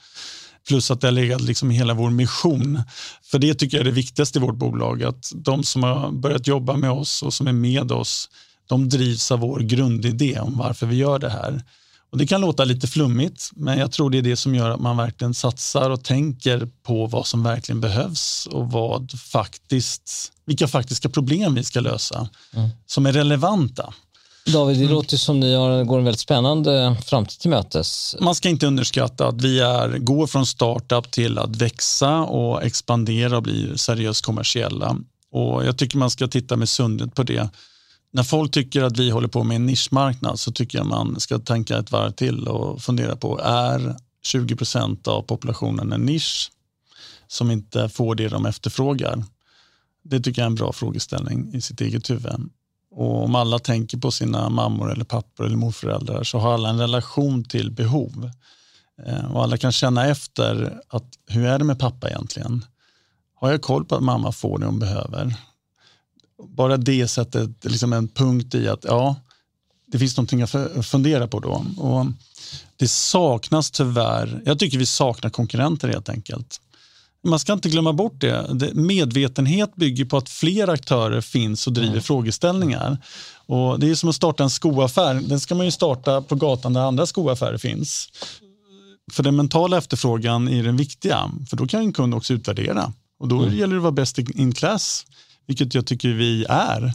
Plus 0.68 0.90
att 0.90 1.00
det 1.00 1.06
har 1.06 1.12
legat 1.12 1.40
liksom 1.40 1.70
i 1.70 1.74
hela 1.74 1.94
vår 1.94 2.10
mission. 2.10 2.82
För 3.22 3.38
det 3.38 3.54
tycker 3.54 3.76
jag 3.76 3.80
är 3.82 3.90
det 3.90 3.94
viktigaste 3.94 4.38
i 4.38 4.42
vårt 4.42 4.56
bolag, 4.56 5.02
att 5.02 5.32
de 5.34 5.64
som 5.64 5.82
har 5.82 6.10
börjat 6.10 6.46
jobba 6.46 6.76
med 6.76 6.90
oss 6.90 7.22
och 7.22 7.34
som 7.34 7.46
är 7.46 7.52
med 7.52 7.92
oss, 7.92 8.28
de 8.66 8.88
drivs 8.88 9.30
av 9.30 9.38
vår 9.38 9.60
grundidé 9.60 10.40
om 10.40 10.58
varför 10.58 10.86
vi 10.86 10.96
gör 10.96 11.18
det 11.18 11.30
här. 11.30 11.62
Och 12.10 12.18
det 12.18 12.26
kan 12.26 12.40
låta 12.40 12.64
lite 12.64 12.86
flummigt, 12.86 13.50
men 13.52 13.78
jag 13.78 13.92
tror 13.92 14.10
det 14.10 14.18
är 14.18 14.22
det 14.22 14.36
som 14.36 14.54
gör 14.54 14.70
att 14.70 14.80
man 14.80 14.96
verkligen 14.96 15.34
satsar 15.34 15.90
och 15.90 16.04
tänker 16.04 16.68
på 16.82 17.06
vad 17.06 17.26
som 17.26 17.42
verkligen 17.42 17.80
behövs 17.80 18.48
och 18.50 18.70
vad 18.70 19.12
faktiskt, 19.20 20.32
vilka 20.46 20.68
faktiska 20.68 21.08
problem 21.08 21.54
vi 21.54 21.64
ska 21.64 21.80
lösa 21.80 22.28
mm. 22.54 22.68
som 22.86 23.06
är 23.06 23.12
relevanta. 23.12 23.94
David, 24.46 24.76
det 24.76 24.84
mm. 24.84 24.94
låter 24.94 25.16
som 25.16 25.40
ni 25.40 25.54
har, 25.54 25.84
går 25.84 25.98
en 25.98 26.04
väldigt 26.04 26.20
spännande 26.20 26.96
framtid 27.06 27.38
till 27.38 27.50
mötes. 27.50 28.16
Man 28.20 28.34
ska 28.34 28.48
inte 28.48 28.66
underskatta 28.66 29.28
att 29.28 29.42
vi 29.42 29.60
är, 29.60 29.98
går 29.98 30.26
från 30.26 30.46
startup 30.46 31.10
till 31.10 31.38
att 31.38 31.56
växa 31.56 32.18
och 32.18 32.62
expandera 32.62 33.36
och 33.36 33.42
bli 33.42 33.78
seriöst 33.78 34.24
kommersiella. 34.24 34.96
Och 35.32 35.66
jag 35.66 35.76
tycker 35.76 35.98
man 35.98 36.10
ska 36.10 36.28
titta 36.28 36.56
med 36.56 36.68
sundhet 36.68 37.14
på 37.14 37.22
det 37.22 37.48
när 38.12 38.22
folk 38.22 38.52
tycker 38.52 38.82
att 38.82 38.98
vi 38.98 39.10
håller 39.10 39.28
på 39.28 39.44
med 39.44 39.54
en 39.54 39.66
nischmarknad 39.66 40.40
så 40.40 40.52
tycker 40.52 40.78
jag 40.78 40.86
man 40.86 41.20
ska 41.20 41.38
tänka 41.38 41.78
ett 41.78 41.92
varv 41.92 42.10
till 42.10 42.48
och 42.48 42.82
fundera 42.82 43.16
på 43.16 43.40
är 43.40 43.96
20 44.22 44.56
procent 44.56 45.08
av 45.08 45.22
populationen 45.22 45.92
en 45.92 46.00
nisch 46.00 46.50
som 47.28 47.50
inte 47.50 47.88
får 47.88 48.14
det 48.14 48.28
de 48.28 48.46
efterfrågar? 48.46 49.24
Det 50.02 50.20
tycker 50.20 50.42
jag 50.42 50.46
är 50.46 50.50
en 50.50 50.54
bra 50.54 50.72
frågeställning 50.72 51.54
i 51.54 51.60
sitt 51.60 51.80
eget 51.80 52.10
huvud. 52.10 52.50
Och 52.90 53.24
om 53.24 53.34
alla 53.34 53.58
tänker 53.58 53.98
på 53.98 54.10
sina 54.10 54.48
mammor 54.48 54.92
eller 54.92 55.04
pappor 55.04 55.46
eller 55.46 55.56
morföräldrar 55.56 56.24
så 56.24 56.38
har 56.38 56.54
alla 56.54 56.68
en 56.68 56.78
relation 56.78 57.44
till 57.44 57.70
behov. 57.70 58.30
Eh, 59.06 59.34
och 59.34 59.42
alla 59.42 59.56
kan 59.56 59.72
känna 59.72 60.06
efter 60.06 60.80
att 60.88 61.04
hur 61.26 61.46
är 61.46 61.58
det 61.58 61.64
med 61.64 61.78
pappa 61.78 62.08
egentligen? 62.08 62.64
Har 63.34 63.50
jag 63.50 63.62
koll 63.62 63.84
på 63.84 63.94
att 63.94 64.02
mamma 64.02 64.32
får 64.32 64.58
det 64.58 64.66
hon 64.66 64.78
behöver? 64.78 65.36
Bara 66.48 66.76
det 66.76 67.08
sättet 67.08 67.50
liksom 67.64 67.92
en 67.92 68.08
punkt 68.08 68.54
i 68.54 68.68
att 68.68 68.84
ja, 68.84 69.16
det 69.86 69.98
finns 69.98 70.16
någonting 70.16 70.42
att 70.42 70.86
fundera 70.86 71.28
på 71.28 71.40
då. 71.40 71.64
Och 71.76 72.06
det 72.76 72.88
saknas 72.88 73.70
tyvärr, 73.70 74.42
jag 74.44 74.58
tycker 74.58 74.78
vi 74.78 74.86
saknar 74.86 75.30
konkurrenter 75.30 75.88
helt 75.88 76.08
enkelt. 76.08 76.60
Man 77.24 77.38
ska 77.38 77.52
inte 77.52 77.68
glömma 77.68 77.92
bort 77.92 78.20
det. 78.20 78.70
Medvetenhet 78.74 79.76
bygger 79.76 80.04
på 80.04 80.16
att 80.16 80.28
fler 80.28 80.68
aktörer 80.68 81.20
finns 81.20 81.66
och 81.66 81.72
driver 81.72 81.90
mm. 81.90 82.02
frågeställningar. 82.02 82.98
Och 83.46 83.80
Det 83.80 83.90
är 83.90 83.94
som 83.94 84.08
att 84.08 84.14
starta 84.14 84.42
en 84.42 84.50
skoaffär. 84.50 85.14
Den 85.14 85.40
ska 85.40 85.54
man 85.54 85.66
ju 85.66 85.72
starta 85.72 86.22
på 86.22 86.34
gatan 86.34 86.72
där 86.72 86.80
andra 86.80 87.06
skoaffärer 87.06 87.58
finns. 87.58 88.08
För 89.12 89.22
den 89.22 89.36
mentala 89.36 89.78
efterfrågan 89.78 90.48
är 90.48 90.62
den 90.62 90.76
viktiga, 90.76 91.30
för 91.50 91.56
då 91.56 91.66
kan 91.66 91.80
en 91.80 91.92
kund 91.92 92.14
också 92.14 92.32
utvärdera. 92.34 92.92
Och 93.18 93.28
Då 93.28 93.42
mm. 93.42 93.56
gäller 93.56 93.74
det 93.74 93.78
att 93.78 93.82
vara 93.82 93.92
bäst 93.92 94.18
in 94.18 94.52
class 94.52 95.06
vilket 95.50 95.74
jag 95.74 95.86
tycker 95.86 96.08
vi 96.08 96.44
är. 96.48 96.92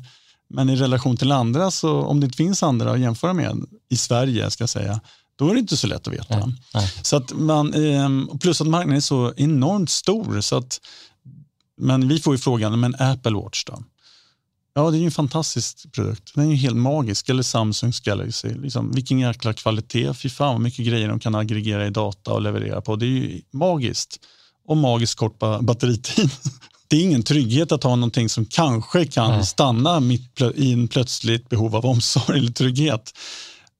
Men 0.49 0.69
i 0.69 0.75
relation 0.75 1.17
till 1.17 1.31
andra, 1.31 1.71
så 1.71 2.01
om 2.01 2.19
det 2.19 2.25
inte 2.25 2.37
finns 2.37 2.63
andra 2.63 2.91
att 2.91 2.99
jämföra 2.99 3.33
med 3.33 3.65
i 3.89 3.97
Sverige, 3.97 4.51
ska 4.51 4.61
jag 4.61 4.69
säga, 4.69 5.01
då 5.35 5.49
är 5.49 5.53
det 5.53 5.59
inte 5.59 5.77
så 5.77 5.87
lätt 5.87 6.07
att 6.07 6.13
veta. 6.13 6.39
Nej, 6.45 6.55
nej. 6.73 6.93
Så 7.01 7.15
att 7.15 7.33
man, 7.33 7.73
ehm, 7.73 8.29
plus 8.41 8.61
att 8.61 8.67
marknaden 8.67 8.97
är 8.97 9.01
så 9.01 9.33
enormt 9.37 9.89
stor. 9.89 10.41
Så 10.41 10.57
att, 10.57 10.79
men 11.77 12.07
vi 12.07 12.19
får 12.19 12.33
ju 12.33 12.37
frågan, 12.37 12.79
men 12.79 12.95
Apple 12.99 13.33
Watch 13.33 13.63
då? 13.63 13.83
Ja, 14.73 14.91
det 14.91 14.97
är 14.97 14.99
ju 14.99 15.05
en 15.05 15.11
fantastisk 15.11 15.91
produkt. 15.91 16.35
Den 16.35 16.45
är 16.45 16.49
ju 16.49 16.55
helt 16.55 16.77
magisk. 16.77 17.29
Eller 17.29 17.43
Samsungs 17.43 17.99
Galaxy. 17.99 18.49
Liksom, 18.49 18.91
vilken 18.91 19.19
jäkla 19.19 19.53
kvalitet. 19.53 20.13
Fy 20.13 20.29
fan 20.29 20.53
vad 20.53 20.61
mycket 20.61 20.85
grejer 20.85 21.09
de 21.09 21.19
kan 21.19 21.35
aggregera 21.35 21.87
i 21.87 21.89
data 21.89 22.33
och 22.33 22.41
leverera 22.41 22.81
på. 22.81 22.95
Det 22.95 23.05
är 23.05 23.09
ju 23.09 23.41
magiskt. 23.51 24.19
Och 24.67 24.77
magiskt 24.77 25.15
kort 25.15 25.39
batteritid. 25.61 26.31
det 26.87 26.95
är 26.95 27.01
ingen 27.01 27.23
trygghet 27.23 27.71
att 27.71 27.83
ha 27.83 27.95
någonting 27.95 28.29
som 28.29 28.45
kanske 28.45 29.05
kan 29.05 29.31
Nej. 29.31 29.45
stanna 29.45 29.99
mitt 29.99 30.41
i 30.55 30.73
en 30.73 30.87
plötsligt 30.87 31.49
behov 31.49 31.75
av 31.75 31.85
omsorg 31.85 32.39
eller 32.39 32.51
trygghet. 32.51 33.13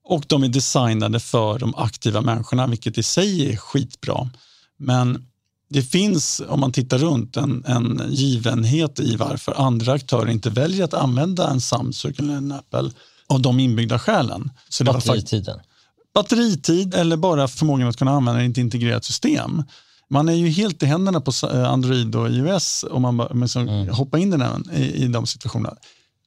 Och 0.08 0.26
de 0.28 0.44
är 0.44 0.48
designade 0.48 1.20
för 1.20 1.60
de 1.60 1.76
aktiva 1.76 2.22
människorna, 2.22 2.68
vilket 2.68 2.98
i 2.98 3.04
sig 3.04 3.52
är 3.52 3.58
skitbra. 3.58 4.30
Men 4.78 5.26
det 5.70 5.82
finns, 5.82 6.42
om 6.48 6.60
man 6.60 6.72
tittar 6.72 6.98
runt, 6.98 7.38
en, 7.38 7.64
en 7.68 8.02
givenhet 8.10 9.00
i 9.00 9.16
varför 9.16 9.54
andra 9.62 9.94
aktörer 9.94 10.30
inte 10.30 10.50
väljer 10.50 10.84
att 10.86 10.94
använda 10.94 11.50
en 11.50 11.62
Samsung 11.62 12.14
eller 12.18 12.34
en 12.34 12.52
Apple 12.52 12.92
av 13.28 13.42
de 13.42 13.60
inbyggda 13.60 14.00
skälen. 14.00 14.52
Så 14.70 14.84
Batteritiden? 14.84 15.60
Batteritid 16.14 16.94
eller 16.94 17.18
bara 17.18 17.48
förmågan 17.48 17.88
att 17.88 17.98
kunna 17.98 18.12
använda 18.12 18.44
ett 18.44 18.58
integrerat 18.58 19.06
system. 19.06 19.64
Man 20.10 20.30
är 20.30 20.34
ju 20.34 20.50
helt 20.50 20.84
i 20.84 20.86
händerna 20.86 21.22
på 21.22 21.32
eh, 21.54 21.72
Android 21.72 22.16
och 22.16 22.30
iOS 22.30 22.86
om 22.92 23.02
man 23.02 23.20
mm. 23.20 23.90
hoppar 23.90 24.18
in 24.18 24.44
i, 24.74 24.82
i 24.82 25.08
de 25.08 25.28
situationerna. 25.28 25.76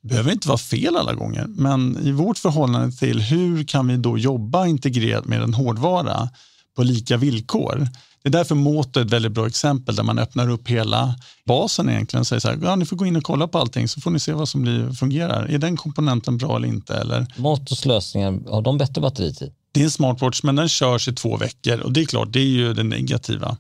Det 0.03 0.09
behöver 0.09 0.33
inte 0.33 0.49
vara 0.49 0.59
fel 0.59 0.97
alla 0.97 1.15
gånger, 1.15 1.47
men 1.49 1.99
i 2.03 2.13
vårt 2.13 2.39
förhållande 2.39 2.97
till 2.97 3.21
hur 3.21 3.65
kan 3.65 3.89
vi 3.89 3.97
då 3.97 4.19
jobba 4.19 4.67
integrerat 4.67 5.25
med 5.25 5.43
en 5.43 5.55
hårdvara 5.55 6.29
på 6.77 6.83
lika 6.83 7.17
villkor. 7.17 7.89
Det 8.23 8.29
är 8.29 8.33
därför 8.33 8.55
Moto 8.55 9.01
är 9.01 9.05
ett 9.05 9.11
väldigt 9.11 9.33
bra 9.33 9.47
exempel 9.47 9.95
där 9.95 10.03
man 10.03 10.19
öppnar 10.19 10.49
upp 10.49 10.69
hela 10.69 11.15
basen 11.47 11.89
egentligen 11.89 12.21
och 12.21 12.27
säger 12.27 12.41
så 12.41 12.49
här, 12.49 12.59
ja, 12.63 12.77
ni 12.77 12.87
får 12.87 12.97
gå 12.97 13.07
in 13.07 13.17
och 13.17 13.23
kolla 13.23 13.49
på 13.49 13.59
allting 13.59 13.89
så 13.89 14.01
får 14.01 14.11
ni 14.11 14.21
se 14.21 14.33
vad 14.33 14.49
som 14.49 14.63
blir, 14.63 14.93
fungerar. 14.93 15.45
Är 15.45 15.59
den 15.59 15.77
komponenten 15.77 16.37
bra 16.37 16.57
eller 16.57 16.69
inte? 16.69 16.95
Eller? 16.95 17.27
Motos 17.37 17.85
lösningar, 17.85 18.41
har 18.51 18.63
de 18.63 18.79
bättre 18.79 19.01
batteritid? 19.01 19.53
Det 19.79 19.83
är 19.83 19.85
en 19.85 19.91
smartwatch 19.91 20.43
men 20.43 20.57
den 20.57 20.69
körs 20.69 21.09
i 21.09 21.13
två 21.13 21.37
veckor 21.37 21.81
och 21.81 21.93
det 21.93 22.01
är 22.01 22.05
klart, 22.05 22.33
det 22.33 22.41
är 22.41 22.45
ju 22.45 22.75
det 22.75 22.83
negativa 22.83 23.57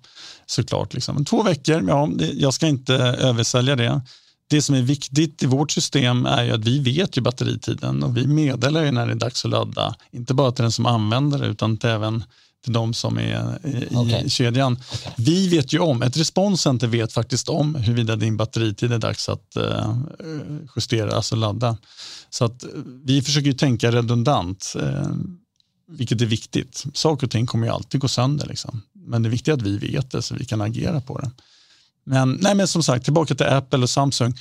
såklart. 0.46 0.94
Liksom. 0.94 1.24
Två 1.24 1.42
veckor, 1.42 1.84
ja, 1.88 2.08
jag 2.34 2.54
ska 2.54 2.66
inte 2.66 2.94
översälja 2.94 3.76
det. 3.76 4.00
Det 4.50 4.62
som 4.62 4.74
är 4.74 4.82
viktigt 4.82 5.42
i 5.42 5.46
vårt 5.46 5.70
system 5.70 6.26
är 6.26 6.44
ju 6.44 6.52
att 6.52 6.64
vi 6.64 6.78
vet 6.78 7.16
ju 7.16 7.20
batteritiden 7.20 8.02
och 8.02 8.16
vi 8.16 8.26
meddelar 8.26 8.84
ju 8.84 8.90
när 8.90 9.06
det 9.06 9.12
är 9.12 9.16
dags 9.16 9.44
att 9.44 9.50
ladda. 9.50 9.94
Inte 10.12 10.34
bara 10.34 10.52
till 10.52 10.62
den 10.62 10.72
som 10.72 10.86
använder 10.86 11.38
det 11.38 11.46
utan 11.46 11.76
till 11.76 11.90
även 11.90 12.24
till 12.64 12.72
de 12.72 12.94
som 12.94 13.18
är 13.18 13.58
i 13.66 13.96
okay. 13.96 14.28
kedjan. 14.28 14.72
Okay. 14.72 15.12
Vi 15.16 15.48
vet 15.48 15.72
ju 15.72 15.78
om, 15.78 16.02
ett 16.02 16.16
responscenter 16.16 16.86
vet 16.86 17.12
faktiskt 17.12 17.48
om 17.48 17.74
huruvida 17.74 18.16
din 18.16 18.36
batteritid 18.36 18.92
är 18.92 18.98
dags 18.98 19.28
att 19.28 19.56
uh, 19.56 20.02
justera, 20.76 21.12
alltså 21.12 21.36
ladda. 21.36 21.76
Så 22.30 22.44
att 22.44 22.64
vi 23.04 23.22
försöker 23.22 23.52
tänka 23.52 23.92
redundant, 23.92 24.74
uh, 24.76 25.12
vilket 25.88 26.20
är 26.20 26.26
viktigt. 26.26 26.84
Saker 26.92 27.26
och 27.26 27.30
ting 27.30 27.46
kommer 27.46 27.66
ju 27.66 27.72
alltid 27.72 28.00
gå 28.00 28.08
sönder. 28.08 28.46
Liksom. 28.46 28.82
Men 28.92 29.22
det 29.22 29.28
är 29.28 29.30
viktigt 29.30 29.54
att 29.54 29.62
vi 29.62 29.78
vet 29.78 30.10
det 30.10 30.22
så 30.22 30.34
vi 30.34 30.44
kan 30.44 30.60
agera 30.60 31.00
på 31.00 31.18
det. 31.18 31.30
Men, 32.04 32.38
nej, 32.42 32.54
men 32.54 32.68
som 32.68 32.82
sagt, 32.82 33.04
tillbaka 33.04 33.34
till 33.34 33.46
Apple 33.46 33.78
och 33.78 33.90
Samsung. 33.90 34.34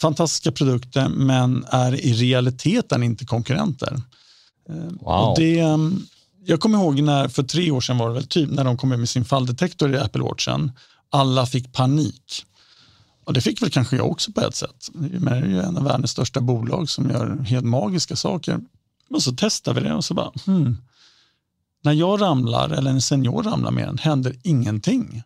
Fantastiska 0.00 0.52
produkter 0.52 1.08
men 1.08 1.64
är 1.68 1.94
i 1.94 2.12
realiteten 2.12 3.02
inte 3.02 3.24
konkurrenter. 3.24 4.02
Eh, 4.68 4.76
wow. 4.76 5.30
Och 5.30 5.38
det, 5.38 5.60
ehm, 5.60 6.06
jag 6.44 6.60
kommer 6.60 6.78
ihåg 6.78 7.02
när, 7.02 7.28
för 7.28 7.42
tre 7.42 7.70
år 7.70 7.80
sedan 7.80 7.98
var 7.98 8.08
det 8.08 8.14
väl, 8.14 8.26
typ 8.26 8.50
när 8.50 8.64
de 8.64 8.76
kom 8.76 8.88
med 8.88 9.08
sin 9.08 9.24
falldetektor 9.24 9.94
i 9.94 9.98
Apple 9.98 10.22
Watchen. 10.22 10.72
Alla 11.10 11.46
fick 11.46 11.72
panik. 11.72 12.44
Och 13.24 13.32
det 13.32 13.40
fick 13.40 13.62
väl 13.62 13.70
kanske 13.70 13.96
jag 13.96 14.10
också 14.10 14.32
på 14.32 14.40
ett 14.40 14.54
sätt. 14.54 14.90
Men 14.92 15.24
det 15.24 15.30
är 15.30 15.50
ju 15.50 15.60
en 15.60 15.76
av 15.76 15.84
världens 15.84 16.10
största 16.10 16.40
bolag 16.40 16.90
som 16.90 17.10
gör 17.10 17.38
helt 17.42 17.66
magiska 17.66 18.16
saker. 18.16 18.60
Och 19.10 19.22
så 19.22 19.32
testar 19.36 19.74
vi 19.74 19.80
det 19.80 19.94
och 19.94 20.04
så 20.04 20.14
bara, 20.14 20.32
hmm. 20.46 20.76
När 21.84 21.92
jag 21.92 22.20
ramlar 22.20 22.70
eller 22.70 22.90
en 22.90 23.02
senior 23.02 23.42
ramlar 23.42 23.70
med 23.70 23.88
den 23.88 23.98
händer 23.98 24.36
ingenting. 24.42 25.22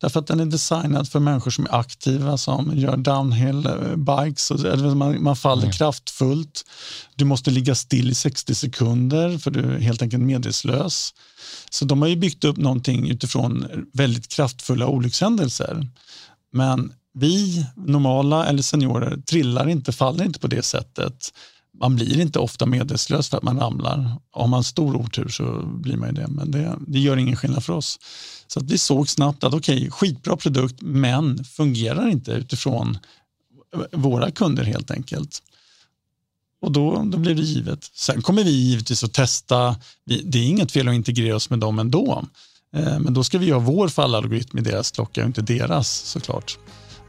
Därför 0.00 0.20
att 0.20 0.26
den 0.26 0.40
är 0.40 0.46
designad 0.46 1.08
för 1.08 1.20
människor 1.20 1.50
som 1.50 1.66
är 1.66 1.74
aktiva, 1.74 2.38
som 2.38 2.78
gör 2.78 2.96
downhill 2.96 3.66
eh, 3.66 3.96
bikes. 3.96 4.50
Och, 4.50 4.96
man, 4.96 5.22
man 5.22 5.36
faller 5.36 5.62
mm. 5.62 5.72
kraftfullt. 5.72 6.64
Du 7.14 7.24
måste 7.24 7.50
ligga 7.50 7.74
still 7.74 8.10
i 8.10 8.14
60 8.14 8.54
sekunder 8.54 9.38
för 9.38 9.50
du 9.50 9.74
är 9.74 9.78
helt 9.78 10.02
enkelt 10.02 10.22
medvetslös. 10.22 11.14
Så 11.70 11.84
de 11.84 12.02
har 12.02 12.08
ju 12.08 12.16
byggt 12.16 12.44
upp 12.44 12.56
någonting 12.56 13.10
utifrån 13.10 13.66
väldigt 13.92 14.28
kraftfulla 14.28 14.86
olyckshändelser. 14.86 15.86
Men 16.52 16.92
vi 17.14 17.66
normala 17.76 18.46
eller 18.46 18.62
seniorer 18.62 19.16
trillar 19.16 19.68
inte, 19.68 19.92
faller 19.92 20.24
inte 20.24 20.38
på 20.38 20.46
det 20.46 20.62
sättet 20.62 21.32
man 21.80 21.96
blir 21.96 22.20
inte 22.20 22.38
ofta 22.38 22.66
medvetslös 22.66 23.28
för 23.28 23.36
att 23.36 23.42
man 23.42 23.60
ramlar. 23.60 24.16
Har 24.30 24.46
man 24.46 24.64
stor 24.64 24.96
otur 24.96 25.28
så 25.28 25.62
blir 25.66 25.96
man 25.96 26.08
ju 26.08 26.14
det, 26.14 26.28
men 26.28 26.50
det, 26.50 26.78
det 26.86 26.98
gör 26.98 27.16
ingen 27.16 27.36
skillnad 27.36 27.64
för 27.64 27.72
oss. 27.72 27.98
Så 28.46 28.60
att 28.60 28.70
vi 28.70 28.78
såg 28.78 29.08
snabbt 29.08 29.44
att 29.44 29.54
okej, 29.54 29.76
okay, 29.76 29.90
skitbra 29.90 30.36
produkt, 30.36 30.82
men 30.82 31.44
fungerar 31.44 32.08
inte 32.08 32.32
utifrån 32.32 32.98
våra 33.92 34.30
kunder 34.30 34.64
helt 34.64 34.90
enkelt. 34.90 35.42
Och 36.62 36.72
då, 36.72 37.02
då 37.06 37.18
blir 37.18 37.34
det 37.34 37.42
givet. 37.42 37.90
Sen 37.94 38.22
kommer 38.22 38.44
vi 38.44 38.50
givetvis 38.50 39.04
att 39.04 39.12
testa, 39.12 39.76
det 40.04 40.38
är 40.38 40.48
inget 40.48 40.72
fel 40.72 40.88
att 40.88 40.94
integrera 40.94 41.36
oss 41.36 41.50
med 41.50 41.58
dem 41.58 41.78
ändå, 41.78 42.24
eh, 42.76 42.98
men 42.98 43.14
då 43.14 43.24
ska 43.24 43.38
vi 43.38 43.46
göra 43.46 43.58
vår 43.58 43.88
fallalgoritm 43.88 44.58
i 44.58 44.60
deras 44.60 44.90
klocka 44.90 45.20
och 45.20 45.26
inte 45.26 45.42
deras 45.42 45.90
såklart. 45.90 46.58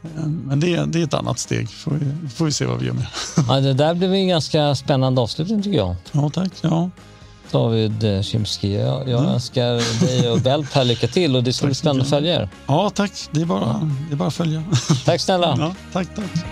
Eh, 0.04 0.26
men 0.26 0.60
det, 0.60 0.84
det 0.84 1.00
är 1.00 1.04
ett 1.04 1.14
annat 1.14 1.38
steg. 1.38 1.70
Får 1.70 1.90
vi, 1.90 2.28
får 2.28 2.44
vi 2.44 2.52
se 2.52 2.66
vad 2.66 2.78
vi 2.78 2.86
gör 2.86 2.92
med. 2.92 3.06
Ja, 3.48 3.60
det 3.60 3.74
där 3.74 3.94
blev 3.94 4.14
en 4.14 4.28
ganska 4.28 4.74
spännande 4.74 5.20
avslutning 5.20 5.62
tycker 5.62 5.78
jag. 5.78 5.96
Ja, 6.12 6.30
tack. 6.30 6.52
Ja. 6.60 6.90
David 7.50 8.24
Kimski, 8.24 8.74
jag, 8.74 9.08
jag 9.08 9.20
mm. 9.20 9.32
önskar 9.32 10.00
dig 10.06 10.30
och 10.30 10.40
Belp 10.40 10.72
här 10.72 10.84
lycka 10.84 11.06
till 11.06 11.36
och 11.36 11.42
det 11.42 11.52
ska 11.52 11.66
bli 11.66 11.74
spännande 11.74 12.02
att 12.02 12.10
följa 12.10 12.34
er. 12.34 12.48
Ja, 12.66 12.90
tack. 12.90 13.12
Det 13.30 13.40
är 13.40 13.46
bara, 13.46 13.90
det 14.08 14.14
är 14.14 14.16
bara 14.16 14.28
att 14.28 14.34
följa. 14.34 14.64
Tack 15.04 15.20
snälla. 15.20 15.56
Ja, 15.58 15.74
tack, 15.92 16.08
tack. 16.16 16.44